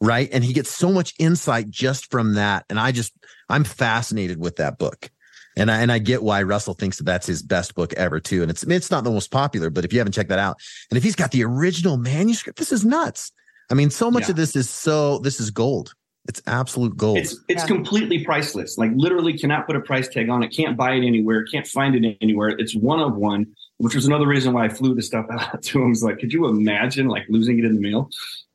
right 0.00 0.28
and 0.32 0.44
he 0.44 0.52
gets 0.52 0.70
so 0.70 0.92
much 0.92 1.14
insight 1.18 1.70
just 1.70 2.10
from 2.10 2.34
that 2.34 2.64
and 2.68 2.78
I 2.78 2.92
just 2.92 3.12
I'm 3.48 3.64
fascinated 3.64 4.38
with 4.38 4.56
that 4.56 4.78
book 4.78 5.10
and 5.56 5.70
I, 5.70 5.80
and 5.80 5.90
I 5.90 5.98
get 5.98 6.22
why 6.22 6.42
Russell 6.42 6.74
thinks 6.74 6.98
that 6.98 7.04
that's 7.04 7.26
his 7.26 7.42
best 7.42 7.74
book 7.74 7.94
ever 7.94 8.20
too. 8.20 8.42
And 8.42 8.50
it's 8.50 8.62
it's 8.62 8.90
not 8.90 9.04
the 9.04 9.10
most 9.10 9.30
popular, 9.30 9.70
but 9.70 9.84
if 9.84 9.92
you 9.92 9.98
haven't 9.98 10.12
checked 10.12 10.28
that 10.28 10.38
out, 10.38 10.58
and 10.90 10.98
if 10.98 11.02
he's 11.02 11.16
got 11.16 11.30
the 11.30 11.44
original 11.44 11.96
manuscript, 11.96 12.58
this 12.58 12.72
is 12.72 12.84
nuts. 12.84 13.32
I 13.70 13.74
mean, 13.74 13.90
so 13.90 14.10
much 14.10 14.24
yeah. 14.24 14.30
of 14.30 14.36
this 14.36 14.54
is 14.54 14.68
so 14.68 15.18
this 15.18 15.40
is 15.40 15.50
gold. 15.50 15.94
It's 16.28 16.42
absolute 16.46 16.96
gold. 16.96 17.18
It's 17.18 17.38
it's 17.48 17.62
yeah. 17.62 17.66
completely 17.66 18.24
priceless. 18.24 18.78
Like 18.78 18.90
literally 18.94 19.38
cannot 19.38 19.66
put 19.66 19.76
a 19.76 19.80
price 19.80 20.08
tag 20.08 20.28
on 20.28 20.42
it. 20.42 20.48
Can't 20.48 20.76
buy 20.76 20.92
it 20.92 21.06
anywhere. 21.06 21.44
Can't 21.44 21.66
find 21.66 21.94
it 21.94 22.16
anywhere. 22.20 22.48
It's 22.48 22.74
one 22.74 23.00
of 23.00 23.16
one. 23.16 23.46
which 23.78 23.94
was 23.94 24.06
another 24.06 24.26
reason 24.26 24.52
why 24.52 24.64
I 24.64 24.68
flew 24.68 24.94
the 24.94 25.02
stuff 25.02 25.26
out 25.30 25.62
to 25.62 25.82
him. 25.82 25.90
Was 25.90 26.02
like, 26.02 26.18
could 26.18 26.32
you 26.32 26.46
imagine 26.46 27.08
like 27.08 27.24
losing 27.28 27.58
it 27.58 27.64
in 27.64 27.74
the 27.74 27.80
mail? 27.80 28.10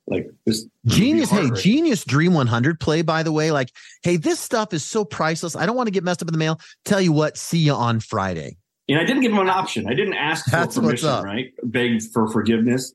Like 0.08 0.30
this 0.46 0.66
genius. 0.86 1.30
Hey, 1.30 1.50
genius 1.52 2.04
Dream 2.04 2.34
100 2.34 2.80
play, 2.80 3.02
by 3.02 3.24
the 3.24 3.32
way. 3.32 3.52
Like, 3.52 3.70
hey, 4.04 4.18
this 4.18 4.40
stuff 4.40 4.74
is 4.74 4.84
so 4.84 5.06
priceless. 5.06 5.56
I 5.56 5.66
don't 5.66 5.76
want 5.76 5.88
to 5.88 5.92
get 5.92 6.04
messed 6.04 6.22
up 6.22 6.28
in 6.28 6.34
the 6.34 6.40
mail. 6.40 6.60
Tell 6.84 7.00
you 7.00 7.14
what, 7.14 7.38
see 7.38 7.60
you 7.60 7.74
on 7.74 8.00
Friday. 8.00 8.58
And 8.90 9.00
I 9.00 9.06
didn't 9.06 9.22
give 9.22 9.32
him 9.32 9.40
an 9.40 9.50
option. 9.50 9.88
I 9.88 9.94
didn't 9.94 10.16
ask 10.16 10.46
for 10.46 10.52
That's 10.52 10.76
permission, 10.76 11.24
right? 11.24 11.54
Beg 11.64 12.02
for 12.12 12.28
forgiveness. 12.28 12.94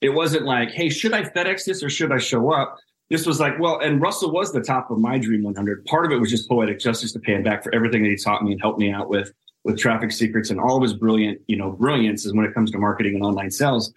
It 0.00 0.10
wasn't 0.10 0.44
like, 0.44 0.70
hey, 0.70 0.88
should 0.88 1.12
I 1.12 1.24
FedEx 1.24 1.64
this 1.64 1.82
or 1.82 1.90
should 1.90 2.12
I 2.12 2.18
show 2.18 2.52
up? 2.52 2.76
This 3.12 3.26
was 3.26 3.38
like, 3.38 3.58
well, 3.58 3.78
and 3.80 4.00
Russell 4.00 4.32
was 4.32 4.54
the 4.54 4.62
top 4.62 4.90
of 4.90 4.98
my 4.98 5.18
Dream 5.18 5.42
100. 5.42 5.84
Part 5.84 6.06
of 6.06 6.12
it 6.12 6.16
was 6.16 6.30
just 6.30 6.48
poetic 6.48 6.78
justice 6.78 7.12
to 7.12 7.20
pay 7.20 7.34
him 7.34 7.42
back 7.42 7.62
for 7.62 7.72
everything 7.74 8.02
that 8.02 8.08
he 8.08 8.16
taught 8.16 8.42
me 8.42 8.52
and 8.52 8.60
helped 8.60 8.78
me 8.78 8.90
out 8.90 9.10
with 9.10 9.30
with 9.64 9.78
traffic 9.78 10.10
secrets 10.10 10.48
and 10.48 10.58
all 10.58 10.78
of 10.78 10.82
his 10.82 10.94
brilliant, 10.94 11.38
you 11.46 11.56
know, 11.56 11.72
brilliance 11.72 12.24
is 12.24 12.32
when 12.32 12.46
it 12.46 12.54
comes 12.54 12.70
to 12.70 12.78
marketing 12.78 13.14
and 13.14 13.22
online 13.22 13.50
sales. 13.50 13.92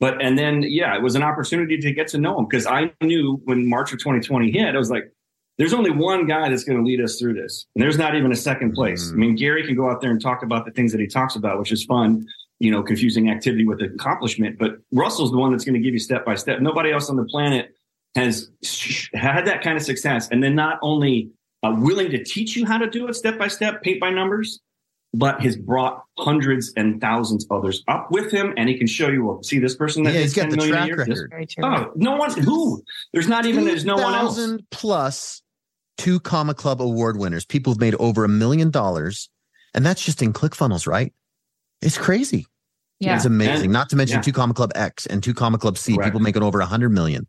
But 0.00 0.20
and 0.20 0.38
then 0.38 0.62
yeah, 0.62 0.94
it 0.94 1.00
was 1.00 1.14
an 1.14 1.22
opportunity 1.22 1.78
to 1.78 1.92
get 1.92 2.08
to 2.08 2.18
know 2.18 2.38
him 2.38 2.44
because 2.44 2.66
I 2.66 2.92
knew 3.00 3.40
when 3.44 3.66
March 3.66 3.90
of 3.94 4.00
2020 4.00 4.50
hit, 4.50 4.74
I 4.74 4.78
was 4.78 4.90
like, 4.90 5.10
there's 5.56 5.72
only 5.72 5.90
one 5.90 6.26
guy 6.26 6.50
that's 6.50 6.64
going 6.64 6.76
to 6.76 6.84
lead 6.84 7.00
us 7.00 7.18
through 7.18 7.34
this. 7.34 7.66
And 7.74 7.82
there's 7.82 7.96
not 7.96 8.16
even 8.16 8.30
a 8.32 8.36
second 8.36 8.74
place. 8.74 9.08
Mm. 9.08 9.12
I 9.12 9.16
mean, 9.16 9.34
Gary 9.34 9.66
can 9.66 9.76
go 9.76 9.90
out 9.90 10.02
there 10.02 10.10
and 10.10 10.20
talk 10.20 10.42
about 10.42 10.66
the 10.66 10.72
things 10.72 10.92
that 10.92 11.00
he 11.00 11.06
talks 11.06 11.36
about, 11.36 11.58
which 11.58 11.72
is 11.72 11.86
fun, 11.86 12.26
you 12.58 12.70
know, 12.70 12.82
confusing 12.82 13.30
activity 13.30 13.66
with 13.66 13.80
accomplishment. 13.80 14.58
But 14.58 14.72
Russell's 14.92 15.30
the 15.30 15.38
one 15.38 15.52
that's 15.52 15.64
going 15.64 15.72
to 15.72 15.80
give 15.80 15.94
you 15.94 16.00
step 16.00 16.26
by 16.26 16.34
step. 16.34 16.60
Nobody 16.60 16.92
else 16.92 17.08
on 17.08 17.16
the 17.16 17.24
planet 17.24 17.74
has 18.14 18.50
had 19.14 19.46
that 19.46 19.62
kind 19.62 19.76
of 19.76 19.82
success. 19.82 20.28
And 20.30 20.42
then 20.42 20.54
not 20.54 20.78
only 20.82 21.30
uh, 21.62 21.74
willing 21.76 22.10
to 22.10 22.22
teach 22.22 22.56
you 22.56 22.66
how 22.66 22.78
to 22.78 22.88
do 22.88 23.08
it 23.08 23.14
step 23.14 23.38
by 23.38 23.48
step, 23.48 23.82
paint 23.82 24.00
by 24.00 24.10
numbers, 24.10 24.60
but 25.14 25.40
has 25.40 25.56
brought 25.56 26.04
hundreds 26.18 26.72
and 26.76 27.00
thousands 27.00 27.44
of 27.44 27.58
others 27.58 27.82
up 27.88 28.10
with 28.10 28.30
him, 28.30 28.52
and 28.56 28.68
he 28.68 28.76
can 28.76 28.86
show 28.86 29.08
you. 29.08 29.24
Well, 29.24 29.42
see 29.42 29.58
this 29.58 29.74
person 29.74 30.02
that 30.02 30.14
yeah, 30.14 30.20
he's 30.20 30.34
got 30.34 30.50
the 30.50 30.56
track 30.56 30.94
record. 30.94 31.32
oh, 31.62 31.92
no 31.96 32.16
one 32.16 32.30
who. 32.38 32.82
There's 33.12 33.28
not 33.28 33.46
even. 33.46 33.64
There's 33.64 33.84
no 33.84 33.96
one 33.96 34.14
else. 34.14 34.40
Plus, 34.70 35.42
two 35.96 36.20
comma 36.20 36.54
club 36.54 36.82
award 36.82 37.18
winners, 37.18 37.44
people 37.44 37.72
who've 37.72 37.80
made 37.80 37.94
over 37.96 38.24
a 38.24 38.28
million 38.28 38.70
dollars, 38.70 39.30
and 39.74 39.84
that's 39.84 40.04
just 40.04 40.22
in 40.22 40.32
ClickFunnels, 40.32 40.86
right? 40.86 41.12
It's 41.80 41.96
crazy. 41.96 42.46
Yeah, 43.00 43.16
it's 43.16 43.24
amazing. 43.24 43.66
And, 43.66 43.72
not 43.72 43.90
to 43.90 43.96
mention 43.96 44.16
yeah. 44.16 44.22
two 44.22 44.32
comma 44.32 44.52
club 44.52 44.72
X 44.74 45.06
and 45.06 45.22
two 45.22 45.32
comma 45.32 45.56
club 45.56 45.78
C. 45.78 45.96
People 45.96 46.20
making 46.20 46.42
over 46.42 46.60
a 46.60 46.66
hundred 46.66 46.90
million. 46.90 47.26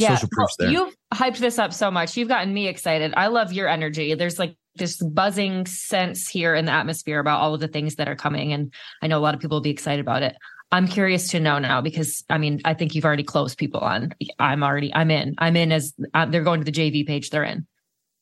Yeah, 0.00 0.14
Social 0.14 0.28
proofs 0.32 0.56
there. 0.58 0.70
You've 0.70 0.94
hyped 1.12 1.38
this 1.38 1.58
up 1.58 1.72
so 1.72 1.90
much. 1.90 2.16
You've 2.16 2.28
gotten 2.28 2.52
me 2.54 2.68
excited. 2.68 3.12
I 3.16 3.26
love 3.26 3.52
your 3.52 3.68
energy. 3.68 4.14
There's 4.14 4.38
like 4.38 4.56
this 4.76 4.96
buzzing 4.96 5.66
sense 5.66 6.28
here 6.28 6.54
in 6.54 6.64
the 6.64 6.72
atmosphere 6.72 7.18
about 7.18 7.40
all 7.40 7.54
of 7.54 7.60
the 7.60 7.68
things 7.68 7.96
that 7.96 8.08
are 8.08 8.16
coming. 8.16 8.52
And 8.52 8.72
I 9.02 9.08
know 9.08 9.18
a 9.18 9.20
lot 9.20 9.34
of 9.34 9.40
people 9.40 9.56
will 9.56 9.62
be 9.62 9.70
excited 9.70 10.00
about 10.00 10.22
it. 10.22 10.36
I'm 10.72 10.86
curious 10.86 11.28
to 11.28 11.40
know 11.40 11.58
now 11.58 11.80
because 11.80 12.24
I 12.30 12.38
mean, 12.38 12.60
I 12.64 12.74
think 12.74 12.94
you've 12.94 13.04
already 13.04 13.24
closed 13.24 13.58
people 13.58 13.80
on. 13.80 14.14
I'm 14.38 14.62
already, 14.62 14.94
I'm 14.94 15.10
in. 15.10 15.34
I'm 15.38 15.56
in 15.56 15.72
as 15.72 15.92
uh, 16.14 16.26
they're 16.26 16.44
going 16.44 16.60
to 16.60 16.70
the 16.70 16.72
JV 16.72 17.06
page 17.06 17.30
they're 17.30 17.44
in. 17.44 17.66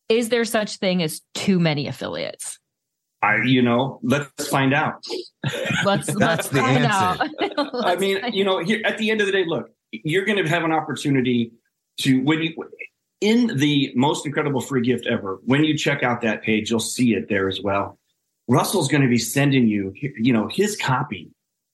Is 0.08 0.30
there 0.30 0.46
such 0.46 0.76
thing 0.78 1.02
as 1.02 1.20
too 1.34 1.60
many 1.60 1.86
affiliates? 1.86 2.58
I, 3.20 3.42
you 3.44 3.60
know, 3.62 4.00
let's 4.02 4.48
find 4.48 4.72
out. 4.72 5.04
Let's 5.84 6.08
let's 6.14 6.48
the 6.48 6.60
find 6.60 6.84
answer. 6.84 7.24
out. 7.58 7.70
I 7.84 7.96
mean, 7.96 8.20
you 8.32 8.44
know, 8.44 8.60
here 8.60 8.80
at 8.84 8.96
the 8.96 9.10
end 9.10 9.20
of 9.20 9.26
the 9.26 9.32
day, 9.32 9.44
look, 9.46 9.70
you're 9.90 10.24
going 10.24 10.42
to 10.42 10.48
have 10.48 10.64
an 10.64 10.72
opportunity 10.72 11.52
to 11.98 12.20
when 12.22 12.42
you 12.42 12.54
in 13.20 13.56
the 13.56 13.92
most 13.96 14.26
incredible 14.26 14.60
free 14.60 14.82
gift 14.82 15.06
ever, 15.06 15.40
when 15.44 15.64
you 15.64 15.76
check 15.76 16.02
out 16.02 16.20
that 16.22 16.42
page, 16.42 16.70
you'll 16.70 16.80
see 16.80 17.14
it 17.14 17.28
there 17.28 17.48
as 17.48 17.60
well. 17.60 17.98
Russell's 18.46 18.88
going 18.88 19.02
to 19.02 19.08
be 19.08 19.18
sending 19.18 19.66
you, 19.66 19.92
you 19.94 20.32
know, 20.32 20.48
his 20.48 20.76
copy. 20.76 21.30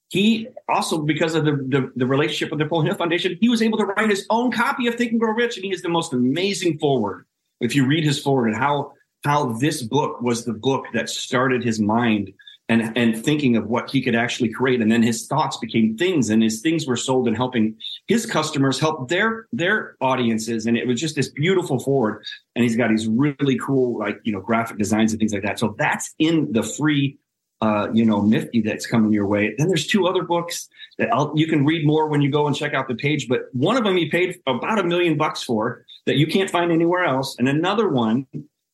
He 0.09 0.49
also, 0.69 0.99
because 0.99 1.35
of 1.35 1.45
the, 1.45 1.53
the, 1.53 1.93
the 1.97 2.07
relationship 2.07 2.51
with 2.51 2.59
the 2.59 2.65
Napoleon 2.65 2.87
Hill 2.87 2.97
Foundation, 2.97 3.39
he 3.41 3.49
was 3.49 3.63
able 3.63 3.79
to 3.79 3.85
write 3.85 4.11
his 4.11 4.27
own 4.31 4.51
copy 4.53 4.87
of 4.87 4.95
Think 4.95 5.13
and 5.13 5.21
Grow 5.21 5.33
Rich, 5.33 5.57
and 5.57 5.65
he 5.65 5.73
is 5.73 5.83
the 5.83 5.89
most 5.89 6.13
amazing 6.13 6.79
foreword. 6.79 7.27
If 7.61 7.75
you 7.75 7.87
read 7.87 8.05
his 8.05 8.21
foreword 8.21 8.49
and 8.49 8.57
how 8.57 8.93
how 9.25 9.53
this 9.55 9.81
book 9.81 10.21
was 10.21 10.45
the 10.45 10.53
book 10.53 10.85
that 10.93 11.09
started 11.09 11.65
his 11.65 11.81
mind 11.81 12.33
and 12.69 12.97
and 12.97 13.23
thinking 13.23 13.57
of 13.57 13.67
what 13.67 13.91
he 13.91 14.03
could 14.03 14.15
actually 14.15 14.49
create. 14.49 14.81
And 14.81 14.91
then 14.91 15.03
his 15.03 15.27
thoughts 15.27 15.57
became 15.59 15.97
things 15.97 16.31
and 16.31 16.43
his 16.43 16.61
things 16.61 16.87
were 16.87 16.97
sold 16.97 17.29
and 17.29 17.37
helping 17.37 17.77
his 18.07 18.27
customers 18.27 18.81
help 18.81 19.09
their 19.09 19.47
their 19.53 19.97
audiences. 20.01 20.67
And 20.67 20.77
it 20.77 20.87
was 20.87 21.01
just 21.01 21.17
this 21.17 21.29
beautiful 21.29 21.79
foreword. 21.79 22.25
And 22.55 22.63
he's 22.63 22.77
got 22.77 22.91
these 22.91 23.07
really 23.07 23.59
cool 23.59 23.99
like 23.99 24.19
you 24.25 24.33
know 24.33 24.41
graphic 24.41 24.79
designs 24.79 25.13
and 25.13 25.19
things 25.19 25.33
like 25.33 25.43
that. 25.43 25.59
So 25.59 25.75
that's 25.79 26.15
in 26.19 26.53
the 26.53 26.63
free 26.63 27.19
uh, 27.61 27.89
you 27.93 28.05
know 28.05 28.23
nifty 28.23 28.63
that's 28.63 28.87
coming 28.87 29.13
your 29.13 29.27
way. 29.27 29.55
Then 29.59 29.69
there's 29.69 29.87
two 29.87 30.07
other 30.07 30.23
books 30.23 30.69
that 30.99 31.13
I'll, 31.13 31.33
you 31.35 31.47
can 31.47 31.67
read 31.67 31.87
more 31.87 32.09
when 32.09 32.23
you 32.23 32.31
go 32.31 32.47
and 32.47 32.57
check 32.57 32.73
out 32.73 32.89
the 32.89 32.95
page 32.95 33.29
but 33.29 33.43
one 33.53 33.77
of 33.77 33.85
them 33.85 33.97
he 33.97 34.09
paid 34.09 34.39
about 34.47 34.79
a 34.79 34.85
million 34.85 35.17
bucks 35.17 35.43
for 35.43 35.85
that 36.07 36.17
you 36.17 36.27
can't 36.27 36.51
find 36.51 36.73
anywhere 36.73 37.05
else. 37.05 37.37
And 37.39 37.47
another 37.47 37.89
one 37.89 38.27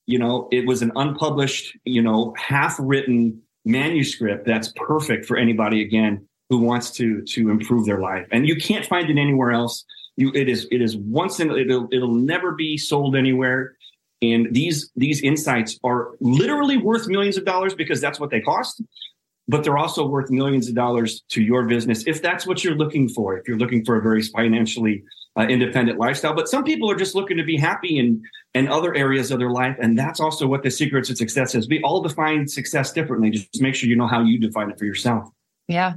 you 0.07 0.19
know 0.19 0.49
it 0.53 0.65
was 0.65 0.81
an 0.81 0.93
unpublished 0.95 1.77
you 1.85 2.03
know 2.03 2.35
half 2.39 2.77
written 2.79 3.43
manuscript 3.65 4.47
that's 4.47 4.73
perfect 4.77 5.27
for 5.27 5.37
anybody 5.37 5.83
again 5.83 6.27
who 6.49 6.59
wants 6.59 6.91
to 6.91 7.23
to 7.23 7.51
improve 7.51 7.87
their 7.87 8.01
life. 8.01 8.27
And 8.33 8.47
you 8.47 8.57
can't 8.57 8.87
find 8.87 9.09
it 9.09 9.19
anywhere 9.19 9.53
else. 9.53 9.85
You 10.17 10.33
it 10.35 10.49
is 10.49 10.67
it 10.71 10.83
is 10.83 10.97
once 10.97 11.41
in 11.41 11.51
it'll 11.51 11.89
it'll 11.93 12.15
never 12.15 12.53
be 12.53 12.77
sold 12.77 13.17
anywhere. 13.17 13.77
And 14.23 14.49
these 14.53 14.91
these 14.97 15.23
insights 15.23 15.79
are 15.85 16.11
literally 16.21 16.77
worth 16.77 17.09
millions 17.09 17.37
of 17.39 17.45
dollars 17.45 17.75
because 17.75 18.01
that's 18.01 18.21
what 18.21 18.31
they 18.31 18.41
cost 18.41 18.83
but 19.51 19.65
they're 19.65 19.79
also 19.79 20.07
worth 20.07 20.31
millions 20.31 20.69
of 20.69 20.75
dollars 20.75 21.23
to 21.29 21.43
your 21.43 21.65
business 21.65 22.05
if 22.07 22.23
that's 22.23 22.47
what 22.47 22.63
you're 22.63 22.77
looking 22.77 23.09
for 23.09 23.37
if 23.37 23.49
you're 23.49 23.59
looking 23.59 23.85
for 23.85 23.97
a 23.97 24.03
very 24.03 24.23
financially 24.23 25.03
uh, 25.37 25.43
independent 25.43 25.99
lifestyle. 25.99 26.35
But 26.35 26.49
some 26.49 26.65
people 26.65 26.91
are 26.91 26.97
just 26.97 27.15
looking 27.15 27.37
to 27.37 27.45
be 27.45 27.57
happy 27.57 27.99
in 27.99 28.23
in 28.55 28.69
other 28.69 28.95
areas 28.95 29.31
of 29.31 29.39
their 29.39 29.51
life, 29.51 29.77
and 29.81 29.99
that's 29.99 30.21
also 30.21 30.47
what 30.47 30.63
the 30.63 30.71
secrets 30.71 31.09
of 31.09 31.17
success 31.17 31.55
is. 31.55 31.69
We 31.69 31.81
all 31.83 32.01
define 32.01 32.49
success 32.49 32.93
differently. 32.93 33.31
Just 33.31 33.61
make 33.61 33.75
sure 33.75 33.89
you 33.89 33.97
know 33.97 34.09
how 34.09 34.23
you 34.23 34.39
define 34.39 34.71
it 34.71 34.79
for 34.79 34.85
yourself. 34.85 35.29
Yeah, 35.69 35.95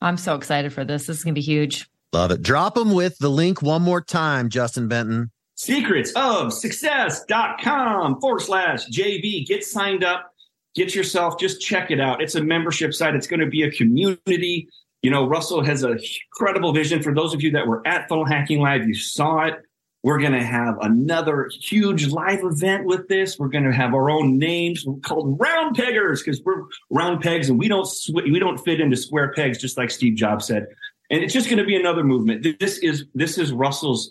I'm 0.00 0.16
so 0.16 0.34
excited 0.34 0.72
for 0.72 0.84
this. 0.84 1.06
This 1.06 1.18
is 1.18 1.24
gonna 1.24 1.34
be 1.34 1.40
huge. 1.40 1.86
Love 2.12 2.30
it. 2.30 2.42
Drop 2.42 2.74
them 2.74 2.92
with 2.92 3.18
the 3.18 3.30
link 3.30 3.62
one 3.62 3.82
more 3.82 4.00
time, 4.00 4.48
Justin 4.48 4.88
Benton. 4.88 5.30
Secrets 5.54 6.12
of 6.16 6.52
success.com 6.52 8.20
forward 8.20 8.40
slash 8.40 8.86
JV. 8.88 9.46
Get 9.46 9.64
signed 9.64 10.02
up. 10.02 10.31
Get 10.74 10.94
yourself, 10.94 11.38
just 11.38 11.60
check 11.60 11.90
it 11.90 12.00
out. 12.00 12.22
It's 12.22 12.34
a 12.34 12.42
membership 12.42 12.94
site. 12.94 13.14
It's 13.14 13.26
going 13.26 13.40
to 13.40 13.46
be 13.46 13.62
a 13.62 13.70
community 13.70 14.68
you 15.02 15.10
know, 15.10 15.26
Russell 15.26 15.64
has 15.64 15.82
a 15.82 15.98
incredible 16.30 16.72
vision. 16.72 17.02
For 17.02 17.12
those 17.12 17.34
of 17.34 17.42
you 17.42 17.50
that 17.52 17.66
were 17.66 17.86
at 17.86 18.08
Funnel 18.08 18.24
Hacking 18.24 18.60
Live, 18.60 18.86
you 18.86 18.94
saw 18.94 19.44
it. 19.46 19.60
We're 20.04 20.18
going 20.18 20.32
to 20.32 20.42
have 20.42 20.78
another 20.80 21.48
huge 21.60 22.08
live 22.08 22.40
event 22.42 22.86
with 22.86 23.06
this. 23.08 23.38
We're 23.38 23.48
going 23.48 23.64
to 23.64 23.72
have 23.72 23.94
our 23.94 24.10
own 24.10 24.38
names 24.38 24.84
called 25.02 25.38
round 25.40 25.76
peggers 25.76 26.22
because 26.22 26.40
we're 26.44 26.64
round 26.90 27.20
pegs 27.20 27.48
and 27.48 27.58
we 27.58 27.68
don't 27.68 27.86
sw- 27.86 28.10
we 28.14 28.38
don't 28.38 28.58
fit 28.58 28.80
into 28.80 28.96
square 28.96 29.32
pegs, 29.32 29.58
just 29.58 29.76
like 29.76 29.90
Steve 29.90 30.16
Jobs 30.16 30.46
said. 30.46 30.66
And 31.10 31.22
it's 31.22 31.32
just 31.32 31.48
going 31.48 31.58
to 31.58 31.64
be 31.64 31.76
another 31.76 32.02
movement. 32.02 32.58
This 32.58 32.78
is 32.78 33.04
this 33.14 33.38
is 33.38 33.52
Russell's 33.52 34.10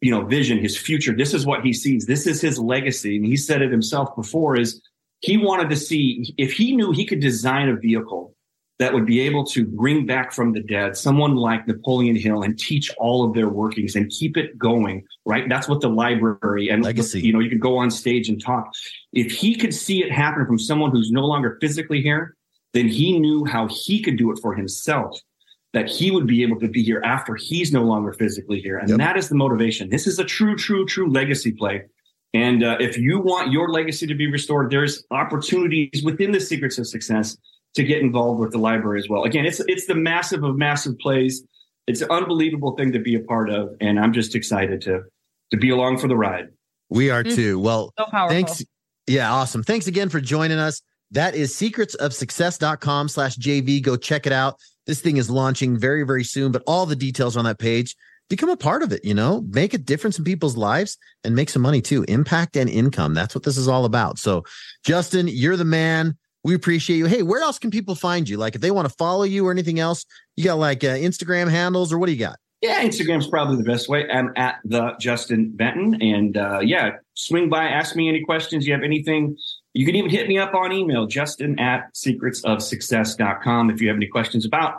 you 0.00 0.10
know 0.10 0.24
vision, 0.24 0.58
his 0.58 0.78
future. 0.78 1.14
This 1.14 1.34
is 1.34 1.44
what 1.44 1.62
he 1.62 1.74
sees. 1.74 2.06
This 2.06 2.26
is 2.26 2.40
his 2.40 2.58
legacy, 2.58 3.16
and 3.16 3.24
he 3.24 3.36
said 3.36 3.60
it 3.60 3.70
himself 3.70 4.14
before. 4.16 4.58
Is 4.58 4.80
he 5.20 5.36
wanted 5.36 5.70
to 5.70 5.76
see 5.76 6.34
if 6.36 6.52
he 6.52 6.74
knew 6.76 6.92
he 6.92 7.04
could 7.04 7.20
design 7.20 7.68
a 7.68 7.76
vehicle 7.76 8.34
that 8.78 8.94
would 8.94 9.06
be 9.06 9.20
able 9.20 9.44
to 9.44 9.66
bring 9.66 10.06
back 10.06 10.32
from 10.32 10.52
the 10.52 10.60
dead 10.60 10.96
someone 10.96 11.34
like 11.34 11.66
Napoleon 11.66 12.14
Hill 12.14 12.42
and 12.42 12.56
teach 12.56 12.94
all 12.96 13.24
of 13.24 13.34
their 13.34 13.48
workings 13.48 13.96
and 13.96 14.08
keep 14.08 14.36
it 14.36 14.56
going, 14.56 15.04
right? 15.26 15.48
That's 15.48 15.68
what 15.68 15.80
the 15.80 15.88
library 15.88 16.68
and 16.68 16.84
legacy, 16.84 17.20
you 17.20 17.32
know, 17.32 17.40
you 17.40 17.50
could 17.50 17.60
go 17.60 17.76
on 17.76 17.90
stage 17.90 18.28
and 18.28 18.40
talk. 18.40 18.72
If 19.12 19.32
he 19.32 19.56
could 19.56 19.74
see 19.74 20.04
it 20.04 20.12
happen 20.12 20.46
from 20.46 20.58
someone 20.58 20.92
who's 20.92 21.10
no 21.10 21.22
longer 21.22 21.58
physically 21.60 22.00
here, 22.00 22.36
then 22.72 22.86
he 22.86 23.18
knew 23.18 23.44
how 23.44 23.66
he 23.68 24.00
could 24.00 24.16
do 24.16 24.30
it 24.30 24.38
for 24.40 24.54
himself, 24.54 25.18
that 25.72 25.88
he 25.88 26.12
would 26.12 26.28
be 26.28 26.42
able 26.42 26.60
to 26.60 26.68
be 26.68 26.84
here 26.84 27.02
after 27.04 27.34
he's 27.34 27.72
no 27.72 27.82
longer 27.82 28.12
physically 28.12 28.60
here. 28.60 28.78
And 28.78 28.90
yep. 28.90 28.98
that 28.98 29.16
is 29.16 29.28
the 29.28 29.34
motivation. 29.34 29.90
This 29.90 30.06
is 30.06 30.20
a 30.20 30.24
true, 30.24 30.54
true, 30.54 30.86
true 30.86 31.10
legacy 31.10 31.50
play. 31.50 31.82
And 32.34 32.62
uh, 32.62 32.76
if 32.78 32.98
you 32.98 33.20
want 33.20 33.52
your 33.52 33.70
legacy 33.70 34.06
to 34.06 34.14
be 34.14 34.30
restored, 34.30 34.70
there's 34.70 35.04
opportunities 35.10 36.02
within 36.04 36.30
the 36.30 36.40
secrets 36.40 36.78
of 36.78 36.86
success 36.86 37.36
to 37.74 37.82
get 37.82 38.00
involved 38.00 38.40
with 38.40 38.52
the 38.52 38.58
library 38.58 38.98
as 38.98 39.08
well. 39.08 39.24
Again, 39.24 39.46
it's 39.46 39.60
it's 39.60 39.86
the 39.86 39.94
massive 39.94 40.44
of 40.44 40.56
massive 40.56 40.98
plays. 40.98 41.42
It's 41.86 42.02
an 42.02 42.10
unbelievable 42.10 42.76
thing 42.76 42.92
to 42.92 42.98
be 42.98 43.14
a 43.14 43.20
part 43.20 43.48
of, 43.48 43.70
and 43.80 43.98
I'm 43.98 44.12
just 44.12 44.34
excited 44.34 44.82
to 44.82 45.02
to 45.50 45.56
be 45.56 45.70
along 45.70 45.98
for 45.98 46.08
the 46.08 46.16
ride. 46.16 46.48
We 46.90 47.10
are 47.10 47.24
mm-hmm. 47.24 47.34
too. 47.34 47.58
Well, 47.58 47.92
so 47.98 48.06
thanks. 48.28 48.62
Yeah, 49.06 49.32
awesome. 49.32 49.62
Thanks 49.62 49.86
again 49.86 50.10
for 50.10 50.20
joining 50.20 50.58
us. 50.58 50.82
That 51.12 51.34
is 51.34 51.54
secretsofsuccess.com 51.54 53.08
slash 53.08 53.36
JV. 53.36 53.82
Go 53.82 53.96
check 53.96 54.26
it 54.26 54.32
out. 54.32 54.56
This 54.86 55.00
thing 55.00 55.16
is 55.16 55.30
launching 55.30 55.78
very, 55.78 56.02
very 56.02 56.24
soon, 56.24 56.52
but 56.52 56.62
all 56.66 56.84
the 56.84 56.96
details 56.96 57.36
on 57.36 57.44
that 57.46 57.58
page. 57.58 57.96
Become 58.28 58.50
a 58.50 58.56
part 58.56 58.82
of 58.82 58.92
it, 58.92 59.04
you 59.04 59.14
know, 59.14 59.42
make 59.48 59.72
a 59.72 59.78
difference 59.78 60.18
in 60.18 60.24
people's 60.24 60.56
lives 60.56 60.98
and 61.24 61.34
make 61.34 61.48
some 61.48 61.62
money 61.62 61.80
too. 61.80 62.04
Impact 62.08 62.56
and 62.56 62.68
income. 62.68 63.14
That's 63.14 63.34
what 63.34 63.44
this 63.44 63.56
is 63.56 63.68
all 63.68 63.84
about. 63.84 64.18
So, 64.18 64.44
Justin, 64.84 65.28
you're 65.28 65.56
the 65.56 65.64
man. 65.64 66.16
We 66.44 66.54
appreciate 66.54 66.98
you. 66.98 67.06
Hey, 67.06 67.22
where 67.22 67.40
else 67.40 67.58
can 67.58 67.70
people 67.70 67.94
find 67.94 68.28
you? 68.28 68.36
Like 68.36 68.54
if 68.54 68.60
they 68.60 68.70
want 68.70 68.88
to 68.88 68.94
follow 68.96 69.24
you 69.24 69.46
or 69.46 69.50
anything 69.50 69.80
else, 69.80 70.04
you 70.36 70.44
got 70.44 70.58
like 70.58 70.84
uh, 70.84 70.88
Instagram 70.88 71.50
handles 71.50 71.92
or 71.92 71.98
what 71.98 72.06
do 72.06 72.12
you 72.12 72.18
got? 72.18 72.36
Yeah, 72.60 72.82
Instagram's 72.82 73.28
probably 73.28 73.56
the 73.56 73.64
best 73.64 73.88
way. 73.88 74.08
I'm 74.10 74.32
at 74.36 74.56
the 74.64 74.94
Justin 74.98 75.52
Benton. 75.54 76.00
And 76.02 76.36
uh, 76.36 76.58
yeah, 76.60 76.96
swing 77.14 77.48
by, 77.48 77.64
ask 77.64 77.94
me 77.94 78.08
any 78.08 78.24
questions. 78.24 78.66
You 78.66 78.72
have 78.72 78.82
anything, 78.82 79.36
you 79.74 79.86
can 79.86 79.94
even 79.94 80.10
hit 80.10 80.26
me 80.26 80.38
up 80.38 80.54
on 80.54 80.72
email, 80.72 81.06
justin 81.06 81.58
at 81.60 81.94
secretsofsuccess.com 81.94 83.70
if 83.70 83.80
you 83.80 83.88
have 83.88 83.96
any 83.96 84.08
questions 84.08 84.44
about 84.44 84.74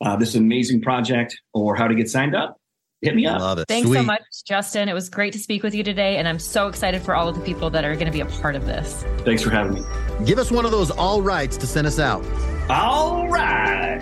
uh, 0.00 0.16
this 0.16 0.36
amazing 0.36 0.80
project 0.80 1.36
or 1.52 1.74
how 1.74 1.88
to 1.88 1.94
get 1.94 2.08
signed 2.08 2.36
up. 2.36 2.56
Hit 3.04 3.16
me 3.16 3.26
up. 3.26 3.40
Love 3.40 3.58
it. 3.58 3.68
Thanks 3.68 3.88
Sweet. 3.88 3.98
so 3.98 4.02
much, 4.02 4.22
Justin. 4.46 4.88
It 4.88 4.94
was 4.94 5.08
great 5.08 5.32
to 5.34 5.38
speak 5.38 5.62
with 5.62 5.74
you 5.74 5.84
today. 5.84 6.16
And 6.16 6.26
I'm 6.26 6.38
so 6.38 6.68
excited 6.68 7.02
for 7.02 7.14
all 7.14 7.28
of 7.28 7.34
the 7.34 7.42
people 7.42 7.70
that 7.70 7.84
are 7.84 7.94
going 7.94 8.06
to 8.06 8.12
be 8.12 8.20
a 8.20 8.26
part 8.26 8.56
of 8.56 8.66
this. 8.66 9.04
Thanks 9.18 9.42
for 9.42 9.50
having 9.50 9.74
me. 9.74 9.82
Give 10.24 10.38
us 10.38 10.50
one 10.50 10.64
of 10.64 10.70
those 10.70 10.90
all 10.90 11.22
rights 11.22 11.56
to 11.58 11.66
send 11.66 11.86
us 11.86 11.98
out. 11.98 12.24
All 12.70 13.28
right. 13.28 14.00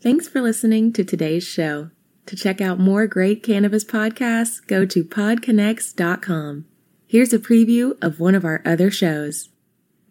Thanks 0.00 0.28
for 0.28 0.40
listening 0.40 0.92
to 0.94 1.04
today's 1.04 1.44
show. 1.44 1.90
To 2.26 2.36
check 2.36 2.60
out 2.60 2.78
more 2.78 3.06
great 3.06 3.42
cannabis 3.42 3.84
podcasts, 3.84 4.64
go 4.66 4.86
to 4.86 5.04
podconx.com. 5.04 6.66
Here's 7.06 7.32
a 7.32 7.38
preview 7.38 7.96
of 8.02 8.20
one 8.20 8.34
of 8.34 8.44
our 8.44 8.62
other 8.64 8.90
shows. 8.90 9.48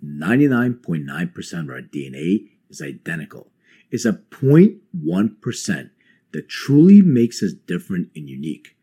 99.9% 0.03 1.59
of 1.59 1.69
our 1.69 1.81
DNA 1.81 2.49
is 2.69 2.81
identical. 2.81 3.51
It's 3.91 4.05
a 4.05 4.13
0.1% 4.13 5.89
that 6.33 6.49
truly 6.49 7.01
makes 7.01 7.41
us 7.41 7.53
different 7.53 8.09
and 8.15 8.27
unique. 8.27 8.75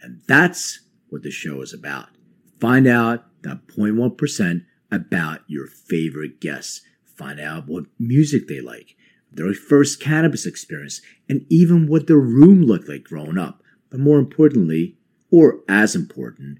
And 0.00 0.22
that's 0.26 0.80
what 1.08 1.22
the 1.22 1.30
show 1.30 1.60
is 1.62 1.72
about. 1.72 2.08
Find 2.60 2.86
out 2.86 3.26
that 3.42 3.66
0.1% 3.66 4.64
about 4.90 5.40
your 5.46 5.66
favorite 5.66 6.40
guests. 6.40 6.82
Find 7.04 7.38
out 7.40 7.66
what 7.66 7.84
music 7.98 8.48
they 8.48 8.60
like, 8.60 8.96
their 9.30 9.52
first 9.54 10.00
cannabis 10.00 10.46
experience, 10.46 11.00
and 11.28 11.44
even 11.48 11.86
what 11.86 12.06
their 12.06 12.18
room 12.18 12.62
looked 12.62 12.88
like 12.88 13.04
growing 13.04 13.38
up. 13.38 13.62
But 13.90 14.00
more 14.00 14.18
importantly, 14.18 14.96
or 15.30 15.60
as 15.68 15.94
important, 15.94 16.58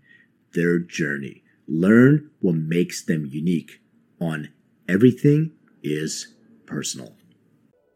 their 0.54 0.78
journey. 0.78 1.43
Learn 1.66 2.30
what 2.40 2.56
makes 2.56 3.02
them 3.02 3.26
unique 3.26 3.80
on 4.20 4.50
Everything 4.88 5.52
is 5.82 6.34
Personal. 6.66 7.16